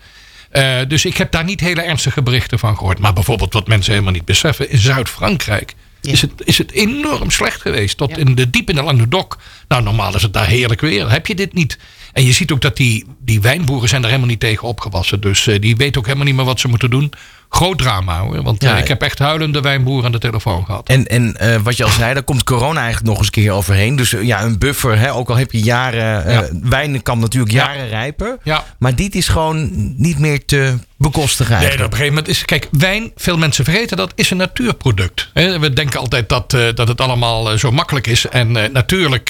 Dus 0.88 1.04
ik 1.04 1.16
heb 1.16 1.32
daar 1.32 1.44
niet 1.44 1.60
hele 1.60 1.82
ernstige 1.82 2.22
berichten 2.22 2.58
van 2.58 2.76
gehoord. 2.76 2.98
Maar 2.98 3.12
bijvoorbeeld 3.12 3.52
wat 3.52 3.66
mensen 3.66 3.92
helemaal 3.92 4.12
niet 4.12 4.24
beseffen. 4.24 4.70
In 4.70 4.78
Zuid-Frankrijk 4.78 5.74
is, 6.00 6.20
het, 6.20 6.32
is 6.44 6.58
het 6.58 6.72
enorm 6.72 7.30
slecht 7.30 7.60
geweest. 7.60 7.96
Tot 7.96 8.18
in 8.18 8.34
de, 8.34 8.50
diep 8.50 8.68
in 8.68 8.76
de 8.76 8.82
Languedoc. 8.82 9.38
Nou, 9.68 9.82
normaal 9.82 10.14
is 10.14 10.22
het 10.22 10.32
daar 10.32 10.46
heerlijk 10.46 10.80
weer. 10.80 11.10
Heb 11.10 11.26
je 11.26 11.34
dit 11.34 11.54
niet? 11.54 11.78
En 12.12 12.24
je 12.24 12.32
ziet 12.32 12.52
ook 12.52 12.60
dat 12.60 12.76
die, 12.76 13.04
die 13.20 13.40
wijnboeren 13.40 13.88
zijn 13.88 14.02
er 14.02 14.08
helemaal 14.08 14.30
niet 14.30 14.40
tegen 14.40 14.68
opgewassen. 14.68 15.20
Dus 15.20 15.46
eh, 15.46 15.60
die 15.60 15.76
weten 15.76 15.98
ook 16.00 16.06
helemaal 16.06 16.26
niet 16.26 16.36
meer 16.36 16.44
wat 16.44 16.60
ze 16.60 16.68
moeten 16.68 16.90
doen. 16.90 17.12
Groot 17.50 17.78
drama 17.78 18.20
hoor. 18.20 18.42
Want 18.42 18.62
eh, 18.64 18.70
Ja, 18.70 18.76
ik 18.76 18.88
heb 18.88 19.02
echt 19.02 19.18
huilende 19.18 19.60
wijnboeren 19.60 20.04
aan 20.04 20.12
de 20.12 20.18
telefoon 20.18 20.64
gehad. 20.64 20.88
En, 20.88 21.06
en 21.06 21.36
eh, 21.36 21.56
wat 21.62 21.76
je 21.76 21.84
al 21.84 21.90
zei, 21.90 22.14
daar 22.14 22.22
komt 22.22 22.44
corona 22.44 22.80
eigenlijk 22.80 23.06
nog 23.08 23.16
eens 23.18 23.26
een 23.26 23.32
keer 23.32 23.52
overheen. 23.52 23.96
Dus 23.96 24.12
eh, 24.14 24.22
ja, 24.22 24.42
een 24.42 24.58
buffer, 24.58 24.98
hè, 24.98 25.12
ook 25.12 25.30
al 25.30 25.36
heb 25.36 25.52
je 25.52 25.60
jaren... 25.60 26.32
Ja. 26.32 26.48
Wijn 26.62 27.02
kan 27.02 27.18
natuurlijk 27.18 27.52
Ja. 27.52 27.64
jaren 27.66 27.88
rijpen. 27.88 28.38
Ja. 28.42 28.64
Maar 28.78 28.94
dit 28.94 29.14
is 29.14 29.28
gewoon 29.28 29.70
niet 29.96 30.18
meer 30.18 30.44
te 30.44 30.74
bekostigen 30.96 31.52
Nee, 31.52 31.60
eigenlijk. 31.60 31.92
op 31.94 31.98
een 32.00 32.04
gegeven 32.04 32.22
moment 32.24 32.36
is. 32.36 32.44
Kijk, 32.44 32.68
wijn, 32.70 33.12
veel 33.16 33.38
mensen 33.38 33.64
vergeten 33.64 33.96
dat, 33.96 34.12
is 34.14 34.30
een 34.30 34.36
natuurproduct. 34.36 35.30
We 35.32 35.72
denken 35.72 36.00
altijd 36.00 36.28
dat, 36.28 36.50
dat 36.50 36.88
het 36.88 37.00
allemaal 37.00 37.58
zo 37.58 37.70
makkelijk 37.70 38.06
is. 38.06 38.26
En 38.28 38.52
natuurlijk 38.72 39.24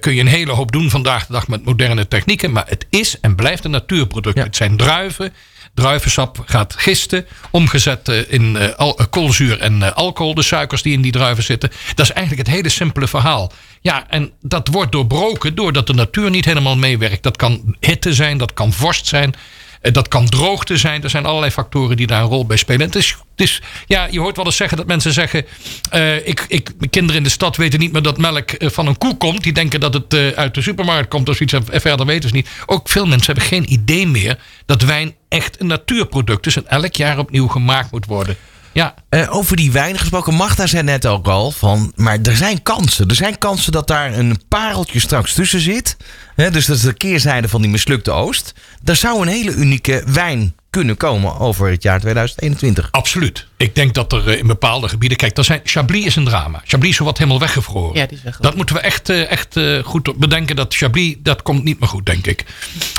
kun 0.00 0.14
je 0.14 0.20
een 0.20 0.26
hele 0.26 0.52
hoop 0.52 0.72
doen 0.72 0.90
vandaag 0.90 1.26
de 1.26 1.32
dag 1.32 1.48
met 1.48 1.64
moderne 1.64 2.08
technieken. 2.08 2.52
Maar 2.52 2.64
het 2.66 2.86
is 2.90 3.20
en 3.20 3.34
blijft 3.34 3.64
een 3.64 3.70
natuurproduct. 3.70 4.38
Het 4.38 4.56
zijn 4.56 4.76
druiven. 4.76 5.32
Druivensap 5.80 6.42
gaat 6.46 6.74
gisten, 6.78 7.26
omgezet 7.50 8.08
eh, 8.08 8.32
in 8.32 8.56
eh, 8.56 8.68
eh, 8.78 8.90
koolzuur 9.10 9.60
en 9.60 9.94
alcohol, 9.94 10.34
de 10.34 10.42
suikers 10.42 10.82
die 10.82 10.92
in 10.92 11.02
die 11.02 11.12
druiven 11.12 11.44
zitten. 11.44 11.70
Dat 11.94 12.06
is 12.06 12.12
eigenlijk 12.12 12.46
het 12.46 12.56
hele 12.56 12.68
simpele 12.68 13.08
verhaal. 13.08 13.52
Ja, 13.80 14.08
en 14.08 14.30
dat 14.40 14.68
wordt 14.68 14.92
doorbroken 14.92 15.54
doordat 15.54 15.86
de 15.86 15.94
natuur 15.94 16.30
niet 16.30 16.44
helemaal 16.44 16.76
meewerkt. 16.76 17.22
Dat 17.22 17.36
kan 17.36 17.76
hitte 17.80 18.14
zijn, 18.14 18.38
dat 18.38 18.54
kan 18.54 18.72
vorst 18.72 19.06
zijn. 19.06 19.34
Eh, 19.80 19.92
Dat 19.92 20.08
kan 20.08 20.28
droogte 20.28 20.76
zijn. 20.76 21.02
Er 21.02 21.10
zijn 21.10 21.26
allerlei 21.26 21.52
factoren 21.52 21.96
die 21.96 22.06
daar 22.06 22.22
een 22.22 22.28
rol 22.28 22.46
bij 22.46 22.56
spelen. 22.56 22.80
En 22.80 22.86
het 22.86 22.96
is, 22.96 23.10
het 23.10 23.48
is, 23.48 23.62
ja, 23.86 24.08
je 24.10 24.20
hoort 24.20 24.36
wel 24.36 24.44
eens 24.44 24.56
zeggen 24.56 24.76
dat 24.76 24.86
mensen 24.86 25.12
zeggen... 25.12 25.46
eh, 25.90 26.26
ik, 26.26 26.44
ik, 26.48 26.70
mijn 26.78 26.90
kinderen 26.90 27.16
in 27.16 27.22
de 27.22 27.30
stad 27.30 27.56
weten 27.56 27.78
niet 27.78 27.92
meer 27.92 28.02
dat 28.02 28.18
melk 28.18 28.50
eh, 28.50 28.68
van 28.70 28.86
een 28.86 28.98
koe 28.98 29.16
komt. 29.16 29.42
Die 29.42 29.52
denken 29.52 29.80
dat 29.80 29.94
het 29.94 30.14
uit 30.36 30.54
de 30.54 30.62
supermarkt 30.62 31.08
komt 31.08 31.28
of 31.28 31.36
zoiets. 31.36 31.70
En 31.70 31.80
verder 31.80 32.06
weten 32.06 32.28
ze 32.28 32.34
niet. 32.34 32.48
Ook 32.66 32.88
veel 32.88 33.06
mensen 33.06 33.26
hebben 33.26 33.44
geen 33.44 33.72
idee 33.72 34.06
meer... 34.06 34.38
dat 34.66 34.82
wijn 34.82 35.14
echt 35.28 35.60
een 35.60 35.66
natuurproduct 35.66 36.46
is... 36.46 36.56
en 36.56 36.66
elk 36.68 36.94
jaar 36.94 37.18
opnieuw 37.18 37.48
gemaakt 37.48 37.90
moet 37.90 38.06
worden. 38.06 38.36
Ja. 38.72 38.94
Eh, 39.08 39.36
over 39.36 39.56
die 39.56 39.72
wijn 39.72 39.98
gesproken, 39.98 40.34
Magda 40.34 40.66
zei 40.66 40.82
net 40.82 41.06
ook 41.06 41.26
al 41.28 41.50
van, 41.50 41.92
maar 41.96 42.18
er 42.22 42.36
zijn 42.36 42.62
kansen. 42.62 43.08
Er 43.08 43.14
zijn 43.14 43.38
kansen 43.38 43.72
dat 43.72 43.86
daar 43.86 44.12
een 44.18 44.40
pareltje 44.48 45.00
straks 45.00 45.34
tussen 45.34 45.60
zit. 45.60 45.96
Hè, 46.34 46.50
dus 46.50 46.66
dat 46.66 46.76
is 46.76 46.82
de 46.82 46.92
keerzijde 46.92 47.48
van 47.48 47.60
die 47.62 47.70
mislukte 47.70 48.10
Oost. 48.10 48.54
Daar 48.82 48.96
zou 48.96 49.22
een 49.22 49.28
hele 49.28 49.52
unieke 49.54 50.02
wijn 50.06 50.54
kunnen 50.70 50.96
komen 50.96 51.38
over 51.38 51.70
het 51.70 51.82
jaar 51.82 52.00
2021. 52.00 52.88
Absoluut. 52.90 53.46
Ik 53.56 53.74
denk 53.74 53.94
dat 53.94 54.12
er 54.12 54.28
eh, 54.28 54.38
in 54.38 54.46
bepaalde 54.46 54.88
gebieden. 54.88 55.18
Kijk, 55.18 55.34
dat 55.34 55.44
zijn, 55.44 55.60
Chablis 55.64 56.04
is 56.04 56.16
een 56.16 56.24
drama. 56.24 56.62
Chablis 56.64 56.90
is 56.90 56.98
wat 56.98 57.18
helemaal 57.18 57.40
weggevroren. 57.40 57.96
Ja, 57.96 58.06
die 58.06 58.16
is 58.16 58.22
weggevroren. 58.22 58.42
Dat 58.42 58.54
moeten 58.56 58.74
we 58.74 58.80
echt, 58.80 59.08
eh, 59.08 59.30
echt 59.30 59.84
goed 59.84 60.18
bedenken. 60.18 60.56
Dat 60.56 60.74
Chablis, 60.74 61.14
dat 61.18 61.42
komt 61.42 61.64
niet 61.64 61.80
meer 61.80 61.88
goed, 61.88 62.06
denk 62.06 62.26
ik. 62.26 62.44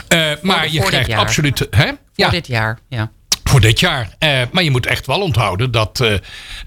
Eh, 0.07 0.31
maar 0.41 0.63
je 0.63 0.69
voor 0.71 0.79
dit 0.79 0.89
krijgt 0.89 1.09
jaar. 1.09 1.19
absoluut. 1.19 1.67
Hè? 1.69 1.85
Voor 1.85 1.97
Ja, 2.15 2.29
dit 2.29 2.47
jaar, 2.47 2.79
ja. 2.89 3.11
Voor 3.51 3.61
dit 3.61 3.79
jaar. 3.79 4.09
Eh, 4.19 4.41
maar 4.51 4.63
je 4.63 4.71
moet 4.71 4.85
echt 4.85 5.05
wel 5.05 5.21
onthouden 5.21 5.71
dat, 5.71 5.99
eh, 5.99 6.13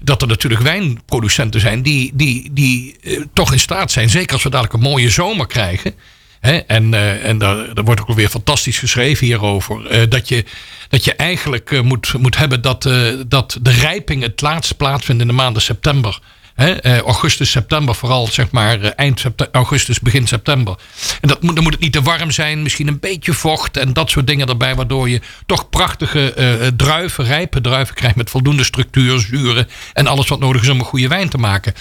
dat 0.01 0.21
er 0.21 0.27
natuurlijk 0.27 0.61
wijnproducenten 0.61 1.59
zijn 1.59 1.81
die, 1.81 2.11
die, 2.13 2.49
die 2.53 2.95
eh, 3.01 3.21
toch 3.33 3.51
in 3.51 3.59
staat 3.59 3.91
zijn, 3.91 4.09
zeker 4.09 4.33
als 4.33 4.43
we 4.43 4.49
dadelijk 4.49 4.73
een 4.73 4.89
mooie 4.89 5.09
zomer 5.09 5.47
krijgen. 5.47 5.93
Hè, 6.39 6.57
en 6.57 6.93
en 7.23 7.37
daar, 7.37 7.73
daar 7.73 7.83
wordt 7.83 8.01
ook 8.01 8.15
weer 8.15 8.29
fantastisch 8.29 8.79
geschreven 8.79 9.25
hierover. 9.25 10.09
dat, 10.09 10.27
je, 10.29 10.45
dat 10.89 11.03
je 11.03 11.15
eigenlijk 11.15 11.81
moet, 11.83 12.13
moet 12.17 12.37
hebben 12.37 12.61
dat, 12.61 12.89
dat 13.27 13.57
de 13.61 13.71
rijping 13.71 14.21
het 14.21 14.41
laatst 14.41 14.77
plaatsvindt 14.77 15.21
in 15.21 15.27
de 15.27 15.33
maanden 15.33 15.61
september. 15.61 16.19
Eh, 16.55 16.99
augustus, 16.99 17.51
september, 17.51 17.95
vooral 17.95 18.27
zeg 18.27 18.51
maar 18.51 18.81
eh, 18.81 18.91
eind 18.95 19.23
augustus, 19.51 19.99
begin 19.99 20.27
september. 20.27 20.75
En 21.21 21.27
dat 21.27 21.41
moet, 21.41 21.55
dan 21.55 21.63
moet 21.63 21.73
het 21.73 21.81
niet 21.81 21.91
te 21.91 22.01
warm 22.01 22.31
zijn, 22.31 22.61
misschien 22.61 22.87
een 22.87 22.99
beetje 22.99 23.33
vocht 23.33 23.77
en 23.77 23.93
dat 23.93 24.09
soort 24.09 24.27
dingen 24.27 24.47
erbij, 24.47 24.75
waardoor 24.75 25.09
je 25.09 25.21
toch 25.45 25.69
prachtige 25.69 26.33
eh, 26.33 26.67
druiven, 26.67 27.25
rijpe 27.25 27.61
druiven 27.61 27.95
krijgt 27.95 28.15
met 28.15 28.29
voldoende 28.29 28.63
structuur, 28.63 29.19
zuren 29.19 29.67
en 29.93 30.07
alles 30.07 30.27
wat 30.27 30.39
nodig 30.39 30.61
is 30.61 30.69
om 30.69 30.79
een 30.79 30.85
goede 30.85 31.07
wijn 31.07 31.29
te 31.29 31.37
maken. 31.37 31.73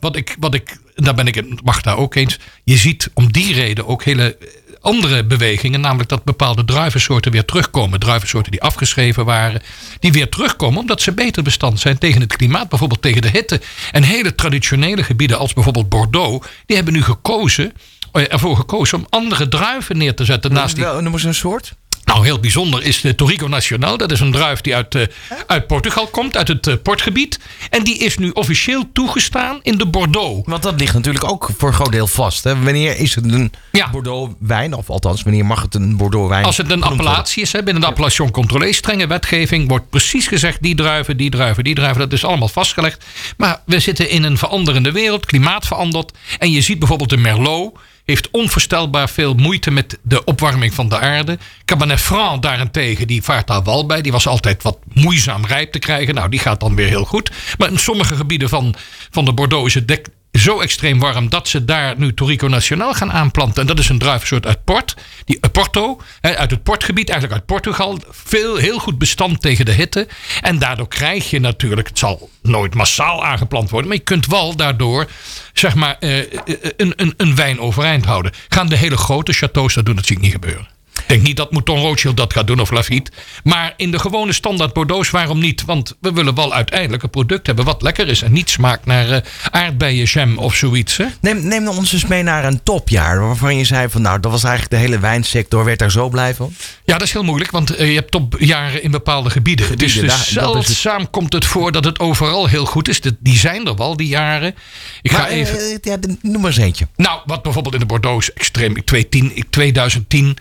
Wat 0.00 0.16
ik, 0.16 0.36
wat 0.38 0.54
ik, 0.54 0.76
daar 0.94 1.14
ben 1.14 1.26
ik 1.26 1.34
het 1.34 1.64
mag 1.64 1.80
daar 1.80 1.96
ook 1.96 2.14
eens. 2.14 2.38
Je 2.64 2.76
ziet 2.76 3.10
om 3.14 3.32
die 3.32 3.54
reden 3.54 3.86
ook 3.86 4.04
hele 4.04 4.36
andere 4.80 5.24
bewegingen, 5.24 5.80
namelijk 5.80 6.08
dat 6.08 6.24
bepaalde 6.24 6.64
druivensoorten 6.64 7.32
weer 7.32 7.44
terugkomen. 7.44 8.00
Druivensoorten 8.00 8.52
die 8.52 8.62
afgeschreven 8.62 9.24
waren, 9.24 9.62
die 10.00 10.12
weer 10.12 10.28
terugkomen 10.28 10.80
omdat 10.80 11.00
ze 11.00 11.12
beter 11.12 11.42
bestand 11.42 11.80
zijn 11.80 11.98
tegen 11.98 12.20
het 12.20 12.36
klimaat, 12.36 12.68
bijvoorbeeld 12.68 13.02
tegen 13.02 13.22
de 13.22 13.28
hitte. 13.28 13.60
En 13.92 14.02
hele 14.02 14.34
traditionele 14.34 15.02
gebieden 15.02 15.38
als 15.38 15.52
bijvoorbeeld 15.52 15.88
Bordeaux, 15.88 16.46
die 16.66 16.76
hebben 16.76 16.94
nu 16.94 17.02
gekozen, 17.02 17.72
eh, 18.12 18.32
ervoor 18.32 18.56
gekozen 18.56 18.98
om 18.98 19.06
andere 19.10 19.48
druiven 19.48 19.96
neer 19.96 20.14
te 20.14 20.24
zetten 20.24 20.52
naast 20.52 20.76
die 20.76 20.84
noem 20.84 21.12
eens 21.12 21.24
een 21.24 21.34
soort. 21.34 21.74
Nou, 22.04 22.24
heel 22.24 22.38
bijzonder 22.38 22.82
is 22.82 23.00
de 23.00 23.14
Torrico 23.14 23.46
Nacional. 23.46 23.96
Dat 23.96 24.10
is 24.10 24.20
een 24.20 24.32
druif 24.32 24.60
die 24.60 24.74
uit, 24.74 24.94
eh, 24.94 25.02
uit 25.46 25.66
Portugal 25.66 26.06
komt, 26.06 26.36
uit 26.36 26.48
het 26.48 26.66
eh, 26.66 26.74
portgebied. 26.82 27.38
En 27.70 27.84
die 27.84 27.98
is 27.98 28.18
nu 28.18 28.30
officieel 28.30 28.84
toegestaan 28.92 29.58
in 29.62 29.78
de 29.78 29.86
Bordeaux. 29.86 30.48
Want 30.48 30.62
dat 30.62 30.80
ligt 30.80 30.94
natuurlijk 30.94 31.30
ook 31.30 31.50
voor 31.56 31.68
een 31.68 31.74
groot 31.74 31.92
deel 31.92 32.06
vast. 32.06 32.44
Hè? 32.44 32.62
Wanneer 32.62 32.98
is 32.98 33.14
het 33.14 33.32
een 33.32 33.52
Ja. 33.72 33.90
Bordeaux 33.90 34.34
wijn? 34.38 34.74
Of 34.74 34.90
althans, 34.90 35.22
wanneer 35.22 35.46
mag 35.46 35.62
het 35.62 35.74
een 35.74 35.96
Bordeaux 35.96 36.28
wijn 36.28 36.44
Als 36.44 36.56
het 36.56 36.70
een 36.70 36.82
appellatie 36.82 37.42
is, 37.42 37.52
hè, 37.52 37.62
binnen 37.62 37.82
de 37.82 37.88
appellation 37.88 38.30
controlé, 38.30 38.72
strenge 38.72 39.06
wetgeving, 39.06 39.68
wordt 39.68 39.90
precies 39.90 40.26
gezegd 40.26 40.62
die 40.62 40.74
druiven, 40.74 41.16
die 41.16 41.30
druiven, 41.30 41.64
die 41.64 41.74
druiven. 41.74 42.00
Dat 42.00 42.12
is 42.12 42.24
allemaal 42.24 42.48
vastgelegd. 42.48 43.04
Maar 43.36 43.62
we 43.66 43.80
zitten 43.80 44.10
in 44.10 44.22
een 44.22 44.38
veranderende 44.38 44.92
wereld, 44.92 45.26
klimaat 45.26 45.66
verandert. 45.66 46.12
En 46.38 46.50
je 46.50 46.60
ziet 46.60 46.78
bijvoorbeeld 46.78 47.10
de 47.10 47.16
Merlot 47.16 47.78
heeft 48.04 48.30
onvoorstelbaar 48.30 49.08
veel 49.08 49.34
moeite 49.34 49.70
met 49.70 49.98
de 50.02 50.24
opwarming 50.24 50.74
van 50.74 50.88
de 50.88 50.98
aarde. 50.98 51.38
Cabernet 51.64 52.00
Franc 52.00 52.42
daarentegen, 52.42 53.06
die 53.06 53.22
vaart 53.22 53.46
daar 53.46 53.64
wel 53.64 53.86
bij. 53.86 54.02
Die 54.02 54.12
was 54.12 54.26
altijd 54.26 54.62
wat 54.62 54.78
moeizaam 54.92 55.46
rijp 55.46 55.72
te 55.72 55.78
krijgen. 55.78 56.14
Nou, 56.14 56.28
die 56.28 56.40
gaat 56.40 56.60
dan 56.60 56.74
weer 56.74 56.88
heel 56.88 57.04
goed. 57.04 57.30
Maar 57.58 57.70
in 57.70 57.78
sommige 57.78 58.16
gebieden 58.16 58.48
van, 58.48 58.74
van 59.10 59.24
de 59.24 59.32
Bordeaux 59.32 59.74
dek 59.74 60.08
zo 60.34 60.60
extreem 60.60 60.98
warm 60.98 61.28
dat 61.28 61.48
ze 61.48 61.64
daar 61.64 61.94
nu 61.96 62.14
Torrico 62.14 62.46
Nacional 62.46 62.94
gaan 62.94 63.12
aanplanten. 63.12 63.60
En 63.60 63.66
dat 63.66 63.78
is 63.78 63.88
een 63.88 63.98
druivensoort 63.98 64.46
uit 64.46 64.64
Port, 64.64 64.94
die, 65.24 65.38
eh, 65.40 65.50
Porto, 65.50 66.00
uit 66.20 66.50
het 66.50 66.62
Portgebied, 66.62 67.08
eigenlijk 67.08 67.40
uit 67.40 67.46
Portugal. 67.46 67.98
Veel, 68.10 68.56
heel 68.56 68.78
goed 68.78 68.98
bestand 68.98 69.40
tegen 69.40 69.64
de 69.64 69.72
hitte. 69.72 70.08
En 70.40 70.58
daardoor 70.58 70.88
krijg 70.88 71.30
je 71.30 71.40
natuurlijk, 71.40 71.88
het 71.88 71.98
zal 71.98 72.30
nooit 72.42 72.74
massaal 72.74 73.24
aangeplant 73.24 73.70
worden, 73.70 73.88
maar 73.88 73.98
je 73.98 74.04
kunt 74.04 74.26
wel 74.26 74.56
daardoor 74.56 75.10
zeg 75.52 75.74
maar, 75.74 75.96
eh, 76.00 76.18
eh, 76.18 76.28
een, 76.76 76.92
een, 76.96 77.14
een 77.16 77.34
wijn 77.34 77.60
overeind 77.60 78.04
houden. 78.04 78.32
Gaan 78.48 78.68
de 78.68 78.76
hele 78.76 78.96
grote 78.96 79.32
chateaus 79.32 79.74
dat 79.74 79.84
doen? 79.84 79.96
Dat 79.96 80.06
zie 80.06 80.16
ik 80.16 80.22
niet 80.22 80.32
gebeuren. 80.32 80.68
Ik 81.06 81.10
denk 81.10 81.22
niet 81.22 81.36
dat 81.36 81.52
Mouton 81.52 81.78
Rothschild 81.80 82.16
dat 82.16 82.32
gaat 82.32 82.46
doen 82.46 82.60
of 82.60 82.70
Lafite. 82.70 83.10
Maar 83.44 83.72
in 83.76 83.90
de 83.90 83.98
gewone 83.98 84.32
standaard 84.32 84.72
Bordeaux, 84.72 85.10
waarom 85.10 85.38
niet? 85.38 85.64
Want 85.64 85.96
we 86.00 86.12
willen 86.12 86.34
wel 86.34 86.54
uiteindelijk 86.54 87.02
een 87.02 87.10
product 87.10 87.46
hebben 87.46 87.64
wat 87.64 87.82
lekker 87.82 88.08
is. 88.08 88.22
En 88.22 88.32
niet 88.32 88.50
smaakt 88.50 88.86
naar 88.86 89.10
eh 89.10 89.20
aardbeienjam 89.50 90.38
of 90.38 90.54
zoiets. 90.54 90.96
Hè? 90.96 91.04
Neem, 91.20 91.46
neem 91.48 91.68
ons 91.68 91.92
eens 91.92 92.06
mee 92.06 92.22
naar 92.22 92.44
een 92.44 92.62
topjaar. 92.62 93.20
Waarvan 93.20 93.56
je 93.56 93.64
zei 93.64 93.88
van 93.88 94.02
nou, 94.02 94.20
dat 94.20 94.30
was 94.30 94.44
eigenlijk 94.44 94.74
de 94.74 94.88
hele 94.88 94.98
wijnsector. 94.98 95.64
Werd 95.64 95.78
daar 95.78 95.90
zo 95.90 96.08
blij 96.08 96.34
van? 96.34 96.54
Ja, 96.84 96.92
dat 96.98 97.02
is 97.06 97.12
heel 97.12 97.22
moeilijk, 97.24 97.50
want 97.50 97.74
eh, 97.76 97.88
je 97.88 97.94
hebt 97.94 98.10
topjaren 98.10 98.82
in 98.82 98.90
bepaalde 98.90 99.30
gebieden. 99.30 99.66
Gebieden, 99.66 100.00
dus 100.00 100.06
daar- 100.08 100.18
dus 100.18 100.26
het. 100.26 100.64
zeldzaam 100.66 101.10
komt 101.10 101.32
het 101.32 101.44
voor 101.44 101.72
dat 101.72 101.84
het 101.84 101.98
overal 101.98 102.46
heel 102.46 102.64
goed 102.66 102.88
is. 102.88 103.00
De- 103.00 103.16
Die 103.20 103.36
zijn 103.38 103.66
er 103.66 103.76
wel, 103.76 103.96
die 103.96 104.08
jaren. 104.08 104.54
Ik 105.02 105.10
ga 105.10 105.18
Maar, 105.18 105.28
even... 105.28 105.58
eh, 105.58 105.76
ja, 105.82 105.96
noem 106.20 106.40
maar 106.40 106.50
eens 106.50 106.60
eentje. 106.60 106.88
Nou, 106.96 107.20
wat 107.26 107.42
bijvoorbeeld 107.42 107.74
in 107.74 107.80
de 107.80 107.86
Bordeaux 107.86 108.32
extreem. 108.32 108.76
Ik 108.76 108.84
2010, 108.86 109.36
ik 109.36 109.44
2010 109.50 110.36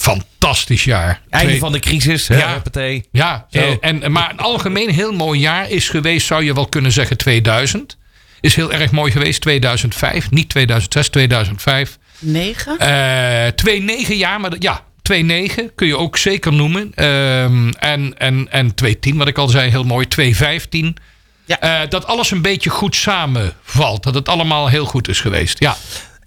fantastisch 0.00 0.84
jaar. 0.84 1.20
Einde 1.30 1.48
Twee- 1.48 1.60
van 1.60 1.72
de 1.72 1.78
crisis. 1.78 2.28
hè, 2.28 2.38
Ja. 2.38 2.52
huppatee. 2.52 3.08
Ja, 3.12 3.46
Zo. 3.50 3.58
eh, 3.58 3.76
en, 3.80 4.12
maar 4.12 4.30
een 4.30 4.38
algemeen 4.38 4.90
heel 4.90 5.12
mooi 5.12 5.40
jaar 5.40 5.70
is 5.70 5.88
geweest, 5.88 6.26
zou 6.26 6.44
je 6.44 6.54
wel 6.54 6.66
kunnen 6.66 6.92
zeggen, 6.92 7.16
2000. 7.16 7.96
Is 8.40 8.54
heel 8.54 8.72
erg 8.72 8.90
mooi 8.90 9.12
geweest, 9.12 9.40
2005. 9.40 10.30
Niet 10.30 10.48
2006, 10.48 11.08
2005. 11.08 11.98
Negen? 12.18 12.78
Eh 12.78 13.46
2-9 13.54 14.14
jaar, 14.16 14.40
maar 14.40 14.52
ja, 14.58 14.82
2-9 15.02 15.74
kun 15.74 15.86
je 15.86 15.96
ook 15.96 16.16
zeker 16.16 16.52
noemen. 16.52 16.92
Ehm, 16.94 17.68
en, 17.78 18.14
en, 18.18 18.46
en 18.50 18.74
2-10, 18.74 19.16
wat 19.16 19.28
ik 19.28 19.38
al 19.38 19.48
zei, 19.48 19.70
heel 19.70 19.84
mooi. 19.84 20.06
2-15. 20.08 20.96
Ja. 21.44 21.60
Eh, 21.60 21.88
dat 21.88 22.06
alles 22.06 22.30
een 22.30 22.42
beetje 22.42 22.70
goed 22.70 22.96
samenvalt. 22.96 24.02
Dat 24.02 24.14
het 24.14 24.28
allemaal 24.28 24.68
heel 24.68 24.84
goed 24.84 25.08
is 25.08 25.20
geweest. 25.20 25.58
Ja, 25.58 25.76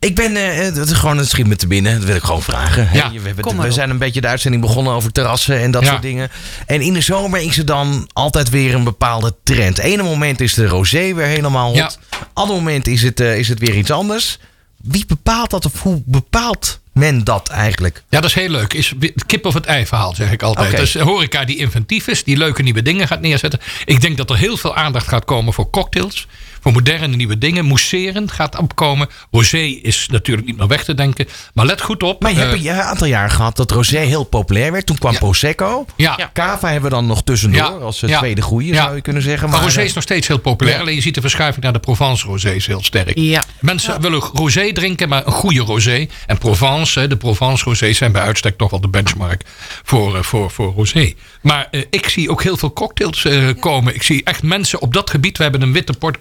Ik 0.03 0.15
ben, 0.15 0.35
het 0.55 0.77
is 0.77 0.91
gewoon 0.91 1.17
het 1.17 1.29
schiet 1.29 1.47
me 1.47 1.55
te 1.55 1.67
binnen. 1.67 1.93
Dat 1.95 2.03
wil 2.03 2.15
ik 2.15 2.23
gewoon 2.23 2.41
vragen. 2.41 2.89
Ja, 2.93 3.11
we, 3.11 3.19
hebben- 3.35 3.61
we 3.61 3.71
zijn 3.71 3.89
een 3.89 3.97
beetje 3.97 4.21
de 4.21 4.27
uitzending 4.27 4.63
begonnen 4.63 4.93
over 4.93 5.11
terrassen 5.11 5.59
en 5.59 5.71
dat 5.71 5.83
Ja. 5.83 5.89
soort 5.89 6.01
dingen. 6.01 6.29
En 6.65 6.81
in 6.81 6.93
de 6.93 7.01
zomer 7.01 7.39
is 7.41 7.57
er 7.57 7.65
dan 7.65 8.09
altijd 8.13 8.49
weer 8.49 8.75
een 8.75 8.83
bepaalde 8.83 9.35
trend. 9.43 9.77
Ene 9.77 10.03
moment 10.03 10.41
is 10.41 10.53
de 10.53 10.67
rosé 10.67 11.13
weer 11.13 11.25
helemaal 11.25 11.67
hot. 11.67 11.75
Ja. 11.77 11.91
Ander 12.33 12.55
moment 12.55 12.87
is 12.87 13.01
het, 13.01 13.19
eh, 13.19 13.37
is 13.37 13.47
het 13.47 13.59
weer 13.59 13.75
iets 13.77 13.91
anders. 13.91 14.39
Wie 14.81 15.05
bepaalt 15.07 15.49
dat 15.49 15.65
of 15.65 15.81
hoe 15.81 16.01
bepaalt 16.05 16.79
men 16.93 17.23
dat 17.23 17.49
eigenlijk? 17.49 18.03
Ja, 18.09 18.19
dat 18.21 18.29
is 18.29 18.35
heel 18.35 18.49
leuk. 18.49 18.73
Is 18.73 18.93
het 18.99 19.25
kip 19.25 19.45
of 19.45 19.53
het 19.53 19.65
ei 19.65 19.85
verhaal, 19.85 20.15
zeg 20.15 20.31
ik 20.31 20.43
altijd. 20.43 20.67
Oké. 20.71 20.77
Dus 20.79 20.93
horeca 20.95 21.45
die 21.45 21.57
inventief 21.57 22.07
is, 22.07 22.23
die 22.23 22.37
leuke 22.37 22.61
nieuwe 22.61 22.81
dingen 22.81 23.07
gaat 23.07 23.21
neerzetten. 23.21 23.59
Ik 23.85 24.01
denk 24.01 24.17
dat 24.17 24.29
er 24.29 24.37
heel 24.37 24.57
veel 24.57 24.75
aandacht 24.75 25.07
gaat 25.07 25.25
komen 25.25 25.53
voor 25.53 25.69
cocktails. 25.69 26.27
Voor 26.63 26.71
moderne 26.71 27.07
nieuwe 27.07 27.37
dingen. 27.37 27.65
Mousserend 27.65 28.31
gaat 28.31 28.57
opkomen. 28.57 29.07
Rosé 29.31 29.57
is 29.57 30.07
natuurlijk 30.11 30.47
niet 30.47 30.57
meer 30.57 30.67
weg 30.67 30.83
te 30.83 30.93
denken. 30.93 31.27
Maar 31.53 31.65
let 31.65 31.81
goed 31.81 32.03
op. 32.03 32.21
Maar 32.21 32.31
je 32.33 32.41
eh, 32.41 32.49
hebt 32.49 32.63
een 32.65 32.81
aantal 32.81 33.07
jaar 33.07 33.29
gehad 33.29 33.55
dat 33.55 33.71
rosé 33.71 33.97
heel 33.97 34.23
populair 34.23 34.71
werd. 34.71 34.85
Toen 34.85 34.97
kwam 34.97 35.11
Ja. 35.13 35.19
Prosecco. 35.19 35.85
ja, 35.95 36.29
Cava 36.33 36.67
hebben 36.71 36.89
we 36.89 36.95
dan 36.95 37.05
nog 37.05 37.23
tussendoor 37.23 37.61
Ja. 37.61 37.67
als 37.85 38.03
eh, 38.03 38.09
Ja. 38.09 38.17
tweede 38.19 38.41
goeie, 38.41 38.73
Ja. 38.73 38.83
zou 38.83 38.95
je 38.95 39.01
kunnen 39.01 39.21
zeggen. 39.21 39.49
Maar, 39.49 39.61
rosé 39.61 39.79
eh, 39.79 39.85
is 39.85 39.93
nog 39.93 40.03
steeds 40.03 40.27
heel 40.27 40.37
populair. 40.39 40.75
Ja. 40.75 40.81
Alleen 40.81 40.95
je 40.95 41.01
ziet 41.01 41.15
de 41.15 41.21
verschuiving 41.21 41.63
naar 41.63 41.73
de 41.73 41.79
Provence 41.79 42.25
rosés 42.27 42.65
heel 42.65 42.83
sterk. 42.83 43.11
Ja. 43.17 43.43
Mensen 43.59 44.01
willen 44.01 44.19
rosé 44.19 44.71
drinken, 44.73 45.09
maar 45.09 45.25
een 45.25 45.31
goede 45.31 45.59
rosé. 45.61 46.07
En 46.27 46.37
Provence, 46.37 46.99
hè, 46.99 47.07
de 47.07 47.17
Provence 47.17 47.63
rosés 47.63 47.97
zijn 47.97 48.11
bij 48.11 48.21
uitstek 48.21 48.57
toch 48.57 48.69
wel 48.69 48.81
de 48.81 48.87
benchmark 48.87 49.41
voor, 49.83 50.23
voor, 50.23 50.51
voor 50.51 50.73
rosé. 50.73 51.13
Maar 51.41 51.69
ik 51.89 52.09
zie 52.09 52.29
ook 52.29 52.43
heel 52.43 52.57
veel 52.57 52.73
cocktails 52.73 53.25
eh, 53.25 53.49
komen. 53.59 53.95
Ik 53.95 54.03
zie 54.03 54.23
echt 54.23 54.43
mensen 54.43 54.81
op 54.81 54.93
dat 54.93 55.09
gebied. 55.09 55.37
We 55.37 55.43
hebben 55.43 55.61
een 55.61 55.73
witte 55.73 55.93
port 55.93 56.17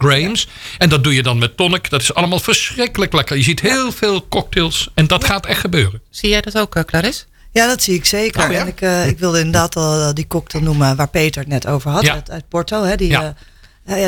En 0.78 0.88
dat 0.88 1.04
doe 1.04 1.14
je 1.14 1.22
dan 1.22 1.38
met 1.38 1.56
tonic. 1.56 1.90
Dat 1.90 2.00
is 2.00 2.14
allemaal 2.14 2.38
verschrikkelijk 2.40 3.12
lekker. 3.12 3.36
Je 3.36 3.42
ziet 3.42 3.60
heel 3.60 3.92
veel 3.92 4.28
cocktails. 4.28 4.88
En 4.94 5.06
dat 5.06 5.24
gaat 5.24 5.46
echt 5.46 5.60
gebeuren. 5.60 6.00
Zie 6.10 6.28
jij 6.28 6.40
dat 6.40 6.58
ook, 6.58 6.74
eh, 6.76 6.84
Clarisse? 6.84 7.24
Ja, 7.52 7.66
dat 7.66 7.82
zie 7.82 7.94
ik 7.94 8.04
zeker. 8.04 8.44
Oh, 8.46 8.52
ja? 8.52 8.58
En 8.60 8.66
ik, 8.66 8.80
eh, 8.80 9.06
ik 9.06 9.18
wilde 9.18 9.38
inderdaad 9.38 9.76
al 9.76 10.00
eh, 10.00 10.12
die 10.12 10.26
cocktail 10.26 10.64
noemen 10.64 10.96
waar 10.96 11.08
Peter 11.08 11.40
het 11.40 11.50
net 11.50 11.66
over 11.66 11.90
had. 11.90 12.02
Ja. 12.02 12.12
Uit, 12.12 12.30
uit 12.30 12.48
Porto. 12.48 12.84
Hè, 12.84 12.96
die, 12.96 13.08
Ja. 13.10 13.34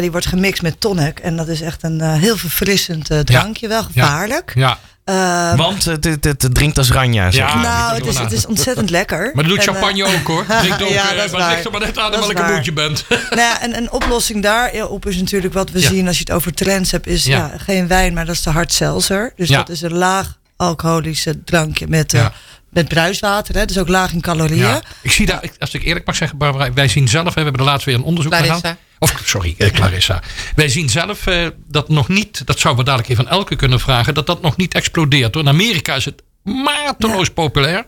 die 0.00 0.10
wordt 0.10 0.26
gemixt 0.26 0.62
met 0.62 0.80
tonic. 0.80 1.18
En 1.18 1.36
dat 1.36 1.48
is 1.48 1.60
echt 1.60 1.82
een 1.82 2.00
eh, 2.00 2.14
heel 2.14 2.36
verfrissend 2.36 3.10
eh, 3.10 3.18
drankje. 3.18 3.68
Wel 3.68 3.82
gevaarlijk. 3.82 4.52
Ja. 4.54 4.78
Eh, 5.04 5.54
Want 5.56 5.84
het, 5.84 6.04
het, 6.04 6.48
drinkt 6.54 6.78
als 6.78 6.90
ranja, 6.90 7.30
zeg 7.30 7.48
Ja. 7.52 7.60
nou, 7.60 7.94
het 7.94 8.06
is, 8.06 8.18
het 8.18 8.32
is 8.32 8.46
ontzettend 8.46 8.90
lekker. 8.90 9.30
Maar 9.34 9.44
dat 9.44 9.52
doet 9.56 9.66
En, 9.66 9.74
eh, 9.74 9.80
champagne 9.80 10.04
ook 10.04 10.26
hoor. 10.26 10.44
Drinkt 10.46 10.82
ook, 10.82 10.88
Ja, 10.88 11.14
dat 11.14 11.24
is 11.24 11.30
maar 11.30 11.50
ligt 11.50 11.64
er 11.64 11.70
maar 11.70 11.80
net 11.80 11.98
aan 11.98 12.10
welke 12.10 12.42
moed 12.52 12.64
je 12.64 12.72
bent. 12.72 13.04
Nou 13.08 13.40
ja, 13.40 13.60
en 13.60 13.76
een 13.76 13.92
oplossing 13.92 14.42
daarop 14.42 15.06
is 15.06 15.16
natuurlijk 15.16 15.54
wat 15.54 15.70
we 15.70 15.80
Ja. 15.80 15.88
zien 15.88 16.06
als 16.06 16.16
je 16.18 16.24
het 16.24 16.32
over 16.32 16.54
trends 16.54 16.90
hebt, 16.90 17.06
is 17.06 17.24
Ja. 17.24 17.36
ja. 17.36 17.52
geen 17.58 17.86
wijn, 17.88 18.14
maar 18.14 18.26
dat 18.26 18.34
is 18.34 18.42
de 18.42 18.50
hard 18.50 18.72
seltzer. 18.72 19.32
Dus 19.36 19.48
Ja. 19.48 19.56
dat 19.56 19.68
is 19.68 19.82
een 19.82 19.94
laag 19.94 20.38
alcoholische 20.56 21.44
drankje 21.44 21.86
met, 21.88 22.14
eh. 22.14 22.26
Met 22.74 22.88
bruiswater, 22.88 23.54
hè, 23.54 23.64
dus 23.64 23.78
ook 23.78 23.88
laag 23.88 24.12
in 24.12 24.20
calorieën. 24.20 24.58
Ja. 24.66 24.82
Ik 25.02 25.10
zie 25.10 25.26
daar, 25.26 25.40
als 25.58 25.74
ik 25.74 25.84
eerlijk 25.84 26.06
mag 26.06 26.16
zeggen, 26.16 26.38
Barbara, 26.38 26.72
wij 26.72 26.88
zien 26.88 27.08
zelf, 27.08 27.26
hè, 27.26 27.32
we 27.34 27.40
hebben 27.40 27.60
er 27.60 27.66
laatst 27.66 27.86
weer 27.86 27.94
een 27.94 28.02
onderzoek 28.02 28.32
Clarissa. 28.32 28.54
gedaan. 28.56 28.76
Of, 28.98 29.22
sorry, 29.24 29.54
eh, 29.58 29.70
Clarissa. 29.70 30.22
Wij 30.56 30.68
zien 30.68 30.88
zelf 30.88 31.26
eh, 31.26 31.46
dat 31.68 31.88
nog 31.88 32.08
niet, 32.08 32.46
dat 32.46 32.58
zouden 32.58 32.84
we 32.84 32.90
dadelijk 32.90 33.12
even 33.18 33.30
aan 33.30 33.38
Elke 33.38 33.56
kunnen 33.56 33.80
vragen, 33.80 34.14
dat 34.14 34.26
dat 34.26 34.42
nog 34.42 34.56
niet 34.56 34.74
explodeert. 34.74 35.34
hoor. 35.34 35.42
In 35.42 35.48
Amerika 35.48 35.94
is 35.94 36.04
het 36.04 36.22
mateloos 36.42 37.30
populair. 37.30 37.86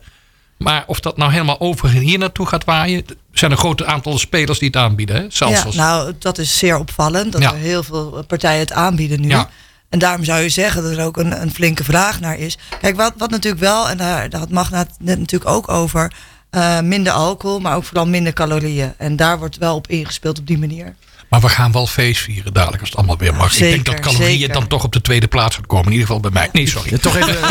Maar 0.58 0.84
of 0.86 1.00
dat 1.00 1.16
nou 1.16 1.32
helemaal 1.32 1.60
over 1.60 1.88
hier 1.88 2.18
naartoe 2.18 2.46
gaat 2.46 2.64
waaien, 2.64 3.04
er 3.08 3.14
zijn 3.32 3.50
een 3.50 3.56
groot 3.56 3.84
aantal 3.84 4.18
spelers 4.18 4.58
die 4.58 4.68
het 4.68 4.76
aanbieden. 4.76 5.16
Hè? 5.16 5.24
Zelfs 5.28 5.54
Ja, 5.58 5.62
als- 5.64 5.74
nou, 5.74 6.12
dat 6.18 6.38
is 6.38 6.58
zeer 6.58 6.78
opvallend 6.78 7.32
dat 7.32 7.42
Ja. 7.42 7.52
er 7.52 7.58
heel 7.58 7.82
veel 7.82 8.24
partijen 8.26 8.58
het 8.60 8.72
aanbieden 8.72 9.20
nu. 9.20 9.28
Ja. 9.28 9.50
En 9.88 9.98
daarom 9.98 10.24
zou 10.24 10.40
je 10.40 10.48
zeggen 10.48 10.82
dat 10.82 10.92
er 10.92 11.04
ook 11.04 11.16
een, 11.16 11.40
een 11.42 11.52
flinke 11.52 11.84
vraag 11.84 12.20
naar 12.20 12.38
is. 12.38 12.58
Kijk, 12.80 12.96
wat, 12.96 13.12
wat 13.16 13.30
natuurlijk 13.30 13.62
wel, 13.62 13.88
en 13.88 13.96
daar, 13.96 14.30
daar 14.30 14.40
had 14.40 14.50
Magna 14.50 14.78
het 14.78 14.90
net 15.00 15.18
natuurlijk 15.18 15.50
ook 15.50 15.68
over, 15.68 16.12
eh, 16.50 16.80
minder 16.80 17.12
alcohol, 17.12 17.60
maar 17.60 17.76
ook 17.76 17.84
vooral 17.84 18.06
minder 18.06 18.32
calorieën. 18.32 18.92
En 18.96 19.16
daar 19.16 19.38
wordt 19.38 19.56
wel 19.58 19.74
op 19.74 19.88
ingespeeld 19.88 20.38
op 20.38 20.46
die 20.46 20.58
manier. 20.58 20.94
Maar 21.28 21.40
we 21.40 21.48
gaan 21.48 21.72
wel 21.72 21.86
feest 21.86 22.22
vieren 22.22 22.52
dadelijk 22.52 22.80
als 22.80 22.88
het 22.88 22.98
allemaal 22.98 23.18
weer 23.18 23.34
mag. 23.34 23.52
ik 23.52 23.58
denk 23.58 23.84
dat 23.84 24.00
calorieën 24.00 24.38
zeker. 24.38 24.52
dan 24.54 24.66
toch 24.66 24.84
op 24.84 24.92
de 24.92 25.00
tweede 25.00 25.26
plaats 25.26 25.56
gaat 25.56 25.66
komen. 25.66 25.86
In 25.86 25.92
ieder 25.92 26.06
geval 26.06 26.20
bij 26.22 26.30
mij. 26.30 26.48
Nee, 26.52 26.68
sorry. 26.68 26.90
Ja, 26.90 26.98
Toch 26.98 27.16
even, 27.16 27.36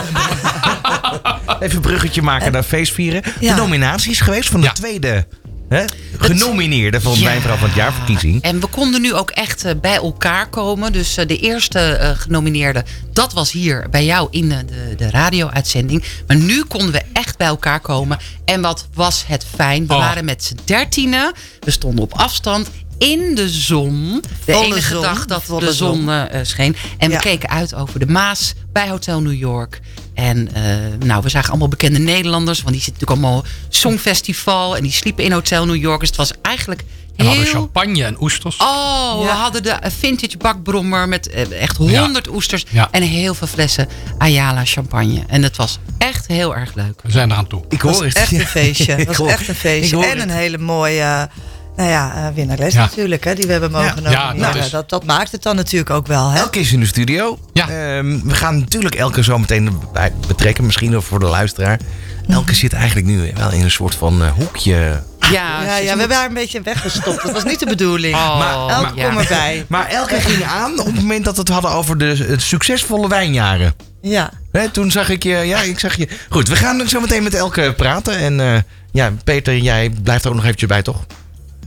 even 1.64 1.76
een 1.76 1.82
bruggetje 1.82 2.22
maken 2.22 2.52
naar 2.52 2.64
feestvieren. 2.64 3.22
Ja. 3.40 3.56
De 3.56 3.62
nominatie 3.62 4.12
is 4.12 4.22
geweest 4.22 4.50
van 4.50 4.60
de 4.62 4.66
Ja. 4.66 4.74
tweede 4.74 5.28
hè, 5.70 5.86
genomineerde 6.18 7.02
van 7.02 7.14
Ja. 7.20 7.24
Wijnvrouw 7.24 7.56
van 7.56 7.68
het 7.68 7.78
Jaarverkiezing. 7.78 8.42
En 8.42 8.60
we 8.60 8.68
konden 8.68 9.02
nu 9.02 9.14
ook 9.14 9.30
echt 9.32 9.64
eh, 9.66 9.72
bij 9.82 9.96
elkaar 9.96 10.50
komen. 10.50 10.92
Dus 10.92 11.18
eh, 11.18 11.28
de 11.28 11.38
eerste 11.38 11.80
eh, 11.80 12.10
genomineerde, 12.18 12.84
dat 13.14 13.34
was 13.34 13.52
hier 13.52 13.88
bij 13.90 14.06
jou 14.06 14.28
in 14.32 14.50
de, 14.50 14.66
de 14.98 15.10
radio-uitzending. 15.10 16.04
Maar 16.28 16.38
nu 16.38 16.64
konden 16.64 16.92
we 16.92 17.02
echt 17.14 17.38
bij 17.38 17.48
elkaar 17.48 17.80
komen. 17.80 18.18
En 18.46 18.62
wat 18.62 18.88
was 18.94 19.24
het 19.28 19.46
fijn. 19.56 19.88
We 19.88 19.94
Oh. 19.94 20.00
waren 20.00 20.26
met 20.26 20.44
z'n 20.44 20.58
dertienen. 20.66 21.32
We 21.60 21.72
stonden 21.72 22.04
op 22.04 22.14
afstand 22.14 22.70
in 22.98 23.36
de 23.36 23.50
zon. 23.50 24.22
De 24.46 24.52
Volle 24.54 24.66
enige 24.66 24.94
zon, 24.94 25.02
dag 25.02 25.26
dat 25.26 25.46
de 25.46 25.74
zon 25.74 25.96
zon. 25.96 26.10
eh, 26.10 26.40
eh, 26.40 26.46
scheen. 26.46 26.76
En 26.98 27.10
Ja. 27.10 27.16
we 27.16 27.22
keken 27.22 27.50
uit 27.50 27.74
over 27.76 28.00
de 28.00 28.06
Maas 28.08 28.54
bij 28.74 28.90
Hotel 28.90 29.22
New 29.22 29.34
York. 29.40 29.82
En 30.14 30.54
eh, 30.54 30.64
nou, 31.06 31.22
we 31.24 31.30
zagen 31.30 31.50
allemaal 31.50 31.68
bekende 31.68 32.00
Nederlanders. 32.00 32.62
Want 32.62 32.74
die 32.76 32.84
zitten 32.84 33.02
natuurlijk 33.02 33.28
allemaal 33.28 33.46
Songfestival. 33.70 34.76
En 34.78 34.84
die 34.84 34.92
sliepen 34.92 35.24
in 35.24 35.32
Hotel 35.32 35.66
New 35.66 35.76
York. 35.76 36.00
Dus 36.00 36.08
het 36.10 36.18
was 36.18 36.32
eigenlijk 36.42 36.82
En 36.82 36.88
we 37.16 37.24
hadden 37.24 37.44
heel... 37.44 37.54
champagne 37.54 38.04
en 38.04 38.22
oesters. 38.22 38.58
Oh, 38.58 39.22
we 39.22 39.28
hadden 39.30 39.64
de 39.64 39.78
vintage 39.98 40.38
bakbrommer 40.38 41.08
met 41.08 41.30
echt 41.50 41.78
honderd 41.78 42.28
oesters. 42.30 42.66
Ja. 42.70 42.88
En 42.92 43.02
heel 43.04 43.34
veel 43.34 43.48
flessen 43.48 43.88
Ayala 44.18 44.66
champagne. 44.66 45.24
En 45.28 45.44
het 45.44 45.56
was 45.58 45.80
echt 45.98 46.28
heel 46.28 46.56
erg 46.56 46.74
leuk. 46.74 47.00
We 47.04 47.12
zijn 47.12 47.32
eraan 47.32 47.48
toe. 47.48 47.64
Ik 47.70 47.82
hoor 47.82 47.92
was 47.92 48.00
het. 48.02 48.14
echt 48.14 48.32
een 48.32 48.48
feestje. 48.60 48.92
Het 48.94 49.18
was 49.18 49.28
echt 49.28 49.48
een 49.48 49.56
feestje. 49.56 50.06
En 50.06 50.10
het. 50.20 50.30
een 50.30 50.36
hele 50.36 50.58
mooie 50.58 51.30
nou 51.76 51.90
ja, 51.90 52.14
eh, 52.16 52.34
winnares 52.36 52.74
Ja. 52.74 52.80
natuurlijk, 52.80 53.24
hè, 53.24 53.36
die 53.36 53.46
we 53.46 53.52
hebben 53.52 53.72
mogen 53.72 54.02
Ja. 54.04 54.10
Ja, 54.12 54.26
nomineren. 54.26 54.54
dat 54.54 54.64
is- 54.64 54.70
dat, 54.70 54.90
dat 54.90 55.04
maakt 55.06 55.32
het 55.32 55.44
dan 55.44 55.56
natuurlijk 55.56 55.90
ook 55.90 56.08
wel. 56.08 56.30
Hè? 56.30 56.40
Elke 56.40 56.60
is 56.60 56.72
in 56.74 56.80
de 56.80 56.86
studio. 56.86 57.40
Ja. 57.54 57.64
Ehm, 57.70 58.20
we 58.24 58.34
gaan 58.34 58.60
natuurlijk 58.60 58.96
Elke 58.96 59.24
zo 59.24 59.38
meteen 59.38 59.80
bij 59.94 60.14
betrekken, 60.28 60.66
misschien 60.66 61.02
voor 61.02 61.20
de 61.20 61.26
luisteraar. 61.26 61.80
Elke 62.28 62.56
zit 62.56 62.74
eigenlijk 62.74 63.08
nu 63.08 63.32
wel 63.36 63.52
in 63.52 63.62
een 63.64 63.72
soort 63.72 63.96
van 63.96 64.24
eh, 64.24 64.32
hoekje. 64.32 65.04
Ja, 65.32 65.64
Ja, 65.64 65.78
ja, 65.78 65.94
we 65.94 66.00
hebben 66.00 66.18
haar 66.18 66.28
een 66.28 66.34
beetje 66.34 66.62
weggestopt. 66.62 67.24
Dat 67.24 67.32
was 67.32 67.44
niet 67.44 67.60
de 67.60 67.66
bedoeling. 67.66 68.16
Oh, 68.16 68.38
Maar- 68.40 68.76
Elke, 68.78 68.96
ja. 68.96 69.08
kom 69.08 69.18
erbij. 69.18 69.66
Maar 69.70 69.88
Elke 69.88 70.16
ging 70.22 70.44
aan 70.44 70.80
op 70.80 70.86
het 70.86 70.96
moment 70.96 71.26
dat 71.26 71.34
we 71.36 71.40
het 71.40 71.50
hadden 71.50 71.72
over 71.72 71.98
de 71.98 72.34
succesvolle 72.38 73.08
wijnjaren. 73.08 73.74
Ja. 74.02 74.30
Hè, 74.52 74.70
toen 74.70 74.92
zag 74.92 75.10
ik 75.10 75.24
je, 75.24 75.30
ja, 75.36 75.62
ik 75.62 75.80
zag 75.80 75.96
je. 75.96 76.08
Goed, 76.30 76.48
we 76.50 76.56
gaan 76.56 76.88
zo 76.88 77.00
meteen 77.00 77.24
met 77.24 77.34
Elke 77.34 77.74
praten. 77.78 78.18
En 78.18 78.40
eh, 78.40 78.58
ja, 78.92 79.12
Peter, 79.24 79.58
jij 79.58 79.90
blijft 80.04 80.24
er 80.24 80.30
ook 80.30 80.36
nog 80.36 80.44
eventjes 80.46 80.70
bij, 80.70 80.82
toch? 80.82 81.06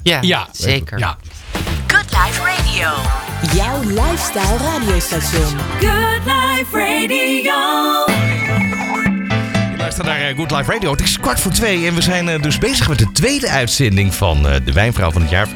Ja, 0.02 0.18
Ja, 0.22 0.48
zeker. 0.52 0.98
Ja. 0.98 1.16
Good 1.86 2.10
Life 2.10 2.40
Radio. 2.40 2.90
Jouw 3.54 3.82
lifestyle 3.82 4.56
radiostation. 4.58 5.56
Good 5.80 6.24
Life 6.24 6.76
Radio. 6.76 8.37
Je 9.88 9.94
luistert 9.94 10.18
naar 10.18 10.30
eh, 10.30 10.36
Good 10.36 10.50
Life 10.50 10.72
Radio. 10.72 10.90
Het 10.90 11.00
is 11.00 11.18
kwart 11.20 11.40
voor 11.40 11.52
twee 11.52 11.86
en 11.86 11.94
we 11.94 12.02
zijn 12.02 12.28
eh, 12.28 12.42
dus 12.42 12.58
bezig 12.58 12.88
met 12.88 12.98
de 12.98 13.12
tweede 13.12 13.48
uitzending 13.48 14.14
van 14.14 14.48
eh, 14.48 14.54
de 14.64 14.72
Wijnvrouw 14.72 15.10
van 15.10 15.20
het 15.20 15.30
Jaar. 15.30 15.48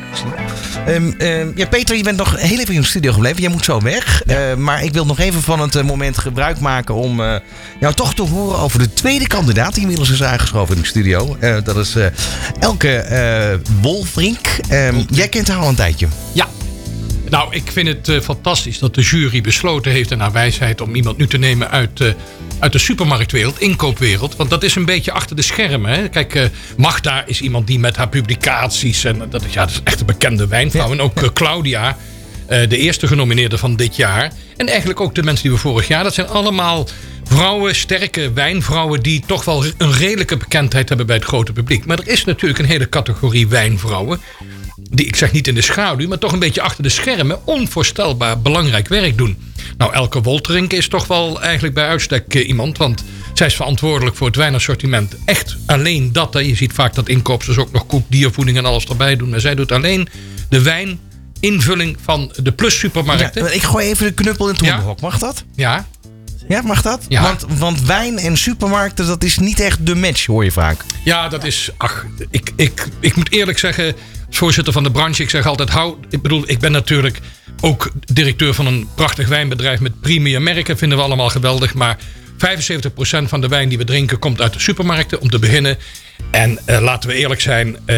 Ehm, 0.87 1.12
ehm, 1.18 1.51
ja, 1.55 1.66
Peter, 1.66 1.97
je 1.97 2.03
bent 2.03 2.16
nog 2.16 2.40
heel 2.40 2.59
even 2.59 2.75
in 2.75 2.81
de 2.81 2.87
studio 2.87 3.12
gebleven. 3.12 3.40
Jij 3.40 3.51
moet 3.51 3.64
zo 3.64 3.81
weg. 3.81 4.23
Eh, 4.23 4.55
maar 4.55 4.85
ik 4.85 4.92
wil 4.92 5.07
nog 5.07 5.18
even 5.18 5.42
van 5.42 5.61
het 5.61 5.83
moment 5.83 6.18
gebruik 6.18 6.61
maken 6.61 6.95
om 6.95 7.21
eh, 7.21 7.37
jou 7.81 7.95
toch 7.95 8.14
te 8.14 8.23
horen 8.23 8.59
over 8.59 8.79
de 8.79 8.92
tweede 8.92 9.27
kandidaat 9.27 9.73
die 9.73 9.83
inmiddels 9.83 10.11
is 10.11 10.23
aangeschoven 10.23 10.75
in 10.75 10.81
de 10.81 10.88
studio. 10.88 11.37
Eh, 11.40 11.57
dat 11.64 11.77
is 11.77 11.97
Elke 12.59 13.61
Wolfrink. 13.81 14.59
Ehm, 14.68 15.03
jij 15.11 15.29
kent 15.29 15.49
haar 15.49 15.59
al 15.59 15.68
een 15.68 15.75
tijdje. 15.75 16.07
Ja. 16.33 16.47
Nou, 17.33 17.55
ik 17.55 17.71
vind 17.73 17.88
het 17.88 18.09
eh, 18.09 18.21
fantastisch 18.21 18.79
dat 18.79 18.95
de 18.95 19.01
jury 19.03 19.40
besloten 19.40 19.92
heeft 19.92 20.11
in 20.11 20.21
haar 20.21 20.33
wijsheid 20.33 20.81
om 20.81 20.95
iemand 20.95 21.16
nu 21.16 21.27
te 21.27 21.38
nemen 21.38 21.71
uit, 21.71 22.01
eh, 22.01 22.09
uit 22.59 22.73
de 22.73 22.79
supermarktwereld, 22.79 23.61
inkoopwereld. 23.61 24.37
Want 24.37 24.51
dat 24.51 24.62
is 24.62 24.75
een 24.75 24.85
beetje 24.85 25.12
achter 25.12 25.37
de 25.37 25.42
schermen. 25.42 25.90
Hè. 25.92 26.09
Kijk, 26.09 26.35
eh, 26.35 26.45
Magda 26.77 27.27
is 27.27 27.40
iemand 27.40 27.66
die 27.66 27.79
met 27.79 27.97
haar 27.97 28.09
publicaties, 28.09 29.05
en 29.05 29.23
dat, 29.31 29.45
is- 29.45 29.53
ja, 29.53 29.61
dat 29.64 29.71
is 29.75 29.81
echt 29.85 30.01
een 30.01 30.07
bekende 30.07 30.47
wijnvrouw. 30.47 30.90
En 30.92 31.01
ook 31.01 31.33
Claudia, 31.33 31.97
de 32.49 32.77
eerste 32.77 33.07
genomineerde 33.07 33.59
van 33.59 33.77
dit 33.77 33.97
jaar. 33.97 34.33
En 34.57 34.68
eigenlijk 34.68 35.01
ook 35.01 35.14
de 35.14 35.23
mensen 35.23 35.42
die 35.42 35.53
we 35.53 35.59
vorig 35.59 35.88
jaar, 35.88 36.03
dat 36.05 36.14
zijn 36.14 36.27
allemaal 36.29 36.88
vrouwen, 37.25 37.75
sterke 37.75 38.33
wijnvrouwen 38.33 39.01
die 39.03 39.23
toch 39.27 39.45
wel 39.45 39.64
een 39.79 39.92
redelijke 39.92 40.37
bekendheid 40.37 40.88
hebben 40.88 41.07
bij 41.07 41.16
het 41.16 41.25
grote 41.25 41.53
publiek. 41.53 41.85
Maar 41.87 41.99
er 41.99 42.09
is 42.09 42.25
natuurlijk 42.25 42.59
een 42.61 42.66
hele 42.66 42.88
categorie 42.88 43.49
wijnvrouwen 43.49 44.21
die, 44.90 45.07
ik 45.07 45.16
zeg 45.16 45.33
niet 45.33 45.49
in 45.49 45.55
de 45.55 45.62
schaduw, 45.62 46.09
maar 46.09 46.18
toch 46.18 46.33
een 46.33 46.38
beetje 46.38 46.61
achter 46.62 46.83
de 46.83 46.88
schermen 46.88 47.47
onvoorstelbaar 47.47 48.40
belangrijk 48.40 48.88
werk 48.88 49.16
doen. 49.18 49.37
Nou, 49.77 49.92
Elke 49.95 50.23
Wolterink 50.23 50.73
is 50.73 50.88
toch 50.88 51.07
wel 51.07 51.40
eigenlijk 51.42 51.75
bij 51.75 51.87
uitstek 51.87 52.35
eh, 52.35 52.49
iemand, 52.49 52.79
want 52.79 53.05
zij 53.35 53.47
is 53.47 53.55
verantwoordelijk 53.55 54.16
voor 54.16 54.27
het 54.27 54.37
wijnassortiment. 54.37 55.16
Echt 55.25 55.57
alleen 55.66 56.12
dat. 56.12 56.35
Hè. 56.35 56.40
Je 56.40 56.55
ziet 56.57 56.73
vaak 56.73 56.95
dat 56.95 57.09
inkoopsters 57.09 57.59
ook 57.59 57.73
nog 57.73 57.87
koek, 57.87 58.05
diervoeding 58.09 58.57
en 58.59 58.64
alles 58.64 58.85
erbij 58.85 59.16
doen. 59.16 59.29
Maar 59.29 59.40
zij 59.40 59.55
doet 59.55 59.73
alleen 59.73 60.09
de 60.49 60.62
wijninvulling 60.62 61.97
van 62.03 62.33
de 62.42 62.53
plus 62.53 62.79
supermarkten. 62.79 63.45
Ja, 63.45 63.51
ik 63.51 63.62
gooi 63.62 63.87
even 63.88 64.07
de 64.07 64.12
knuppel 64.12 64.49
in 64.49 64.55
het 64.55 64.64
Ja. 64.64 64.71
hondenhok. 64.71 65.01
Mag 65.01 65.18
dat? 65.18 65.45
Ja, 65.55 65.88
Ja, 66.53 66.62
mag 66.62 66.83
dat? 66.83 67.05
Ja. 67.09 67.23
Want, 67.23 67.45
want 67.59 67.83
wijn 67.83 68.19
en 68.19 68.37
supermarkten, 68.37 69.07
dat 69.07 69.25
is 69.25 69.38
niet 69.38 69.61
echt 69.61 69.87
de 69.87 69.95
match, 69.95 70.27
hoor 70.27 70.45
je 70.45 70.51
vaak. 70.53 70.85
Ja, 71.05 71.29
dat 71.29 71.45
is. 71.45 71.71
Ach, 71.77 72.07
ik, 72.31 72.53
ik, 72.57 72.88
ik 73.01 73.17
moet 73.17 73.33
eerlijk 73.33 73.59
zeggen, 73.59 73.95
als 74.27 74.38
voorzitter 74.38 74.73
van 74.73 74.83
de 74.83 74.91
branche, 74.91 75.23
ik 75.23 75.31
zeg 75.31 75.47
altijd: 75.47 75.69
hou. 75.71 75.97
Ik 76.11 76.23
bedoel, 76.23 76.43
ik 76.47 76.59
ben 76.59 76.73
natuurlijk 76.73 77.19
ook 77.61 77.91
directeur 78.05 78.55
van 78.55 78.67
een 78.67 78.88
prachtig 78.95 79.29
wijnbedrijf 79.29 79.81
met 79.81 80.01
premium 80.01 80.43
merken, 80.43 80.79
vinden 80.79 80.99
we 80.99 81.05
allemaal 81.05 81.29
geweldig. 81.29 81.75
Maar 81.75 81.99
75% 82.33 83.25
van 83.25 83.41
de 83.41 83.49
wijn 83.49 83.69
die 83.69 83.79
we 83.79 83.85
drinken 83.85 84.19
komt 84.19 84.41
uit 84.41 84.53
de 84.53 84.61
supermarkten, 84.61 85.21
om 85.21 85.31
te 85.31 85.38
beginnen. 85.38 85.79
En 86.31 86.59
eh, 86.65 86.81
laten 86.81 87.09
we 87.11 87.15
eerlijk 87.17 87.41
zijn. 87.41 87.77
eh, 87.87 87.97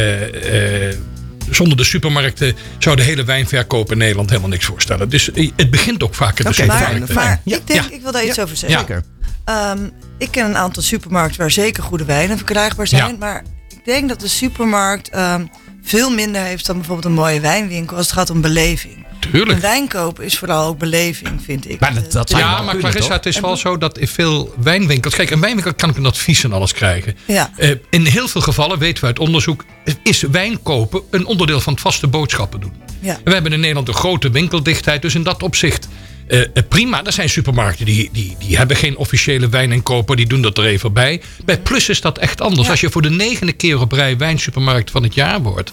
zonder 1.50 1.76
de 1.76 1.84
supermarkten 1.84 2.54
zou 2.78 2.96
de 2.96 3.02
hele 3.02 3.24
wijnverkoop 3.24 3.92
in 3.92 3.98
Nederland 3.98 4.28
helemaal 4.28 4.50
niks 4.50 4.64
voorstellen. 4.64 5.08
Dus 5.08 5.30
eh, 5.32 5.50
het 5.56 5.70
begint 5.70 6.02
ook 6.02 6.14
vaak 6.14 6.38
in 6.38 6.44
de 6.44 6.50
Oké, 6.50 6.60
supermarkten. 6.60 7.14
Maar 7.14 7.40
Ja. 7.44 7.56
ik 7.56 7.66
denk, 7.66 7.82
Ja. 7.82 7.90
ik 7.96 8.02
wil 8.02 8.12
daar 8.12 8.24
iets 8.24 8.40
over 8.40 8.56
zeggen. 8.56 8.78
Zeker. 8.78 9.02
Ehm, 9.44 9.78
ik 10.18 10.30
ken 10.30 10.44
een 10.44 10.56
aantal 10.56 10.82
supermarkten 10.82 11.40
waar 11.40 11.50
zeker 11.50 11.82
goede 11.82 12.04
wijnen 12.04 12.36
verkrijgbaar 12.36 12.86
zijn. 12.86 13.16
Maar 13.18 13.44
ik 13.68 13.84
denk 13.84 14.08
dat 14.08 14.20
de 14.20 14.28
supermarkt 14.28 15.08
ehm, 15.08 15.44
veel 15.84 16.10
minder 16.10 16.42
heeft 16.42 16.66
dan 16.66 16.76
bijvoorbeeld 16.76 17.06
een 17.06 17.12
mooie 17.20 17.40
wijnwinkel 17.40 17.96
als 17.96 18.06
het 18.06 18.14
gaat 18.14 18.30
om 18.30 18.40
beleving. 18.40 19.06
Tuurlijk. 19.30 19.52
Een 19.52 19.60
wijn 19.60 19.88
kopen 19.88 20.24
is 20.24 20.38
vooral 20.38 20.66
ook 20.66 20.78
beleving, 20.78 21.42
vind 21.44 21.70
ik. 21.70 21.80
Maar 21.80 21.94
dat- 22.10 22.28
je 22.28 22.36
Ja, 22.36 22.48
maar 22.50 22.58
kunnen, 22.58 22.78
Clarissa, 22.78 23.00
toch? 23.00 23.16
het 23.16 23.26
is 23.26 23.40
wel 23.40 23.56
zo 23.56 23.78
dat 23.78 23.98
in 23.98 24.08
veel 24.08 24.54
wijnwinkels... 24.62 25.14
Kijk, 25.14 25.30
een 25.30 25.40
wijnwinkel 25.40 25.74
kan 25.74 25.90
ik 25.90 25.96
een 25.96 26.06
advies 26.06 26.44
en 26.44 26.52
alles 26.52 26.72
krijgen. 26.72 27.16
Ja. 27.24 27.50
Eh, 27.56 27.70
in 27.90 28.04
heel 28.06 28.28
veel 28.28 28.40
gevallen, 28.40 28.78
weten 28.78 29.00
we 29.00 29.06
uit 29.06 29.18
onderzoek... 29.18 29.64
is 30.02 30.20
wijn 30.22 30.62
kopen 30.62 31.00
een 31.10 31.26
onderdeel 31.26 31.60
van 31.60 31.72
het 31.72 31.82
vaste 31.82 32.06
boodschappen 32.06 32.60
doen. 32.60 32.72
Ja. 33.00 33.18
We 33.24 33.32
hebben 33.32 33.52
in 33.52 33.60
Nederland 33.60 33.88
een 33.88 33.94
grote 33.94 34.30
winkeldichtheid. 34.30 35.02
Dus 35.02 35.14
in 35.14 35.22
dat 35.22 35.42
opzicht 35.42 35.88
eh, 36.28 36.40
eh, 36.40 36.46
prima. 36.68 37.04
Er 37.04 37.12
zijn 37.12 37.28
supermarkten 37.28 37.84
die, 37.84 38.08
die, 38.12 38.36
die 38.38 38.56
hebben 38.56 38.76
geen 38.76 38.96
officiële 38.96 39.48
wijninkoper. 39.48 40.16
Die 40.16 40.26
doen 40.26 40.42
dat 40.42 40.58
er 40.58 40.64
even 40.64 40.92
bij. 40.92 41.22
Bij 41.44 41.58
Plus 41.60 41.88
is 41.88 42.00
dat 42.00 42.18
echt 42.18 42.40
anders. 42.40 42.64
Ja. 42.64 42.70
Als 42.70 42.80
je 42.80 42.90
voor 42.90 43.02
de 43.02 43.10
negende 43.10 43.52
keer 43.52 43.80
op 43.80 43.92
rij 43.92 44.16
wijnsupermarkt 44.16 44.90
van 44.90 45.02
het 45.02 45.14
jaar 45.14 45.42
wordt... 45.42 45.72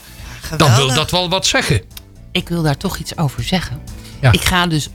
dan 0.58 0.76
wil 0.76 0.94
dat 0.94 1.12
wel 1.12 1.30
wat 1.30 1.46
zeggen. 1.46 1.82
Ik 2.32 2.50
wil 2.50 2.62
daar 2.64 2.78
toch 2.78 2.98
iets 2.98 3.18
over 3.18 3.44
zeggen. 3.44 3.82
Ja. 4.22 4.32
Ik 4.32 4.42
ga 4.42 4.68
dus 4.68 4.90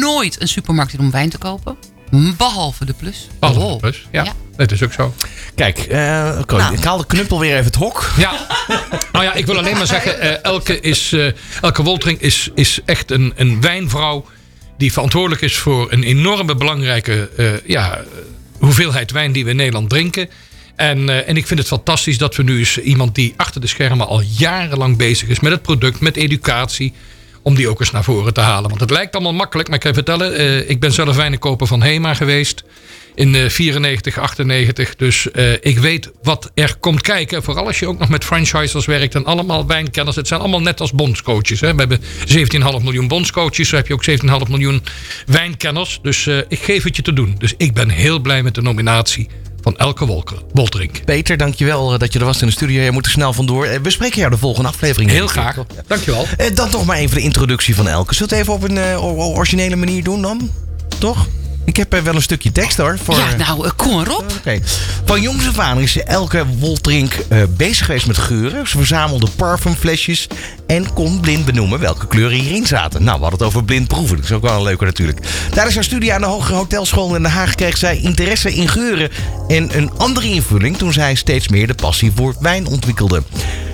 nooit 0.00 0.40
een 0.40 0.48
supermarkt 0.48 0.92
in 0.92 0.98
om 1.00 1.10
wijn 1.10 1.30
te 1.30 1.38
kopen. 1.38 1.76
Behalve 2.36 2.84
de 2.84 2.92
plus. 2.92 3.28
Behalve 3.38 3.60
Oh. 3.60 3.80
Plus, 3.80 4.06
ja, 4.10 4.24
Ja. 4.24 4.32
dat 4.56 4.72
is 4.72 4.82
ook 4.82 4.92
zo. 4.92 5.14
Kijk, 5.54 5.78
eh, 5.78 5.98
Nou. 6.46 6.74
ik 6.74 6.84
haal 6.84 6.96
de 6.96 7.06
knuppel 7.06 7.38
weer 7.38 7.52
even 7.52 7.64
het 7.64 7.74
hok. 7.74 8.12
Ja, 8.16 8.46
nou 9.12 9.24
ja, 9.24 9.32
ik 9.34 9.46
wil 9.46 9.58
alleen 9.58 9.76
maar 9.76 9.86
zeggen, 9.86 10.20
eh, 10.20 10.44
Elke, 10.44 10.80
is, 10.80 11.12
eh, 11.12 11.26
Elke 11.60 11.82
Woltering 11.82 12.20
is, 12.20 12.50
is 12.54 12.80
echt 12.84 13.10
een, 13.10 13.32
een 13.36 13.60
wijnvrouw 13.60 14.24
die 14.76 14.92
verantwoordelijk 14.92 15.40
is 15.40 15.56
voor 15.56 15.92
een 15.92 16.02
enorme 16.02 16.54
belangrijke 16.54 17.30
eh, 17.36 17.46
ja, 17.66 18.04
hoeveelheid 18.58 19.10
wijn 19.10 19.32
die 19.32 19.44
we 19.44 19.50
in 19.50 19.56
Nederland 19.56 19.88
drinken. 19.88 20.28
En, 20.76 21.08
eh, 21.08 21.28
en 21.28 21.36
ik 21.36 21.46
vind 21.46 21.58
het 21.58 21.68
fantastisch 21.68 22.18
dat 22.18 22.36
we 22.36 22.42
nu 22.42 22.58
eens 22.58 22.78
iemand 22.78 23.14
die 23.14 23.34
achter 23.36 23.60
de 23.60 23.66
schermen 23.66 24.06
al 24.06 24.20
jarenlang 24.20 24.96
bezig 24.96 25.28
is 25.28 25.40
met 25.40 25.52
het 25.52 25.62
product, 25.62 26.00
met 26.00 26.16
educatie, 26.16 26.92
om 27.42 27.54
die 27.54 27.68
ook 27.68 27.80
eens 27.80 27.90
naar 27.90 28.04
voren 28.04 28.34
te 28.34 28.40
halen. 28.40 28.68
Want 28.68 28.80
het 28.80 28.90
lijkt 28.90 29.14
allemaal 29.14 29.32
makkelijk, 29.32 29.68
maar 29.68 29.76
ik 29.76 29.82
kan 29.82 29.92
je 29.92 29.96
vertellen, 29.96 30.36
eh, 30.36 30.70
ik 30.70 30.80
ben 30.80 30.92
zelf 30.92 31.16
wijnkoper 31.16 31.66
van 31.66 31.82
Hema 31.82 32.14
geweest 32.14 32.64
in 33.14 33.34
eh 33.34 33.48
94, 33.48 34.18
98. 34.18 34.96
Dus 34.96 35.30
eh, 35.30 35.52
ik 35.52 35.78
weet 35.78 36.10
wat 36.22 36.50
er 36.54 36.76
komt 36.80 37.00
kijken. 37.00 37.42
Vooral 37.42 37.66
als 37.66 37.78
je 37.78 37.86
ook 37.88 37.98
nog 37.98 38.08
met 38.08 38.24
franchisers 38.24 38.86
werkt 38.86 39.14
en 39.14 39.24
allemaal 39.24 39.66
wijnkenners. 39.66 40.16
Het 40.16 40.28
zijn 40.28 40.40
allemaal 40.40 40.60
net 40.60 40.80
als 40.80 40.92
bondscoaches. 40.92 41.60
Hè. 41.60 41.74
We 41.74 41.78
hebben 41.80 42.00
17,5 42.78 42.82
miljoen 42.82 43.08
bondscoaches. 43.08 43.68
Zo 43.68 43.76
heb 43.76 43.86
je 43.86 43.94
ook 43.94 44.04
17,5 44.44 44.50
miljoen 44.50 44.82
wijnkenners. 45.26 45.98
Dus 46.02 46.26
eh, 46.26 46.38
ik 46.48 46.58
geef 46.62 46.82
het 46.84 46.96
je 46.96 47.02
te 47.02 47.12
doen. 47.12 47.34
Dus 47.38 47.54
ik 47.56 47.72
ben 47.74 47.88
heel 47.88 48.18
blij 48.18 48.42
met 48.42 48.54
de 48.54 48.62
nominatie 48.62 49.28
van 49.62 49.76
Elke 49.76 50.06
Wolker, 50.06 50.38
Wolterink. 50.52 51.04
Peter, 51.04 51.36
dankjewel 51.36 51.92
eh, 51.92 51.98
dat 51.98 52.12
je 52.12 52.18
er 52.18 52.24
was 52.24 52.40
in 52.40 52.46
de 52.46 52.52
studio. 52.52 52.82
Je 52.82 52.90
moet 52.90 53.04
er 53.06 53.12
snel 53.12 53.32
vandoor. 53.32 53.64
Eh, 53.66 53.80
We 53.82 53.90
spreken 53.90 54.18
jou 54.18 54.30
de 54.30 54.38
volgende 54.38 54.68
aflevering. 54.68 55.10
Heel 55.10 55.26
graag. 55.26 55.56
Dankjewel. 55.86 56.26
Eh, 56.36 56.54
Dan 56.54 56.68
toch 56.70 56.84
maar 56.86 56.96
even 56.96 57.16
de 57.16 57.22
introductie 57.22 57.74
van 57.74 57.88
Elke. 57.88 58.14
Zullen 58.14 58.30
we 58.30 58.36
het 58.36 58.44
even 58.48 58.54
op 58.62 58.68
een 58.68 58.78
eh, 58.78 59.04
originele 59.36 59.76
manier 59.76 60.04
doen 60.04 60.22
dan? 60.22 60.50
Toch? 60.98 61.26
Ik 61.64 61.76
heb 61.76 61.92
eh, 61.94 62.00
wel 62.00 62.14
een 62.14 62.22
stukje 62.22 62.52
tekst 62.52 62.76
hoor. 62.76 62.98
Voor, 62.98 63.16
Ja, 63.16 63.36
nou, 63.36 63.64
eh, 63.64 63.70
kom 63.76 63.94
maar 63.94 64.16
op. 64.16 64.24
Van 65.04 65.20
jongs 65.20 65.48
af 65.48 65.58
aan 65.58 65.80
is 65.80 66.02
Elke 66.02 66.46
Woltrink 66.58 67.12
eh, 67.28 67.42
bezig 67.56 67.86
geweest 67.86 68.06
met 68.06 68.18
geuren. 68.18 68.68
Ze 68.68 68.76
verzamelde 68.76 69.26
parfumflesjes 69.36 70.26
en 70.66 70.92
kon 70.92 71.20
blind 71.20 71.44
benoemen 71.44 71.80
welke 71.80 72.06
kleuren 72.06 72.38
hierin 72.38 72.66
zaten. 72.66 73.04
Nou, 73.04 73.16
we 73.16 73.22
hadden 73.22 73.38
het 73.38 73.48
over 73.48 73.64
blind 73.64 73.88
proeven. 73.88 74.16
Dat 74.16 74.24
is 74.24 74.32
ook 74.32 74.42
wel 74.42 74.56
een 74.56 74.62
leuke 74.62 74.84
natuurlijk. 74.84 75.18
Tijdens 75.50 75.74
haar 75.74 75.84
studie 75.84 76.12
aan 76.12 76.20
de 76.20 76.26
Hogere 76.26 76.56
Hotelschool 76.56 77.16
in 77.16 77.22
Den 77.22 77.30
Haag 77.30 77.54
kreeg 77.54 77.76
zij 77.76 77.98
interesse 77.98 78.54
in 78.54 78.68
geuren 78.68 79.10
en 79.48 79.76
een 79.76 79.90
andere 79.96 80.28
invulling 80.28 80.76
toen 80.76 80.92
zij 80.92 81.14
steeds 81.14 81.48
meer 81.48 81.66
de 81.66 81.74
passie 81.74 82.12
voor 82.14 82.34
wijn 82.40 82.66
ontwikkelde. 82.66 83.22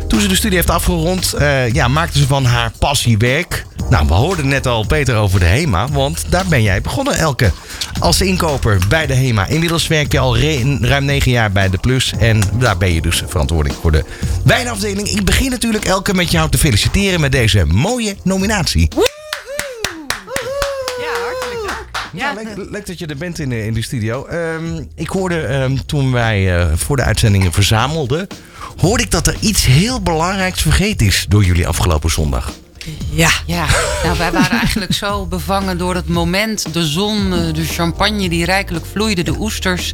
Toen 0.09 0.21
ze 0.21 0.29
de 0.29 0.37
studie 0.37 0.57
heeft 0.57 0.71
afgerond, 0.71 1.33
eh, 1.33 1.73
ja, 1.73 1.89
maakte 1.89 2.19
ze 2.19 2.27
van 2.27 2.45
haar 2.45 2.73
passie 2.79 3.19
werk. 3.19 3.67
Nou, 3.91 4.07
we 4.07 4.15
hoorden 4.15 4.49
net 4.49 4.67
al 4.67 4.87
Peter 4.87 5.17
over 5.17 5.41
de 5.41 5.47
HEMA, 5.47 5.89
want 5.89 6.25
daar 6.29 6.47
ben 6.49 6.63
jij 6.63 6.81
begonnen, 6.81 7.15
Elke. 7.15 7.53
Als 7.99 8.21
inkoper 8.21 8.79
bij 8.89 9.07
de 9.07 9.15
HEMA. 9.15 9.47
Inmiddels 9.47 9.87
werk 9.87 10.13
je 10.13 10.19
al 10.19 10.39
ruim 10.81 11.05
negen 11.05 11.31
jaar 11.31 11.53
bij 11.53 11.71
de 11.71 11.79
Plus. 11.79 12.13
En 12.19 12.43
daar 12.53 12.77
ben 12.77 12.95
je 12.95 13.01
dus 13.01 13.23
verantwoordelijk 13.27 13.81
voor 13.81 13.93
de 13.93 14.05
wijnafdeling. 14.45 15.09
Ik 15.09 15.25
begin 15.25 15.51
natuurlijk, 15.51 15.85
Elke, 15.85 16.15
met 16.15 16.31
jou 16.31 16.51
te 16.51 16.59
feliciteren 16.59 17.21
met 17.21 17.33
deze 17.33 17.65
mooie 17.65 18.17
nominatie. 18.23 18.89
Ja, 22.13 22.33
leuk, 22.33 22.69
leuk 22.71 22.87
dat 22.87 22.99
je 22.99 23.07
er 23.07 23.17
bent 23.17 23.39
in, 23.39 23.49
de- 23.49 23.65
in 23.67 23.75
de 23.75 23.83
studio. 23.83 24.27
Ehm, 24.27 24.83
ik 24.95 25.09
hoorde 25.09 25.41
ehm, 25.41 25.77
toen 25.87 26.13
wij 26.13 26.59
eh, 26.59 26.67
voor 26.75 26.97
de 26.97 27.03
uitzendingen 27.03 27.53
verzamelden... 27.53 28.27
hoorde 28.77 29.03
ik 29.03 29.11
dat 29.11 29.27
er 29.27 29.37
iets 29.41 29.67
heel 29.67 30.01
belangrijks 30.03 30.63
vergeten 30.63 31.07
is 31.07 31.27
door 31.29 31.45
jullie 31.45 31.67
afgelopen 31.67 32.11
zondag. 32.11 32.53
Ja. 33.11 33.31
Ja, 33.47 33.67
nou, 34.05 34.19
wij 34.19 34.33
waren 34.33 34.59
eigenlijk 34.59 34.93
zo 34.93 35.27
bevangen 35.27 35.79
door 35.79 35.95
het 35.95 36.09
moment, 36.09 36.73
de 36.73 36.87
zon, 36.87 37.33
eh, 37.33 37.55
de 37.55 37.65
champagne 37.67 38.29
die 38.29 38.45
rijkelijk 38.45 38.87
vloeide, 38.93 39.23
de 39.23 39.35
oesters. 39.39 39.93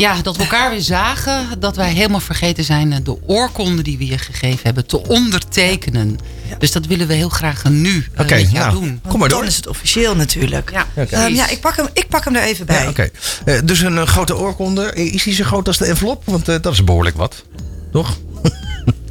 Ja, 0.00 0.22
dat 0.22 0.36
we 0.36 0.42
elkaar 0.42 0.70
weer 0.70 0.80
zagen, 0.80 1.46
dat 1.58 1.76
wij 1.76 1.92
helemaal 1.92 2.20
vergeten 2.20 2.64
zijn 2.64 2.92
eh, 2.92 2.98
de 3.02 3.16
oorkonde 3.26 3.82
die 3.82 3.98
we 3.98 4.06
je 4.06 4.18
gegeven 4.18 4.60
hebben 4.62 4.86
te 4.86 5.08
ondertekenen. 5.08 6.18
Dus 6.58 6.72
dat 6.72 6.86
willen 6.86 7.06
we 7.06 7.14
heel 7.14 7.28
graag 7.28 7.64
nu 7.64 8.06
eh, 8.14 8.20
Oké, 8.20 8.34
met 8.34 8.50
jou 8.50 8.54
nou, 8.54 8.72
doen. 8.72 9.00
kom 9.08 9.18
maar 9.18 9.28
Dan 9.28 9.38
door. 9.38 9.46
is 9.48 9.56
het 9.56 9.66
officieel 9.66 10.16
natuurlijk. 10.16 10.70
Ja. 10.70 11.06
Ehm, 11.06 11.34
ja, 11.34 11.48
ik 11.48 11.60
pak, 11.60 11.76
hem, 11.76 11.88
ik 11.92 12.08
pak 12.08 12.24
hem 12.24 12.34
er 12.36 12.42
even 12.42 12.66
bij. 12.66 12.82
Ja, 12.82 12.88
Oké. 12.88 13.10
Eh, 13.44 13.58
dus 13.64 13.80
een 13.80 13.98
eh, 13.98 14.06
grote 14.06 14.36
oorkonde. 14.36 14.94
Is 14.94 15.22
die 15.22 15.34
zo 15.34 15.44
groot 15.44 15.66
als 15.66 15.78
de 15.78 15.84
envelop? 15.84 16.22
Want 16.24 16.48
eh, 16.48 16.56
dat 16.60 16.72
is 16.72 16.84
behoorlijk 16.84 17.16
wat. 17.16 17.44
Toch? 17.92 18.16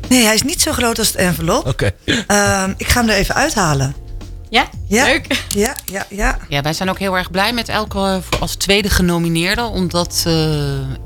Nee, 0.09 0.23
hij 0.23 0.33
is 0.33 0.43
niet 0.43 0.61
zo 0.61 0.71
groot 0.71 0.99
als 0.99 1.07
het 1.07 1.15
envelop. 1.15 1.67
Oké. 1.67 1.91
Ehm, 2.05 2.73
ik 2.77 2.87
ga 2.87 2.99
hem 2.99 3.09
er 3.09 3.15
even 3.15 3.35
uithalen. 3.35 3.95
Ja, 4.49 4.69
Ja. 4.87 5.03
leuk. 5.05 5.25
Ja, 5.55 5.75
ja, 5.85 6.05
ja. 6.09 6.37
Ja, 6.49 6.61
wij 6.61 6.73
zijn 6.73 6.89
ook 6.89 6.99
heel 6.99 7.17
erg 7.17 7.31
blij 7.31 7.53
met 7.53 7.69
Elke 7.69 7.99
eh, 8.31 8.39
als 8.41 8.55
tweede 8.55 8.89
genomineerde. 8.89 9.63
Omdat 9.63 10.23
eh, 10.27 10.33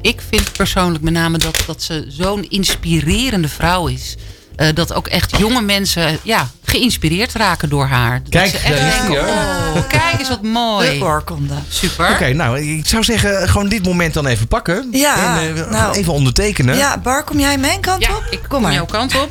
ik 0.01 0.21
vind 0.29 0.51
persoonlijk 0.51 1.03
met 1.03 1.13
name 1.13 1.37
dat, 1.37 1.63
dat 1.67 1.81
ze 1.81 2.05
zo'n 2.07 2.49
inspirerende 2.49 3.47
vrouw 3.47 3.87
is. 3.87 4.15
Eh, 4.55 4.67
dat 4.73 4.93
ook 4.93 5.07
echt 5.07 5.37
jonge 5.37 5.61
mensen 5.61 6.19
ja, 6.23 6.49
geïnspireerd 6.63 7.33
raken 7.33 7.69
door 7.69 7.85
haar. 7.85 8.19
Dat 8.23 8.29
Kijk, 8.29 8.49
ze 8.49 8.57
echt 8.57 9.07
denken, 9.07 9.27
oh, 9.27 9.87
kijk 9.87 10.19
eens 10.19 10.29
wat 10.29 10.41
mooi. 10.41 10.99
De 10.99 11.05
oorkonde. 11.05 11.53
Super. 11.69 12.09
Oké, 12.11 12.33
nou, 12.33 12.59
ik 12.59 12.87
zou 12.87 13.03
zeggen, 13.03 13.49
gewoon 13.49 13.69
dit 13.69 13.83
moment 13.85 14.13
dan 14.13 14.25
even 14.25 14.47
pakken. 14.47 14.87
Ja, 14.91 15.41
En 15.41 15.53
nou. 15.69 15.95
even 15.97 16.13
ondertekenen. 16.13 16.75
Ja, 16.77 16.97
Bar, 16.97 17.23
kom 17.23 17.39
jij 17.39 17.57
mijn 17.57 17.79
kant 17.79 18.03
Ja, 18.03 18.15
op? 18.15 18.23
ik 18.29 18.39
kom 18.39 18.47
kom 18.49 18.61
maar. 18.61 18.73
jouw 18.73 18.85
kant 18.85 19.15
op. 19.21 19.29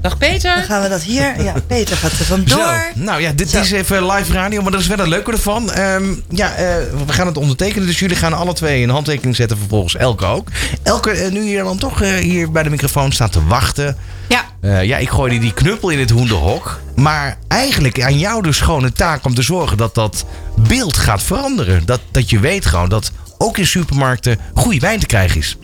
Dag 0.00 0.18
Peter. 0.18 0.54
Dan 0.54 0.64
gaan 0.64 0.82
we 0.82 0.88
dat 0.88 1.02
hier. 1.02 1.42
Ja, 1.42 1.54
Peter 1.66 1.96
gaat 1.96 2.10
er 2.10 2.24
vandoor. 2.24 2.58
Zo, 2.94 3.00
nou 3.00 3.20
ja, 3.20 3.32
dit 3.32 3.50
Zo. 3.50 3.60
is 3.60 3.70
even 3.70 4.06
live 4.06 4.32
radio, 4.32 4.62
maar 4.62 4.70
dat 4.72 4.80
is 4.80 4.86
wel 4.86 4.98
het 4.98 5.08
leuke 5.08 5.32
ervan. 5.32 5.70
Ehm, 5.72 6.04
ja, 6.28 6.54
eh, 6.54 6.76
we 7.06 7.12
gaan 7.12 7.26
het 7.26 7.36
ondertekenen, 7.36 7.86
dus 7.86 7.98
jullie 7.98 8.16
gaan 8.16 8.32
alle 8.32 8.52
twee 8.52 8.82
een 8.82 8.90
handtekening 8.90 9.36
zetten, 9.36 9.58
vervolgens 9.58 9.96
Elke 9.96 10.24
ook. 10.24 10.48
Elke, 10.82 11.10
eh, 11.10 11.30
nu 11.30 11.42
je 11.42 11.62
dan 11.62 11.78
toch 11.78 12.02
eh, 12.02 12.10
hier 12.14 12.50
bij 12.50 12.62
de 12.62 12.70
microfoon 12.70 13.12
staat 13.12 13.32
te 13.32 13.44
wachten. 13.44 13.96
Ja, 14.28 14.44
Eh, 14.60 14.84
ja, 14.84 14.96
ik 14.96 15.08
gooi 15.08 15.30
die, 15.30 15.40
die 15.40 15.52
knuppel 15.54 15.88
in 15.88 15.98
het 15.98 16.10
hoenderhok. 16.10 16.80
Maar 16.96 17.38
eigenlijk 17.48 18.02
aan 18.02 18.18
jou 18.18 18.42
dus 18.42 18.60
gewoon 18.60 18.84
een 18.84 18.92
taak 18.92 19.24
om 19.24 19.34
te 19.34 19.42
zorgen 19.42 19.76
dat 19.76 19.94
dat 19.94 20.24
beeld 20.56 20.96
gaat 20.96 21.22
veranderen. 21.22 21.86
Dat, 21.86 22.00
dat 22.10 22.30
je 22.30 22.40
weet 22.40 22.66
gewoon 22.66 22.88
dat 22.88 23.10
ook 23.38 23.58
in 23.58 23.66
supermarkten 23.66 24.38
goede 24.54 24.78
wijn 24.78 25.00
te 25.00 25.06
krijgen 25.06 25.38
is. 25.40 25.56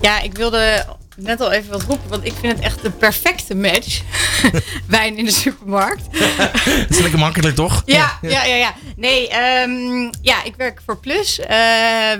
Ja, 0.00 0.20
ik 0.20 0.36
wilde 0.36 0.84
net 1.20 1.40
al 1.40 1.52
even 1.52 1.70
wat 1.70 1.82
roepen, 1.82 2.08
want 2.08 2.24
ik 2.24 2.32
vind 2.40 2.52
het 2.52 2.64
echt 2.64 2.82
de 2.82 2.90
perfecte 2.90 3.54
match. 3.54 4.02
Wijn 4.86 5.16
in 5.16 5.24
de 5.24 5.30
supermarkt. 5.30 6.02
Dat 6.18 6.90
is 6.96 6.98
lekker 6.98 7.18
makkelijk, 7.18 7.54
toch? 7.54 7.82
Ja, 7.86 8.18
ja, 8.22 8.44
ja, 8.44 8.54
ja. 8.54 8.74
Nee, 8.96 9.28
ehm, 9.28 10.10
ja, 10.22 10.44
ik 10.44 10.54
werk 10.56 10.80
voor 10.84 10.98
Plus. 10.98 11.40
Eh, 11.40 11.48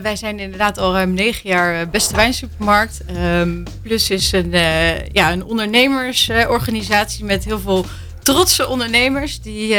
wij 0.03 0.17
zijn 0.17 0.39
inderdaad 0.39 0.79
al 0.79 0.93
ruim 0.93 1.15
negen 1.15 1.49
jaar 1.49 1.81
eh, 1.81 1.87
beste 1.91 2.17
wijnsupermarkt. 2.17 3.01
Ehm, 3.07 3.65
Plus 3.83 4.11
is 4.11 4.33
een, 4.33 4.55
eh, 4.55 5.07
ja, 5.07 5.33
een 5.33 5.45
ondernemersorganisatie 5.45 7.25
met 7.25 7.45
heel 7.45 7.61
veel 7.61 7.87
trotse 8.23 8.69
ondernemers 8.69 9.41
die 9.41 9.77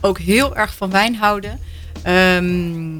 ook 0.00 0.18
heel 0.18 0.56
erg 0.56 0.74
van 0.74 0.90
wijn 0.90 1.14
houden. 1.14 1.60
Ehm, 2.02 2.98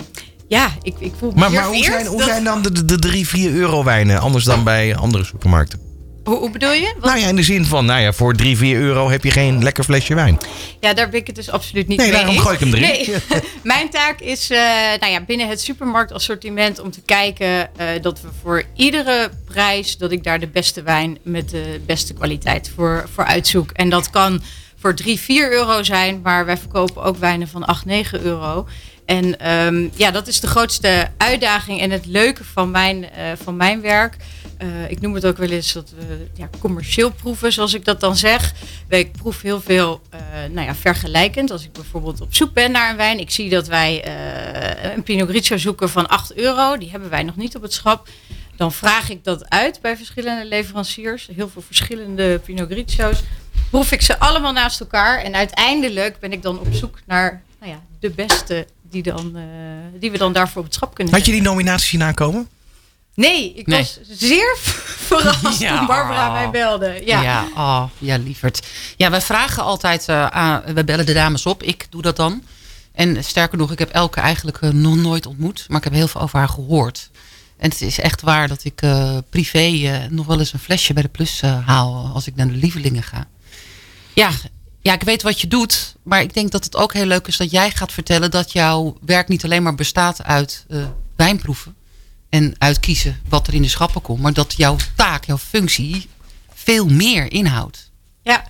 ja, 0.49 0.70
ik, 0.82 0.94
ik 0.99 1.12
voel 1.18 1.30
me 1.30 1.38
Maar, 1.38 1.53
maar 1.53 1.64
hoe, 1.66 1.84
zijn, 1.84 2.07
hoe 2.07 2.18
dat- 2.18 2.28
zijn 2.28 2.44
dan 2.44 2.62
de, 2.62 2.72
de, 2.72 2.84
de 2.84 2.99
3, 2.99 3.28
4 3.28 3.51
euro 3.53 3.84
wijnen 3.84 4.20
anders 4.20 4.44
dan 4.44 4.64
bij 4.64 4.96
andere 4.96 5.24
supermarkten? 5.24 5.86
Hoe, 6.24 6.36
hoe 6.38 6.51
bedoel 6.51 6.72
je? 6.72 6.94
Wat- 7.01 7.05
Nou 7.11 7.18
ja, 7.20 7.28
in 7.28 7.36
de 7.36 7.42
zin 7.42 7.64
van, 7.64 7.84
nou 7.84 8.01
ja, 8.01 8.12
voor 8.12 8.34
3, 8.34 8.57
4 8.57 8.76
euro 8.80 9.11
heb 9.11 9.24
je 9.24 9.30
geen 9.30 9.62
lekker 9.62 9.84
flesje 9.84 10.14
wijn. 10.14 10.38
Ja, 10.80 10.94
daar 10.94 11.09
ben 11.09 11.20
ik 11.20 11.26
het 11.26 11.36
dus 11.36 11.51
absoluut 11.51 11.88
niet 11.88 11.99
Nee, 11.99 12.07
mee 12.07 12.16
daarom 12.16 12.34
eens. 12.34 12.42
gooi 12.44 12.55
ik 12.55 12.61
hem 12.61 12.74
erin. 12.74 12.88
Nee. 12.90 13.40
Mijn 13.62 13.90
taak 13.90 14.20
is 14.20 14.51
eh, 14.51 14.59
nou 15.01 15.12
ja, 15.12 15.20
binnen 15.26 15.49
het 15.49 15.61
supermarktassortiment 15.61 16.80
om 16.80 16.90
te 16.90 17.01
kijken 17.01 17.76
eh, 17.76 17.86
dat 18.03 18.20
we 18.20 18.28
voor 18.42 18.62
iedere 18.76 19.30
prijs, 19.44 19.96
dat 19.99 20.12
ik 20.12 20.24
daar 20.24 20.40
de 20.40 20.49
beste 20.49 20.82
wijn 20.82 21.18
met 21.22 21.51
de 21.51 21.80
beste 21.86 22.12
kwaliteit 22.14 22.70
voor, 22.74 23.09
voor 23.14 23.24
uitzoek. 23.24 23.70
En 23.70 23.90
dat 23.90 24.11
kan 24.11 24.42
voor 24.80 24.94
3, 24.94 25.18
4 25.20 25.53
euro 25.53 25.82
zijn, 25.82 26.20
maar 26.22 26.46
wij 26.46 26.57
verkopen 26.59 27.03
ook 27.03 27.16
wijnen 27.16 27.49
van 27.49 27.64
8, 27.64 27.84
9 27.84 28.20
euro. 28.22 28.66
En 29.09 29.38
ehm, 29.40 29.88
ja, 29.94 30.11
dat 30.11 30.26
is 30.26 30.40
de 30.40 30.46
grootste 30.46 31.09
uitdaging 31.16 31.80
en 31.80 31.90
het 31.90 32.06
leuke 32.06 32.44
van 32.44 32.70
mijn, 32.70 33.11
eh, 33.11 33.24
van 33.42 33.56
mijn 33.56 33.80
werk. 33.80 34.16
Eh, 34.59 34.90
ik 34.90 35.00
noem 35.00 35.14
het 35.14 35.26
ook 35.26 35.36
wel 35.36 35.50
eens 35.50 35.72
dat 35.72 35.92
we 35.98 36.26
ja, 36.34 36.48
commercieel 36.59 37.11
proeven, 37.11 37.52
zoals 37.52 37.74
ik 37.74 37.84
dat 37.84 38.00
dan 38.00 38.16
zeg. 38.16 38.52
Ik 38.88 39.12
proef 39.12 39.42
heel 39.42 39.61
veel 39.61 40.00
eh, 40.11 40.20
nou 40.50 40.66
ja, 40.66 40.74
vergelijkend. 40.74 41.50
Als 41.50 41.64
ik 41.64 41.72
bijvoorbeeld 41.72 42.20
op 42.20 42.34
zoek 42.34 42.52
ben 42.52 42.70
naar 42.70 42.90
een 42.90 42.96
wijn. 42.96 43.18
Ik 43.18 43.30
zie 43.30 43.50
dat 43.50 43.66
wij 43.66 44.04
een 44.94 45.02
Pinot 45.02 45.28
Grigio 45.28 45.56
zoeken 45.56 45.88
van 45.88 46.09
8 46.09 46.34
euro. 46.34 46.76
Die 46.76 46.90
hebben 46.90 47.11
wij 47.11 47.22
nog 47.22 47.36
niet 47.36 47.56
op 47.56 47.62
het 47.62 47.72
schap. 47.72 48.09
Dan 48.56 48.72
vraag 48.72 49.11
ik 49.11 49.24
dat 49.24 49.50
uit 49.50 49.80
bij 49.80 49.96
verschillende 49.96 50.44
leveranciers. 50.44 51.28
Heel 51.34 51.48
veel 51.48 51.62
verschillende 51.62 52.38
Pinot 52.38 52.70
Grigio's. 52.70 53.22
Proef 53.70 53.92
ik 53.92 54.02
ze 54.02 54.18
allemaal 54.18 54.52
naast 54.52 54.80
elkaar. 54.80 55.22
En 55.22 55.34
uiteindelijk 55.34 56.20
ben 56.20 56.32
ik 56.32 56.42
dan 56.42 56.59
op 56.59 56.68
zoek 56.70 56.98
naar 57.06 57.42
nou 57.61 57.72
ja, 57.72 57.82
de 58.00 58.11
beste 58.11 58.66
die, 58.91 59.03
dan, 59.03 59.36
eh, 59.36 59.43
die 60.01 60.11
we 60.11 60.18
dan 60.18 60.32
daarvoor 60.32 60.59
op 60.59 60.64
het 60.64 60.74
schap 60.74 60.95
kunnen 60.95 61.14
Had 61.14 61.24
je 61.26 61.30
zetten. 61.32 61.45
die 61.45 61.53
nominatie 61.55 61.89
zien 61.89 62.03
aankomen? 62.03 62.49
Nee, 63.14 63.53
ik 63.55 63.66
Nee. 63.66 63.78
was 63.78 63.99
zeer 64.09 64.57
verrast 65.09 65.61
Ja. 65.61 65.76
toen 65.78 65.86
Barbara 65.86 66.32
mij 66.32 66.51
belde. 66.51 67.03
Ja. 67.05 67.22
Ja, 67.22 67.45
oh, 67.55 67.84
ja, 67.99 68.16
lieverd. 68.18 68.66
Ja, 68.97 69.11
wij 69.11 69.20
vragen 69.20 69.62
altijd 69.62 70.09
eh, 70.09 70.26
aan, 70.26 70.62
we 70.74 70.84
bellen 70.84 71.07
de 71.07 71.12
dames 71.12 71.47
op. 71.47 71.62
Ik 71.62 71.86
doe 71.91 72.03
dat 72.03 72.16
dan. 72.16 72.43
En 72.93 73.24
sterker 73.24 73.59
nog, 73.59 73.72
ik 73.72 73.78
heb 73.78 73.91
Elke 73.91 74.20
eigenlijk 74.20 74.57
eh, 74.61 74.70
nog 74.70 74.97
nooit 74.97 75.26
ontmoet. 75.26 75.64
Maar 75.68 75.78
ik 75.78 75.84
heb 75.84 75.93
heel 75.93 76.09
veel 76.09 76.20
over 76.20 76.39
haar 76.39 76.49
gehoord. 76.49 77.11
En 77.57 77.70
het 77.70 77.80
is 77.80 77.99
echt 78.01 78.20
waar 78.22 78.49
dat 78.49 78.64
ik 78.64 78.82
eh, 78.82 79.16
privé 79.30 79.59
eh, 79.59 80.11
nog 80.11 80.26
wel 80.26 80.39
eens 80.39 80.53
een 80.53 80.59
flesje 80.59 80.93
bij 80.93 81.03
de 81.03 81.09
Plus 81.09 81.41
eh, 81.43 81.66
haal. 81.66 82.11
Als 82.14 82.26
ik 82.26 82.36
naar 82.36 82.47
de 82.47 82.53
lievelingen 82.55 83.03
ga. 83.03 83.26
Ja, 84.12 84.30
ja, 84.81 84.93
ik 84.93 85.03
weet 85.03 85.22
wat 85.22 85.41
je 85.41 85.49
doet. 85.49 85.97
Maar 86.03 86.20
ik 86.20 86.35
denk 86.35 86.51
dat 86.51 86.64
het 86.64 86.76
ook 86.76 86.93
heel 86.93 87.07
leuk 87.07 87.26
is 87.26 87.37
dat 87.37 87.51
jij 87.51 87.70
gaat 87.70 87.93
vertellen 87.93 88.31
dat 88.31 88.53
jouw 88.53 88.97
werk 89.01 89.29
niet 89.29 89.45
alleen 89.45 89.62
maar 89.62 89.74
bestaat 89.74 90.22
uit 90.22 90.64
eh, 90.68 90.85
wijnproeven. 91.16 91.76
En 92.29 92.55
uitkiezen 92.59 93.20
wat 93.29 93.47
er 93.47 93.55
in 93.55 93.62
de 93.62 93.68
schappen 93.68 94.03
komt. 94.03 94.20
Maar 94.20 94.33
dat 94.33 94.55
jouw 94.57 94.76
taak, 94.97 95.24
jouw 95.24 95.39
functie 95.39 96.09
veel 96.55 96.87
meer 96.87 97.33
inhoudt. 97.33 97.91
Ja, 98.22 98.45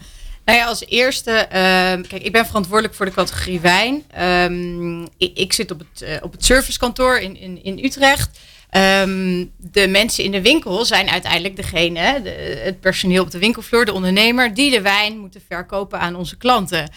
nou 0.45 0.59
ja, 0.59 0.67
als 0.67 0.87
eerste, 0.87 1.31
ehm, 1.31 2.03
kijk, 2.03 2.23
ik 2.23 2.33
ben 2.33 2.47
verantwoordelijk 2.47 2.95
voor 2.95 3.07
de 3.07 3.13
categorie 3.13 3.61
wijn. 3.61 4.03
Ehm, 4.11 5.03
ik, 5.03 5.39
ik 5.39 5.53
zit 5.53 5.71
op 5.71 5.79
het, 5.79 6.03
eh, 6.03 6.17
op 6.21 6.33
het 6.33 6.45
servicekantoor 6.45 7.19
in, 7.19 7.37
in, 7.37 7.65
in 7.65 7.85
Utrecht. 7.85 8.39
Ehm, 8.71 9.45
de 9.57 9.89
mensen 9.89 10.25
in 10.25 10.31
de 10.31 10.43
winkel 10.43 10.85
zijn 10.85 11.09
uiteindelijk 11.11 11.57
degene, 11.57 12.23
de, 12.23 12.61
het 12.65 12.81
personeel 12.81 13.23
op 13.23 13.31
de 13.31 13.39
winkelvloer, 13.39 13.85
de 13.85 13.93
ondernemer, 13.93 14.55
die 14.55 14.71
de 14.71 14.83
wijn 14.83 15.19
moeten 15.19 15.43
verkopen 15.49 16.01
aan 16.01 16.17
onze 16.17 16.37
klanten. 16.37 16.91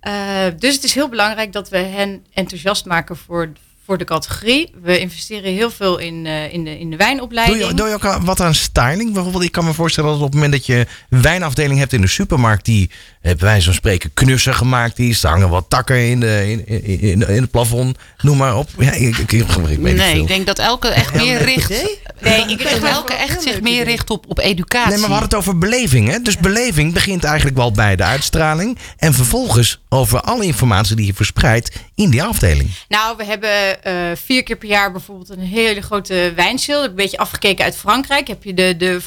Eh, 0.00 0.46
dus 0.58 0.74
het 0.74 0.84
is 0.84 0.94
heel 0.94 1.08
belangrijk 1.08 1.52
dat 1.52 1.68
we 1.68 1.76
hen 1.76 2.26
enthousiast 2.32 2.84
maken 2.84 3.16
voor, 3.16 3.52
voor 3.86 3.98
de 3.98 4.04
categorie. 4.04 4.72
We 4.82 4.98
investeren 4.98 5.52
heel 5.52 5.70
veel 5.70 5.98
in, 5.98 6.26
eh, 6.26 6.52
in, 6.52 6.64
de, 6.64 6.78
in 6.78 6.90
de 6.90 6.96
Doe 6.96 7.06
wijnopleiding. 7.06 7.66
je, 7.68 7.74
doe 7.74 7.88
je 7.88 7.94
ook 7.94 8.22
wat 8.22 8.40
aan 8.40 8.54
styling? 8.54 9.12
Bijvoorbeeld, 9.12 9.44
ik 9.44 9.52
kan 9.52 9.64
me 9.64 9.72
voorstellen 9.72 10.10
dat 10.10 10.18
op 10.18 10.24
het 10.24 10.34
moment 10.34 10.52
dat 10.52 10.66
je 10.66 10.86
een 11.08 11.22
wijnafdeling 11.22 11.78
hebt 11.78 11.92
in 11.92 12.00
de 12.00 12.06
supermarkt, 12.06 12.64
die 12.64 12.90
eh, 12.90 13.32
bij 13.32 13.36
wijze 13.46 13.64
van 13.64 13.74
spreken 13.74 14.10
knussen 14.14 14.54
gemaakt 14.54 14.98
is. 14.98 15.22
Er 15.22 15.30
hangen 15.30 15.48
wat 15.48 15.64
takken 15.68 16.08
in, 16.08 16.20
de, 16.20 16.50
in, 16.50 16.66
in, 16.66 17.00
in, 17.00 17.28
in 17.28 17.42
het 17.42 17.50
plafond. 17.50 17.98
Noem 18.20 18.36
maar 18.36 18.56
op. 18.56 18.68
Ja, 18.78 18.92
ik, 18.92 19.16
ik, 19.16 19.32
ik, 19.32 19.48
ik 19.48 19.56
weet 19.56 19.68
niet 19.68 19.80
nee, 19.80 20.12
veel. 20.12 20.22
ik 20.22 20.28
denk 20.28 20.46
dat 20.46 20.58
elke 20.58 20.88
echt 20.88 21.14
meer 21.14 21.42
richt. 21.42 21.68
Nee, 21.68 22.42
ik 22.42 22.50
Ik 22.50 22.58
denk 22.58 22.58
denk 22.58 22.80
dat 22.80 22.90
elke 22.90 23.12
echt 23.12 23.42
zich 23.42 23.60
meer 23.60 23.84
richt 23.84 24.10
op, 24.10 24.24
op 24.28 24.38
educatie. 24.38 24.90
Nee, 24.90 24.98
maar 24.98 25.08
we 25.08 25.14
hadden 25.14 25.30
het 25.30 25.38
over 25.38 25.58
beleving. 25.58 26.08
Hè? 26.08 26.18
Dus 26.18 26.36
beleving 26.36 26.92
begint 26.92 27.24
eigenlijk 27.24 27.56
wel 27.56 27.72
bij 27.72 27.96
de 27.96 28.02
uitstraling. 28.02 28.78
En 28.96 29.14
vervolgens 29.14 29.80
over 29.88 30.20
alle 30.20 30.44
informatie 30.44 30.96
die 30.96 31.06
je 31.06 31.14
verspreidt 31.14 31.70
in 31.94 32.10
die 32.10 32.22
afdeling. 32.22 32.70
Nou, 32.88 33.16
we 33.16 33.24
hebben 33.24 33.50
eh, 33.82 34.16
vier 34.16 34.42
keer 34.42 34.56
per 34.56 34.68
jaar 34.68 34.92
bijvoorbeeld 34.92 35.28
een 35.28 35.38
hele 35.38 35.80
grote 35.80 36.32
wijnsale. 36.36 36.88
Een 36.88 36.94
beetje 36.94 37.18
afgekeken 37.18 37.64
uit 37.64 37.76
Frankrijk. 37.76 38.28
Heb 38.28 38.44
je 38.44 38.54
de, 38.54 38.76
de 38.76 39.00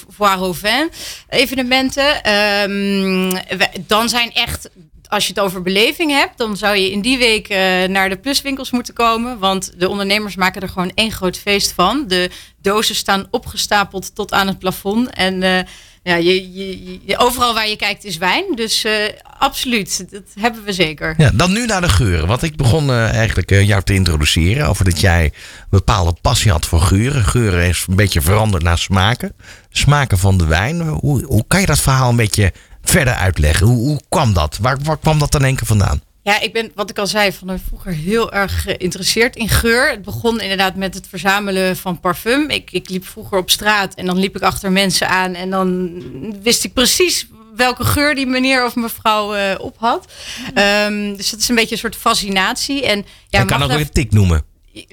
Vin 0.52 0.92
evenementen. 1.30 2.24
Ehm, 2.24 3.38
dan 3.88 4.10
zijn 4.10 4.34
echt, 4.34 4.70
als 5.08 5.28
je 5.28 5.34
het 5.34 5.44
over 5.44 5.62
beleving 5.62 6.12
hebt, 6.12 6.38
dan 6.38 6.58
zou 6.58 6.76
je 6.76 6.92
in 6.92 7.02
die 7.02 7.18
week 7.18 7.48
eh, 7.50 7.84
naar 7.84 8.10
de 8.10 8.18
pluswinkels 8.18 8.72
moeten 8.72 8.94
komen. 8.94 9.40
Want 9.40 9.80
de 9.80 9.90
ondernemers 9.90 10.36
maken 10.36 10.62
er 10.62 10.70
gewoon 10.70 10.92
één 10.94 11.12
groot 11.12 11.38
feest 11.38 11.72
van. 11.72 12.04
De 12.08 12.30
dozen 12.62 12.96
staan 12.96 13.28
opgestapeld 13.32 14.16
tot 14.16 14.34
aan 14.34 14.48
het 14.48 14.60
plafond. 14.60 15.10
En 15.10 15.44
eh, 15.44 15.60
ja, 16.08 16.16
je, 16.16 17.00
je, 17.06 17.18
overal 17.18 17.54
waar 17.54 17.68
je 17.68 17.76
kijkt 17.76 18.04
is 18.04 18.18
wijn. 18.18 18.56
Dus 18.56 18.84
eh, 18.84 18.94
absoluut, 19.40 20.12
dat 20.12 20.24
hebben 20.40 20.64
we 20.64 20.74
zeker. 20.74 21.14
Ja, 21.18 21.32
dan 21.34 21.52
nu 21.52 21.66
naar 21.66 21.82
de 21.82 21.90
geuren. 21.90 22.28
Want 22.28 22.44
ik 22.44 22.56
begon 22.56 22.90
eh, 22.90 23.14
eigenlijk 23.14 23.52
eh, 23.52 23.68
jou 23.68 23.84
te 23.84 23.94
introduceren 23.94 24.68
over 24.68 24.86
dat 24.86 25.00
jij 25.00 25.24
een 25.24 25.32
bepaalde 25.70 26.16
passie 26.22 26.52
had 26.52 26.66
voor 26.66 26.82
geuren. 26.82 27.24
Geuren 27.24 27.68
is 27.68 27.86
een 27.88 27.96
beetje 27.96 28.22
veranderd 28.22 28.64
naar 28.64 28.78
smaken. 28.78 29.34
Smaken 29.70 30.18
van 30.18 30.38
de 30.38 30.46
wijn. 30.46 30.82
Hoe, 30.82 31.26
hoe 31.26 31.44
kan 31.48 31.60
je 31.60 31.66
dat 31.66 31.80
verhaal 31.80 32.10
een 32.10 32.16
beetje 32.16 32.54
verder 32.84 33.14
uitleggen? 33.14 33.68
Hoe, 33.68 33.88
hoe 33.88 34.02
kwam 34.10 34.34
dat? 34.34 34.58
Waar, 34.62 34.78
waar 34.84 34.98
kwam 34.98 35.20
dat 35.20 35.32
dan 35.32 35.44
één 35.44 35.56
keer 35.56 35.68
vandaan? 35.68 36.02
Ja, 36.28 36.40
ik 36.40 36.54
ben, 36.54 36.72
wat 36.76 36.90
ik 36.90 36.98
al 36.98 37.08
zei, 37.08 37.32
van 37.32 37.60
vroeger 37.68 37.92
heel 37.92 38.32
erg 38.32 38.62
geïnteresseerd 38.62 39.36
in 39.36 39.50
geur. 39.50 39.90
Het 39.90 40.02
begon 40.02 40.40
inderdaad 40.40 40.76
met 40.76 40.94
het 40.94 41.08
verzamelen 41.08 41.78
van 41.78 42.00
parfum. 42.00 42.50
Ik, 42.50 42.72
ik 42.72 42.90
liep 42.90 43.08
vroeger 43.08 43.38
op 43.38 43.50
straat 43.50 43.94
en 43.94 44.06
dan 44.06 44.20
liep 44.20 44.36
ik 44.36 44.42
achter 44.42 44.72
mensen 44.72 45.10
aan. 45.10 45.34
En 45.34 45.50
dan 45.50 46.02
wist 46.42 46.64
ik 46.64 46.74
precies 46.74 47.28
welke 47.56 47.84
geur 47.84 48.16
die 48.16 48.26
meneer 48.26 48.66
of 48.66 48.76
mevrouw 48.76 49.34
eh, 49.34 49.56
op 49.60 49.76
had. 49.78 50.12
Ehm, 50.54 51.16
dus 51.16 51.30
dat 51.30 51.40
is 51.40 51.50
een 51.50 51.56
beetje 51.56 51.72
een 51.72 51.82
soort 51.82 51.96
fascinatie. 51.96 52.86
En, 52.86 53.06
ja, 53.30 53.40
je 53.40 53.46
kan 53.46 53.64
ook 53.64 53.70
weer 53.70 53.80
een 53.80 53.90
tik 53.90 54.12
noemen. 54.12 54.44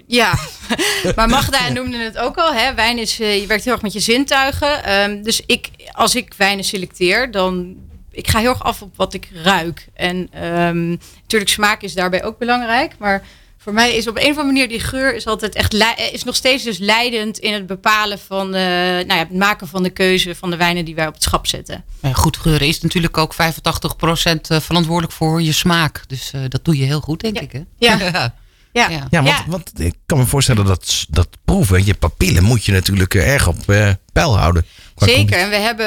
ja, 0.07 0.39
maar 1.17 1.29
Magda 1.29 1.69
noemde 1.69 1.97
het 1.97 2.19
ook 2.19 2.37
al. 2.37 2.53
Hè? 2.53 2.75
Wijn 2.75 2.99
is, 2.99 3.21
eh, 3.21 3.41
je 3.41 3.47
werkt 3.47 3.65
heel 3.65 3.73
erg 3.73 3.83
met 3.83 3.93
je 3.93 4.01
zintuigen. 4.01 4.85
Ehm, 4.85 5.23
dus 5.23 5.43
ik, 5.47 5.71
als 5.93 6.15
ik 6.15 6.35
wijnen 6.37 6.65
selecteer, 6.65 7.31
dan 7.31 7.77
ik 8.15 8.29
ga 8.29 8.39
heel 8.39 8.51
erg 8.51 8.63
af 8.63 8.83
op 8.83 8.97
wat 8.97 9.15
ik 9.15 9.29
ruik. 9.43 9.89
En 9.95 10.29
ehm, 10.33 10.89
natuurlijk 11.23 11.51
smaak 11.51 11.83
is 11.83 11.95
daarbij 11.95 12.25
ook 12.25 12.39
belangrijk. 12.39 12.93
Maar 12.99 13.23
voor 13.59 13.73
mij 13.73 13.97
is 13.97 14.09
op 14.09 14.17
een 14.17 14.23
of 14.23 14.29
andere 14.29 14.47
manier 14.47 14.69
die 14.69 14.81
geur 14.81 15.15
is 15.15 15.27
altijd 15.27 15.55
echt 15.55 15.75
is 16.13 16.25
nog 16.25 16.35
steeds 16.37 16.65
dus 16.65 16.79
leidend 16.79 17.39
in 17.39 17.53
het 17.53 17.67
bepalen 17.67 18.19
van, 18.19 18.55
eh, 18.55 18.63
nou 18.63 19.07
ja, 19.07 19.19
het 19.19 19.33
maken 19.33 19.69
van 19.69 19.83
de 19.83 19.91
keuze 19.91 20.35
van 20.35 20.51
de 20.51 20.57
wijnen 20.57 20.85
die 20.85 20.95
wij 20.95 21.07
op 21.07 21.15
het 21.15 21.23
schap 21.23 21.47
zetten. 21.47 21.85
Goed 22.13 22.37
geuren 22.37 22.67
is 22.67 22.81
natuurlijk 22.81 23.19
ook 23.19 23.35
85% 23.35 24.51
eh, 24.51 24.61
verantwoordelijk 24.61 25.13
voor 25.13 25.43
je 25.43 25.53
smaak. 25.53 26.03
Dus 26.07 26.31
eh, 26.33 26.41
dat 26.49 26.65
doe 26.65 26.77
je 26.79 26.85
heel 26.85 27.01
goed, 27.01 27.21
denk 27.21 27.37
Ja. 27.37 27.43
ik. 27.43 27.53
Hè? 27.53 27.63
Ja. 27.79 28.35
ja. 28.75 29.07
Ja, 29.11 29.23
want, 29.23 29.45
want 29.47 29.81
ik 29.81 29.95
kan 30.07 30.19
me 30.19 30.25
voorstellen 30.27 30.65
dat, 30.65 31.07
dat 31.11 31.29
proeven, 31.45 31.85
je 31.87 31.95
papillen 31.95 32.43
moet 32.43 32.65
je 32.65 32.73
natuurlijk 32.73 33.15
eh, 33.15 33.33
erg 33.33 33.49
op 33.49 33.69
eh 33.71 33.91
peil 34.13 34.39
houden. 34.39 34.67
Zeker. 34.97 35.39
En 35.39 35.49
we 35.51 35.57
hebben 35.57 35.87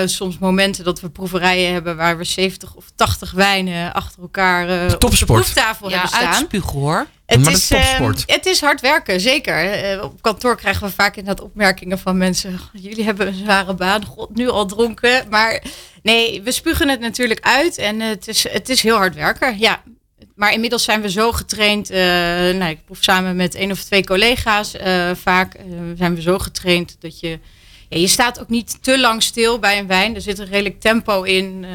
eh, 0.00 0.06
soms 0.08 0.38
momenten 0.38 0.84
dat 0.84 1.00
we 1.00 1.08
proeverijen 1.10 1.72
hebben 1.72 1.96
waar 1.96 2.18
we 2.18 2.24
70 2.24 2.74
of 2.74 2.84
80 2.94 3.30
wijnen 3.32 3.92
achter 3.92 4.22
elkaar 4.22 4.68
eh, 4.68 4.92
op 4.94 5.00
de 5.18 5.24
proeftafel 5.24 5.88
hebben 5.90 6.08
Ja, 6.10 6.16
staan. 6.16 6.32
uitspugen 6.34 6.72
hoor. 6.72 7.06
Het 7.26 7.38
Maar 7.38 7.52
dat 7.52 7.54
is, 7.56 7.70
is 7.70 7.70
eh, 7.70 7.84
topsport. 7.86 8.22
het 8.26 8.46
is 8.46 8.60
hard 8.60 8.80
werken, 8.80 9.20
zeker. 9.20 10.02
Op 10.02 10.22
kantoor 10.22 10.56
krijgen 10.56 10.86
we 10.86 10.92
vaak 10.92 11.16
inderdaad 11.16 11.44
opmerkingen 11.44 11.98
van 11.98 12.16
mensen. 12.16 12.60
Jullie 12.72 13.04
hebben 13.04 13.26
een 13.26 13.34
zware 13.34 13.74
baan, 13.74 14.04
god, 14.04 14.34
nu 14.36 14.48
al 14.48 14.66
dronken. 14.66 15.26
Maar 15.30 15.62
nee, 16.02 16.42
we 16.42 16.52
spugen 16.52 16.88
het 16.88 17.00
natuurlijk 17.00 17.40
uit 17.40 17.78
en 17.78 18.00
het 18.00 18.28
is, 18.28 18.48
het 18.50 18.68
is 18.68 18.82
heel 18.82 18.96
hard 18.96 19.14
werken, 19.14 19.58
ja. 19.58 19.82
Maar 20.34 20.52
inmiddels 20.52 20.84
zijn 20.84 21.00
we 21.02 21.10
zo 21.10 21.32
getraind. 21.32 21.90
eh, 21.90 21.98
nou, 22.54 22.64
ik 22.64 22.84
proef 22.84 22.98
samen 23.00 23.36
met 23.36 23.54
één 23.54 23.70
of 23.70 23.82
twee 23.84 24.04
collega's 24.04 24.74
eh, 24.76 25.10
vaak. 25.22 25.54
eh, 25.54 25.64
zijn 25.96 26.14
we 26.14 26.22
zo 26.22 26.38
getraind 26.38 26.96
dat 27.00 27.20
je... 27.20 27.38
Ja, 27.88 27.98
je 28.00 28.06
staat 28.06 28.40
ook 28.40 28.48
niet 28.48 28.78
te 28.82 29.00
lang 29.00 29.22
stil 29.22 29.58
bij 29.58 29.78
een 29.78 29.86
wijn. 29.86 30.14
Er 30.14 30.20
zit 30.20 30.38
een 30.38 30.46
redelijk 30.46 30.80
tempo 30.80 31.22
in. 31.22 31.66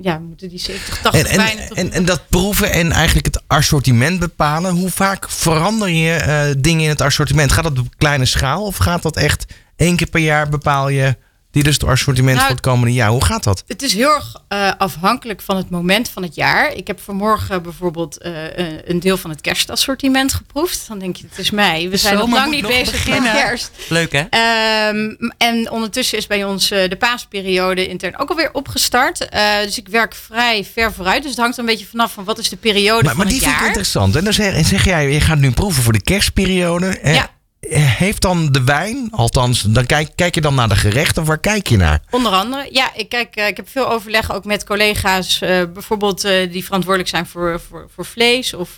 ja, 0.00 0.18
we 0.18 0.24
moeten 0.24 0.48
die 0.48 0.58
70, 0.58 0.98
80 1.02 1.22
En, 1.22 1.30
en, 1.30 1.36
wijnen... 1.36 1.68
tot- 1.68 1.76
en, 1.76 1.92
en 1.92 2.04
dat 2.04 2.28
proeven 2.28 2.72
en 2.72 2.92
eigenlijk 2.92 3.26
het 3.26 3.42
assortiment 3.46 4.18
bepalen. 4.18 4.74
Hoe 4.74 4.90
vaak 4.90 5.30
verander 5.30 5.88
je 5.88 6.54
dingen 6.58 6.82
in 6.82 6.88
het 6.88 7.00
assortiment? 7.00 7.52
Gaat 7.52 7.64
dat 7.64 7.78
op 7.78 7.86
kleine 7.96 8.24
schaal 8.24 8.64
of 8.64 8.76
gaat 8.76 9.02
dat 9.02 9.16
echt 9.16 9.44
één 9.76 9.96
keer 9.96 10.06
per 10.10 10.20
jaar 10.20 10.48
bepaal 10.48 10.88
je 10.88 11.16
is 11.66 11.74
het 11.74 11.84
assortiment 11.84 12.34
Nou, 12.36 12.46
voor 12.46 12.56
het 12.56 12.64
komende 12.66 12.92
jaar? 12.94 13.08
Hoe 13.10 13.24
gaat 13.24 13.44
dat? 13.44 13.64
Het 13.66 13.82
is 13.82 13.94
heel 13.94 14.14
erg 14.14 14.34
eh, 14.48 14.70
afhankelijk 14.78 15.40
van 15.42 15.56
het 15.56 15.70
moment 15.70 16.08
van 16.08 16.22
het 16.22 16.34
jaar. 16.34 16.72
Ik 16.74 16.86
heb 16.86 17.00
vanmorgen 17.00 17.62
bijvoorbeeld 17.62 18.18
eh, 18.18 18.58
eh, 18.58 18.78
een 18.84 19.00
deel 19.00 19.16
van 19.16 19.30
het 19.30 19.40
kerstassortiment 19.40 20.32
geproefd. 20.34 20.88
Dan 20.88 20.98
denk 20.98 21.16
je, 21.16 21.24
het 21.30 21.38
is 21.38 21.50
mei. 21.50 21.88
We 21.88 21.96
zijn 21.96 22.16
nog 22.16 22.30
lang 22.30 22.50
niet 22.50 22.62
nog 22.62 22.70
bezig 22.70 22.90
beginnen. 22.92 23.22
met 23.22 23.32
kerst. 23.42 23.70
Leuk 23.88 24.12
hè? 24.12 24.22
Ehm, 24.30 25.14
en 25.38 25.70
ondertussen 25.70 26.18
is 26.18 26.26
bij 26.26 26.44
ons 26.44 26.70
eh, 26.70 26.88
de 26.88 26.96
paasperiode 26.96 27.88
intern 27.88 28.18
ook 28.18 28.28
alweer 28.30 28.52
opgestart. 28.52 29.28
Eh, 29.28 29.42
dus 29.62 29.78
ik 29.78 29.88
werk 29.88 30.14
vrij 30.14 30.64
ver 30.72 30.92
vooruit. 30.92 31.22
Dus 31.22 31.30
het 31.30 31.40
hangt 31.40 31.56
een 31.58 31.66
beetje 31.66 31.86
vanaf 31.86 32.12
van 32.12 32.24
wat 32.24 32.38
is 32.38 32.48
de 32.48 32.56
periode 32.56 33.02
Maar, 33.04 33.14
van 33.14 33.16
maar 33.16 33.26
die 33.26 33.34
het 33.34 33.42
vind 33.44 33.52
ik 33.54 33.58
jaar. 33.58 33.68
interessant. 33.68 34.16
En 34.16 34.24
dan 34.24 34.32
zeg, 34.32 34.66
zeg 34.66 34.84
jij, 34.84 35.10
je 35.12 35.20
gaat 35.20 35.38
nu 35.38 35.50
proeven 35.50 35.82
voor 35.82 35.92
de 35.92 36.02
kerstperiode. 36.02 36.86
Eh, 36.98 37.14
Ja. 37.14 37.30
Heeft 37.76 38.22
dan 38.22 38.52
de 38.52 38.64
wijn, 38.64 39.08
althans, 39.10 39.62
dan 39.62 39.86
kijk, 39.86 40.10
kijk 40.14 40.34
je 40.34 40.40
dan 40.40 40.54
naar 40.54 40.68
de 40.68 40.76
gerechten 40.76 41.24
waar 41.24 41.38
kijk 41.38 41.66
je 41.66 41.76
naar? 41.76 42.00
Onder 42.10 42.32
andere, 42.32 42.68
ja, 42.72 42.94
ik, 42.94 43.08
kijk, 43.08 43.36
eh, 43.36 43.46
ik 43.46 43.56
heb 43.56 43.68
veel 43.68 43.90
overleg 43.90 44.32
ook 44.32 44.44
met 44.44 44.64
collega's, 44.64 45.40
eh, 45.40 45.62
bijvoorbeeld 45.72 46.24
eh, 46.24 46.52
die 46.52 46.64
verantwoordelijk 46.64 47.10
zijn 47.10 47.26
voor, 47.26 47.60
voor, 47.68 47.88
voor 47.94 48.04
vlees. 48.04 48.54
Of 48.54 48.76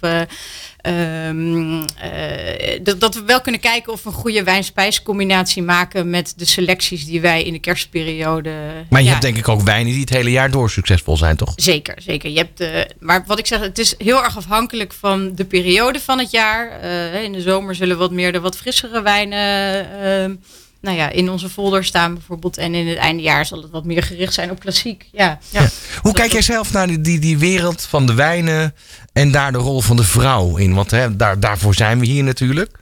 ehm, 0.82 1.82
eh, 1.82 2.80
dat, 2.82 3.00
dat 3.00 3.14
we 3.14 3.22
wel 3.26 3.40
kunnen 3.40 3.60
kijken 3.60 3.92
of 3.92 4.02
we 4.02 4.08
een 4.08 4.14
goede 4.14 4.42
wijn-spijscombinatie 4.42 5.62
maken 5.62 6.10
met 6.10 6.32
de 6.36 6.44
selecties 6.44 7.06
die 7.06 7.20
wij 7.20 7.42
in 7.42 7.52
de 7.52 7.58
kerstperiode. 7.58 8.52
Maar 8.88 9.00
je 9.00 9.06
ja, 9.06 9.10
hebt 9.10 9.22
denk 9.22 9.36
ik 9.36 9.48
ook 9.48 9.60
wijnen 9.60 9.92
die 9.92 10.00
het 10.00 10.10
hele 10.10 10.30
jaar 10.30 10.50
door 10.50 10.70
succesvol 10.70 11.16
zijn, 11.16 11.36
toch? 11.36 11.52
Zeker, 11.56 11.94
zeker. 12.02 12.30
Je 12.30 12.38
hebt, 12.38 12.60
eh, 12.60 12.80
maar 12.98 13.24
wat 13.26 13.38
ik 13.38 13.46
zeg, 13.46 13.60
het 13.60 13.78
is 13.78 13.94
heel 13.98 14.24
erg 14.24 14.36
afhankelijk 14.36 14.92
van 14.92 15.34
de 15.34 15.44
periode 15.44 16.00
van 16.00 16.18
het 16.18 16.30
jaar. 16.30 16.80
Eh, 16.80 17.22
in 17.22 17.32
de 17.32 17.40
zomer 17.40 17.74
zullen 17.74 17.98
wat 17.98 18.10
meer 18.10 18.32
de 18.32 18.40
wat 18.40 18.56
frissere 18.56 19.02
wijnen 19.02 19.38
eh, 20.02 20.30
nou 20.80 20.96
ja, 20.96 21.10
in 21.10 21.30
onze 21.30 21.48
folder 21.48 21.84
staan 21.84 22.14
bijvoorbeeld. 22.14 22.58
En 22.58 22.74
in 22.74 22.88
het 22.88 22.98
eindejaar 22.98 23.46
zal 23.46 23.62
het 23.62 23.70
wat 23.70 23.84
meer 23.84 24.02
gericht 24.02 24.34
zijn 24.34 24.50
op 24.50 24.60
klassiek. 24.60 25.08
Ja, 25.12 25.38
ja. 25.50 25.68
Hoe 26.02 26.12
kijk 26.12 26.32
jij 26.32 26.42
zelf 26.42 26.72
naar 26.72 26.86
die, 26.86 27.00
die, 27.00 27.18
die 27.18 27.38
wereld 27.38 27.82
van 27.82 28.06
de 28.06 28.14
wijnen 28.14 28.74
en 29.12 29.30
daar 29.30 29.52
de 29.52 29.58
rol 29.58 29.80
van 29.80 29.96
de 29.96 30.04
vrouw 30.04 30.56
in? 30.56 30.74
Want 30.74 30.90
hè, 30.90 31.16
daar, 31.16 31.40
daarvoor 31.40 31.74
zijn 31.74 31.98
we 31.98 32.06
hier 32.06 32.24
natuurlijk. 32.24 32.78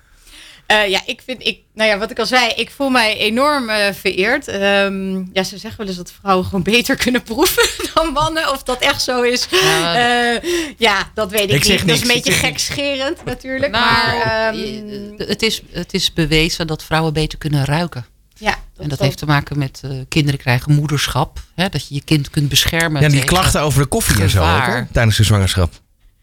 Eh, 0.68 0.88
ja, 0.88 1.00
ik 1.06 1.20
vind, 1.24 1.46
ik, 1.46 1.58
nou 1.74 1.88
ja, 1.90 1.98
wat 1.98 2.10
ik 2.10 2.18
al 2.18 2.26
zei, 2.26 2.52
ik 2.56 2.70
voel 2.70 2.88
mij 2.88 3.16
enorm 3.16 3.68
eh, 3.68 3.92
vereerd. 3.94 4.48
Ehm, 4.48 5.16
ja, 5.32 5.42
ze 5.42 5.58
zeggen 5.58 5.78
wel 5.78 5.86
eens 5.86 5.96
dat 5.96 6.12
vrouwen 6.20 6.44
gewoon 6.44 6.62
beter 6.62 6.96
kunnen 7.04 7.22
proeven 7.22 7.68
dan 7.94 8.12
mannen. 8.12 8.50
Of 8.50 8.62
dat 8.62 8.80
echt 8.80 9.02
zo 9.02 9.22
is. 9.22 9.46
Ja, 9.50 9.94
Eh, 9.94 10.42
ja 10.78 11.10
dat 11.14 11.30
weet 11.30 11.42
ik, 11.52 11.68
niet. 11.68 11.78
Dat 11.86 11.96
is 11.96 12.00
een 12.00 12.06
beetje 12.08 12.32
gekscherend 12.32 13.24
natuurlijk. 13.24 13.72
Nou, 13.72 13.84
maar 13.84 14.52
ehm, 14.54 15.12
het, 15.16 15.42
is, 15.42 15.62
het 15.70 15.94
is 15.94 16.12
bewezen 16.12 16.66
dat 16.66 16.84
vrouwen 16.84 17.12
beter 17.12 17.38
kunnen 17.38 17.64
ruiken. 17.64 18.06
ja, 18.34 18.54
En 18.76 18.88
dat 18.88 18.98
heeft 18.98 19.18
te 19.18 19.26
maken 19.26 19.58
met 19.58 19.80
eh, 19.84 19.90
kinderen 20.08 20.40
krijgen 20.40 20.74
moederschap. 20.74 21.38
Hè, 21.54 21.68
dat 21.68 21.88
je 21.88 21.94
je 21.94 22.02
kind 22.04 22.30
kunt 22.30 22.48
beschermen. 22.48 23.02
Ja, 23.02 23.08
die 23.08 23.20
tegen- 23.20 23.34
klachten 23.34 23.60
over 23.60 23.82
de 23.82 23.88
koffie 23.88 24.22
en 24.22 24.30
zo 24.30 24.42
ook, 24.42 24.84
tijdens 24.92 25.16
de 25.16 25.24
zwangerschap. 25.24 25.72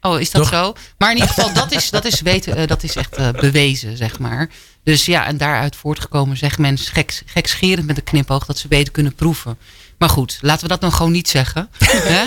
Oh, 0.06 0.20
is 0.20 0.32
dat 0.32 0.42
Toch? 0.42 0.52
zo? 0.52 0.74
Maar 0.98 1.10
in 1.12 1.16
ieder 1.16 1.34
geval, 1.34 1.54
dat 1.54 1.72
is, 1.72 1.90
dat 1.90 2.06
is, 2.06 2.22
weten, 2.22 2.56
eh, 2.56 2.68
dat 2.68 2.84
is 2.84 2.96
echt 2.96 3.16
eh, 3.16 3.30
bewezen, 3.30 3.98
zeg 3.98 4.20
maar. 4.20 4.50
Dus 4.84 5.06
ja, 5.06 5.26
en 5.26 5.38
daaruit 5.38 5.76
voortgekomen 5.76 6.38
zeggen 6.38 6.62
mensen 6.62 6.94
gek, 6.94 7.22
gekscherend 7.26 7.88
met 7.88 7.98
een 7.98 8.04
knipoog 8.04 8.46
dat 8.46 8.58
ze 8.58 8.68
beter 8.68 8.92
kunnen 8.92 9.16
proeven. 9.16 9.58
Maar 9.98 10.10
goed, 10.10 10.38
laten 10.42 10.62
we 10.62 10.68
dat 10.68 10.82
dan 10.82 10.92
gewoon 10.92 11.12
niet 11.12 11.30
zeggen. 11.30 11.70
hè? 11.80 12.22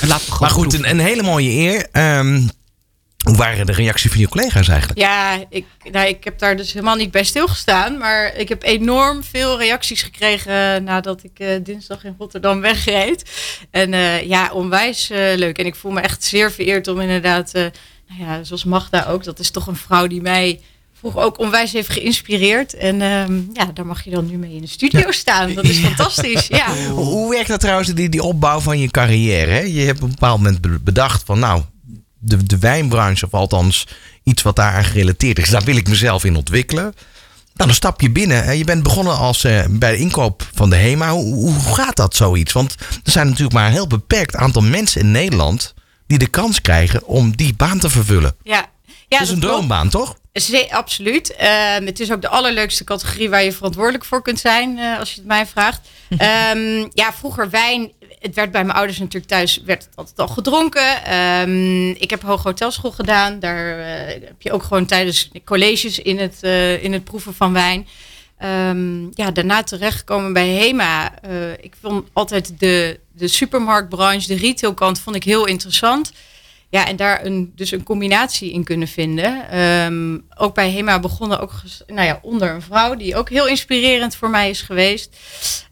En 0.00 0.08
Laten 0.08 0.26
we 0.26 0.32
gewoon 0.32 0.38
Maar 0.40 0.50
goed, 0.50 0.72
een, 0.72 0.90
een 0.90 0.98
hele 0.98 1.22
mooie 1.22 1.50
eer. 1.50 1.88
Ehm, 1.92 2.42
hoe 3.26 3.36
waren 3.36 3.66
de 3.66 3.72
reacties 3.72 4.10
van 4.10 4.20
je 4.20 4.28
collega's 4.28 4.68
eigenlijk? 4.68 4.98
Ja, 5.00 5.44
ik, 5.48 5.64
nou, 5.92 6.08
ik 6.08 6.24
heb 6.24 6.38
daar 6.38 6.56
dus 6.56 6.72
helemaal 6.72 6.96
niet 6.96 7.10
bij 7.10 7.24
stilgestaan. 7.24 7.98
Maar 7.98 8.34
ik 8.36 8.48
heb 8.48 8.62
enorm 8.62 9.22
veel 9.24 9.58
reacties 9.58 10.02
gekregen 10.02 10.84
nadat 10.84 11.22
ik 11.24 11.38
eh, 11.38 11.48
dinsdag 11.62 12.04
in 12.04 12.14
Rotterdam 12.18 12.60
wegreed. 12.60 13.30
En 13.70 13.92
eh, 13.94 14.22
ja, 14.22 14.50
onwijs 14.52 15.10
eh, 15.10 15.18
leuk. 15.36 15.58
En 15.58 15.66
ik 15.66 15.74
voel 15.74 15.92
me 15.92 16.00
echt 16.00 16.24
zeer 16.24 16.52
vereerd 16.52 16.88
om 16.88 17.00
inderdaad, 17.00 17.52
eh, 17.52 17.62
nou 18.08 18.20
ja, 18.30 18.44
zoals 18.44 18.64
Magda 18.64 19.04
ook. 19.04 19.24
Dat 19.24 19.38
is 19.38 19.50
toch 19.50 19.66
een 19.66 19.76
vrouw 19.76 20.06
die 20.06 20.20
mij 20.20 20.60
vroeger 20.98 21.20
ook 21.20 21.38
onwijs 21.38 21.72
heeft 21.72 21.88
geïnspireerd. 21.90 22.74
En 22.74 23.02
ehm, 23.02 23.40
ja, 23.52 23.64
daar 23.74 23.86
mag 23.86 24.04
je 24.04 24.10
dan 24.10 24.26
nu 24.26 24.36
mee 24.36 24.54
in 24.54 24.60
de 24.60 24.66
studio 24.66 25.10
staan. 25.10 25.54
Dat 25.54 25.64
is 25.64 25.78
fantastisch. 25.88 26.46
Ja. 26.46 26.74
Hoe- 26.90 27.30
werkt 27.30 27.48
dat 27.48 27.60
trouwens, 27.60 27.88
die, 27.88 28.08
die 28.08 28.22
opbouw 28.22 28.60
van 28.60 28.78
je 28.78 28.90
carrière? 28.90 29.50
Hè? 29.50 29.60
Je 29.60 29.80
hebt 29.80 29.98
op 29.98 30.04
een 30.04 30.10
bepaald 30.10 30.38
moment 30.38 30.60
be- 30.60 30.78
bedacht 30.82 31.22
van 31.26 31.38
nou, 31.38 31.62
de, 32.26 32.44
de 32.44 32.58
wijnbranche, 32.58 33.24
of 33.26 33.34
althans 33.34 33.86
iets 34.22 34.42
wat 34.42 34.56
daaraan 34.56 34.84
gerelateerd 34.84 35.38
is, 35.38 35.48
daar 35.50 35.64
wil 35.64 35.76
ik 35.76 35.88
mezelf 35.88 36.24
in 36.24 36.36
ontwikkelen. 36.36 36.84
Nou, 37.54 37.68
dan 37.68 37.74
stap 37.74 38.00
je 38.00 38.10
binnen. 38.10 38.44
hè. 38.44 38.52
Je 38.52 38.64
bent 38.64 38.82
begonnen 38.82 39.16
als, 39.16 39.44
eh, 39.44 39.64
bij 39.70 39.90
de 39.90 39.98
inkoop 39.98 40.48
van 40.54 40.70
de 40.70 40.76
HEMA. 40.76 41.10
Hoe, 41.10 41.34
hoe 41.34 41.74
gaat 41.74 41.96
dat 41.96 42.16
zoiets? 42.16 42.52
Want 42.52 42.74
er 43.04 43.10
zijn 43.10 43.26
natuurlijk 43.26 43.54
maar 43.54 43.66
een 43.66 43.72
heel 43.72 43.86
beperkt 43.86 44.36
aantal 44.36 44.62
mensen 44.62 45.00
in 45.00 45.10
Nederland 45.10 45.74
die 46.06 46.18
de 46.18 46.26
kans 46.26 46.60
krijgen 46.60 47.06
om 47.06 47.36
die 47.36 47.54
baan 47.56 47.78
te 47.78 47.90
vervullen. 47.90 48.34
Ja. 48.42 48.60
dat 48.60 48.68
Ja, 49.08 49.20
is 49.20 49.30
een 49.30 49.40
droombaan, 49.40 49.88
toch? 49.88 50.16
Zee, 50.32 50.74
absoluut. 50.74 51.34
Ehm, 51.36 51.86
het 51.86 52.00
is 52.00 52.12
ook 52.12 52.22
de 52.22 52.28
allerleukste 52.28 52.84
categorie 52.84 53.30
waar 53.30 53.44
je 53.44 53.52
verantwoordelijk 53.52 54.04
voor 54.04 54.22
kunt 54.22 54.38
zijn, 54.40 54.78
eh, 54.78 54.98
als 54.98 55.10
je 55.10 55.16
het 55.16 55.26
mij 55.26 55.46
vraagt. 55.46 55.80
Ehm, 56.18 56.86
ja, 56.92 57.12
vroeger 57.18 57.50
wijn. 57.50 57.92
Het 58.18 58.34
werd 58.34 58.50
bij 58.50 58.64
mijn 58.64 58.76
ouders 58.76 58.98
natuurlijk 58.98 59.32
thuis 59.32 59.62
werd 59.64 59.84
het 59.84 59.96
altijd 59.96 60.18
al 60.18 60.28
gedronken. 60.28 61.04
Ehm, 61.04 61.90
ik 61.90 62.10
heb 62.10 62.22
hoge 62.22 62.48
hotelschool 62.48 62.92
gedaan. 62.92 63.38
Daar 63.38 63.78
eh, 63.78 64.06
heb 64.08 64.42
je 64.42 64.52
ook 64.52 64.62
gewoon 64.62 64.86
tijdens 64.86 65.30
colleges 65.44 65.98
in 65.98 66.18
het, 66.18 66.38
eh, 66.40 66.84
in 66.84 66.92
het 66.92 67.04
proeven 67.04 67.34
van 67.34 67.52
wijn. 67.52 67.86
Ehm, 68.38 69.04
ja, 69.14 69.30
daarna 69.30 69.62
terechtgekomen 69.62 70.32
bij 70.32 70.48
Hema. 70.48 71.20
Eh, 71.20 71.52
ik 71.52 71.74
vond 71.80 72.08
altijd 72.12 72.58
de, 72.58 73.00
de 73.12 73.28
supermarktbranche, 73.28 74.26
de 74.26 74.36
retailkant, 74.36 75.00
vond 75.00 75.16
ik 75.16 75.24
heel 75.24 75.46
interessant. 75.46 76.12
Ja, 76.70 76.86
en 76.86 76.96
daar 76.96 77.24
een, 77.24 77.52
dus 77.54 77.70
een 77.70 77.82
combinatie 77.82 78.52
in 78.52 78.64
kunnen 78.64 78.88
vinden. 78.88 79.50
Ehm, 79.50 80.18
ook 80.36 80.54
bij 80.54 80.70
HEMA 80.70 81.00
begonnen 81.00 81.40
ook 81.40 81.52
nou 81.86 82.06
ja, 82.06 82.18
onder 82.22 82.50
een 82.50 82.62
vrouw 82.62 82.94
die 82.94 83.16
ook 83.16 83.28
heel 83.30 83.48
inspirerend 83.48 84.16
voor 84.16 84.30
mij 84.30 84.50
is 84.50 84.62
geweest. 84.62 85.16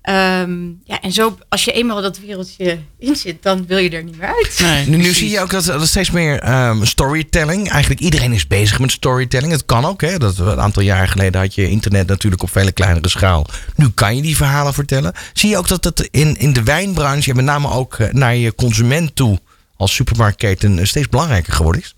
Ehm, 0.03 0.65
ja, 0.85 1.01
en 1.01 1.13
zo, 1.13 1.39
als 1.49 1.65
je 1.65 1.73
eenmaal 1.73 2.03
dat 2.03 2.19
wereldje 2.19 2.79
in 2.99 3.17
zit, 3.17 3.43
dan 3.43 3.67
wil 3.67 3.79
je 3.79 3.91
er 3.91 4.05
niet 4.05 4.19
meer 4.19 4.35
uit. 4.35 4.59
Nee, 4.63 4.87
Nu, 4.87 5.13
zie 5.13 5.31
je 5.31 5.41
ook 5.41 5.51
dat 5.51 5.67
er 5.67 5.87
steeds 5.87 6.11
meer 6.11 6.41
ehm, 6.41 6.85
storytelling. 6.85 7.71
Eigenlijk 7.71 8.01
iedereen 8.01 8.33
is 8.33 8.47
bezig 8.47 8.79
met 8.79 8.93
storytelling. 8.93 9.53
Het 9.53 9.65
kan 9.65 9.85
ook. 9.85 10.01
Hè? 10.01 10.19
Dat, 10.19 10.39
een 10.39 10.61
aantal 10.61 10.83
jaar 10.83 11.09
geleden 11.09 11.41
had 11.41 11.55
je 11.55 11.69
internet 11.69 12.07
natuurlijk 12.07 12.43
op 12.43 12.51
veel 12.51 12.73
kleinere 12.73 13.09
schaal. 13.09 13.47
Nu 13.77 13.89
kan 13.89 14.17
je 14.17 14.23
die 14.23 14.37
verhalen 14.37 14.75
vertellen. 14.75 15.13
Zie 15.33 15.49
je 15.51 15.57
ook 15.57 15.69
dat 15.69 15.85
het 15.85 16.09
in, 16.11 16.37
in 16.37 16.53
de 16.53 16.63
wijnbranche, 16.63 17.31
en 17.31 17.37
met 17.37 17.45
name 17.45 17.71
ook 17.71 17.95
eh, 17.95 18.13
naar 18.13 18.37
je 18.37 18.55
consument 18.55 19.17
toe, 19.17 19.39
als 19.77 19.95
supermarktketen, 19.95 20.79
eh, 20.79 20.85
steeds 20.85 21.09
belangrijker 21.09 21.53
geworden 21.53 21.83
is? 21.83 21.95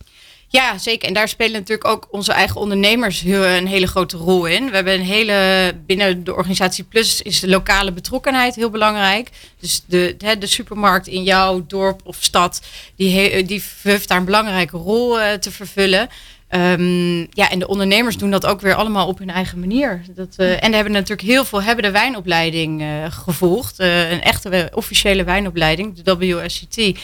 Ja, 0.49 0.79
zeker. 0.79 1.09
En 1.09 1.15
daar 1.15 1.29
spelen 1.29 1.53
natuurlijk 1.53 1.89
ook 1.89 2.09
onze 2.11 2.33
eigen 2.33 2.61
ondernemers 2.61 3.23
een 3.23 3.67
hele 3.67 3.87
grote 3.87 4.17
rol 4.17 4.47
in. 4.47 4.69
We 4.69 4.75
hebben 4.75 4.95
een 4.95 5.05
hele, 5.05 5.73
binnen 5.87 6.25
de 6.25 6.35
organisatie 6.35 6.85
Plus 6.85 7.23
is 7.23 7.41
de 7.41 7.49
lokale 7.49 7.93
betrokkenheid 7.93 8.55
heel 8.55 8.71
belangrijk. 8.71 9.31
Dus 9.61 9.83
de, 9.87 10.17
de, 10.39 10.47
supermarkt 10.47 11.07
in 11.07 11.23
jouw 11.23 11.65
dorp 11.67 12.01
of 12.05 12.17
stad, 12.21 12.63
die, 12.97 13.45
die 13.45 13.63
heeft 13.83 14.09
daar 14.09 14.19
een 14.19 14.25
belangrijke 14.25 14.77
rol 14.77 15.21
eh, 15.21 15.33
te 15.33 15.51
vervullen. 15.51 16.09
Ehm, 16.49 17.19
ja, 17.19 17.51
en 17.51 17.59
de 17.59 17.69
ondernemers 17.69 18.17
doen 18.17 18.31
dat 18.31 18.47
ook 18.47 18.61
weer 18.61 18.75
allemaal 18.75 19.07
op 19.07 19.19
hun 19.19 19.31
eigen 19.31 19.59
manier. 19.59 20.03
Dat, 20.15 20.35
eh, 20.37 20.65
en 20.65 20.73
hebben 20.73 20.93
natuurlijk 20.93 21.29
heel 21.29 21.45
veel 21.45 21.63
hebben 21.63 21.85
de 21.85 21.91
wijnopleiding 21.91 22.85
gevolgd. 23.09 23.79
Een 23.79 24.23
echte 24.23 24.71
officiële 24.75 25.25
wijnopleiding, 25.25 26.03
de 26.03 26.17
WSCT. 26.17 26.99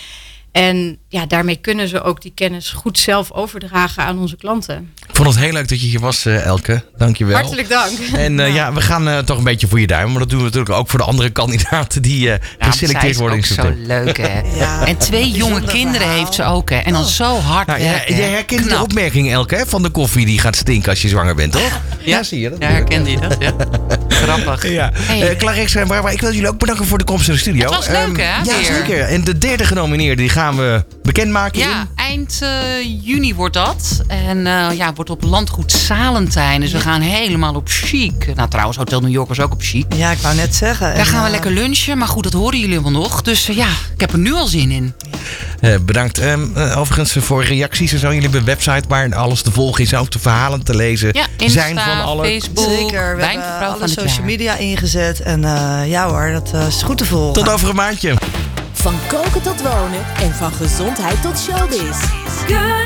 En 0.53 0.99
ja, 1.09 1.27
daarmee 1.27 1.57
kunnen 1.57 1.89
ze 1.89 2.03
ook 2.03 2.23
die 2.23 2.33
kennis 2.35 2.71
goed 2.71 2.99
zelf 2.99 3.33
overdragen 3.33 4.03
aan 4.05 4.19
onze 4.19 4.37
klanten. 4.37 4.93
Ik 5.09 5.17
vond 5.17 5.29
het 5.29 5.39
heel 5.39 5.53
leuk 5.53 5.69
dat 5.69 5.81
je 5.81 5.87
hier 5.87 6.01
was, 6.01 6.25
eh, 6.27 6.45
Elke. 6.45 6.83
Dankjewel. 6.97 7.35
Hartelijk 7.37 7.69
dank. 7.69 7.99
En 8.15 8.41
eh, 8.41 8.55
ja, 8.59 8.73
we 8.73 8.81
gaan 8.81 9.09
eh, 9.09 9.19
toch 9.19 9.39
een 9.39 9.45
beetje 9.45 9.67
voor 9.69 9.81
je 9.81 9.87
duimen. 9.87 10.11
Maar 10.11 10.21
dat 10.21 10.31
doen 10.31 10.39
we 10.39 10.45
natuurlijk 10.45 10.75
ook 10.75 10.89
voor 10.89 10.99
de 10.99 11.05
andere 11.05 11.31
kandidaten 11.31 12.03
die 12.03 12.31
eh 12.33 12.39
Ja, 12.59 12.67
geselecteerd 12.71 13.13
is 13.13 13.17
worden 13.19 13.37
in 13.39 13.45
ook 13.45 13.65
zo 13.65 13.73
leuk, 13.77 14.17
hè? 14.17 14.41
Ja, 14.59 14.87
En 14.87 14.97
twee 14.97 15.31
jonge 15.31 15.61
kinderen 15.61 16.01
verhaal. 16.01 16.19
heeft 16.19 16.35
ze 16.35 16.45
ook, 16.45 16.71
hè? 16.71 16.77
En 16.79 16.93
dan 16.93 17.05
zo 17.05 17.39
hard 17.39 17.67
Nou, 17.67 17.81
jij, 17.81 17.91
werken, 17.91 18.17
jij 18.17 18.25
hè? 18.29 18.31
herkent 18.35 18.69
de 18.69 18.81
opmerking, 18.83 19.33
Elke, 19.33 19.55
hè, 19.55 19.67
van 19.67 19.83
de 19.83 19.91
koffie 19.91 20.27
die 20.27 20.39
gaat 20.39 20.57
stinken 20.57 20.91
als 20.91 21.03
je 21.03 21.09
zwanger 21.09 21.35
bent, 21.35 21.53
toch? 21.53 21.81
Ja, 22.05 22.23
zie 22.23 22.41
je 22.41 22.51
dat? 22.51 22.59
Ja, 22.59 22.69
herkende 22.69 23.11
je 23.11 23.21
dat? 23.21 23.37
Ja. 23.39 23.53
Grappig. 24.23 24.69
Ja. 24.71 24.91
Hey. 24.95 25.37
En 25.75 25.89
Barbara, 25.89 26.11
ik 26.15 26.21
wil 26.21 26.33
jullie 26.33 26.49
ook 26.49 26.59
bedanken 26.59 26.87
voor 26.87 26.99
de 26.99 27.05
komst 27.05 27.27
in 27.29 27.33
de 27.35 27.41
studio. 27.41 27.65
Het 27.65 27.75
was 27.75 27.89
leuk, 27.89 27.97
Ehm, 27.97 28.15
hè, 28.17 28.43
Ja, 28.43 28.65
zeker. 28.65 29.01
En 29.01 29.25
de 29.25 29.39
derde 29.39 29.65
genomineerde 29.65 30.23
die 30.23 30.31
gaan 30.43 30.57
we 30.57 30.85
bekendmaken 31.03 31.59
Ja, 31.59 31.81
in... 31.81 31.89
eind 31.95 32.39
eh, 32.43 32.51
juni 33.05 33.35
wordt 33.35 33.55
dat. 33.55 34.03
En 34.07 34.47
eh, 34.47 34.77
ja, 34.77 34.93
wordt 34.95 35.11
op 35.11 35.23
landgoed 35.23 35.73
Salentijn. 35.73 36.61
Dus 36.61 36.73
we 36.73 36.81
gaan 36.81 37.01
helemaal 37.01 37.55
op 37.55 37.69
chic. 37.69 38.35
Nou, 38.35 38.49
trouwens, 38.49 38.77
Hotel 38.79 39.01
New 39.01 39.11
York 39.11 39.29
was 39.29 39.41
ook 39.41 39.53
op 39.53 39.61
chic. 39.63 39.95
Ja, 39.95 40.11
ik 40.11 40.19
wou 40.19 40.35
net 40.35 40.55
zeggen. 40.55 40.87
Daar 40.87 40.97
En, 40.97 41.07
gaan 41.07 41.21
we 41.21 41.27
eh, 41.27 41.33
lekker 41.33 41.51
lunchen. 41.51 41.99
Maar 41.99 42.09
goed, 42.09 42.23
dat 42.23 42.33
horen 42.33 42.59
jullie 42.59 42.79
allemaal 42.79 43.01
nog. 43.03 43.23
Dus 43.23 43.49
eh, 43.49 43.57
ja, 43.57 43.69
ik 43.95 44.01
heb 44.01 44.13
er 44.13 44.19
nu 44.19 44.33
al 44.33 44.47
zin 44.47 44.71
in. 44.71 44.95
Eh, 45.61 45.75
bedankt. 45.83 46.19
Ehm, 46.19 46.57
eh, 46.57 46.79
overigens 46.79 47.25
voor 47.25 47.45
reacties 47.45 47.93
en 47.93 47.99
zo. 47.99 48.07
Jullie 48.07 48.23
hebben 48.23 48.41
een 48.41 48.47
website 48.47 48.89
waar 48.89 49.15
alles 49.15 49.43
te 49.43 49.53
volgen 49.53 49.85
is. 49.85 49.95
Ook 49.95 50.11
de 50.11 50.19
verhalen 50.19 50.65
te 50.65 50.77
lezen 50.77 51.09
Ja, 51.13 51.27
Insta, 51.39 51.61
zijn 51.61 51.79
van 51.79 52.03
alle... 52.03 52.25
Facebook, 52.25 52.69
Zeker, 52.69 53.17
we 53.17 53.25
hebben 53.25 53.69
alle 53.69 53.89
social 53.89 54.25
media 54.25 54.57
ingezet. 54.57 55.21
En 55.21 55.45
eh, 55.45 55.91
ja 55.91 56.09
hoor, 56.09 56.33
dat 56.33 56.67
is 56.69 56.83
goed 56.83 56.99
te 56.99 57.05
volgen. 57.05 57.33
Tot 57.33 57.53
over 57.53 57.69
een 57.69 57.77
maandje. 57.77 58.15
Van 58.83 58.95
koken 59.09 59.43
tot 59.43 59.63
wonen 59.63 60.05
en 60.17 60.35
van 60.35 60.53
gezondheid 60.53 61.23
tot 61.23 61.39
showbiz. 61.39 62.01
Good. 62.47 62.83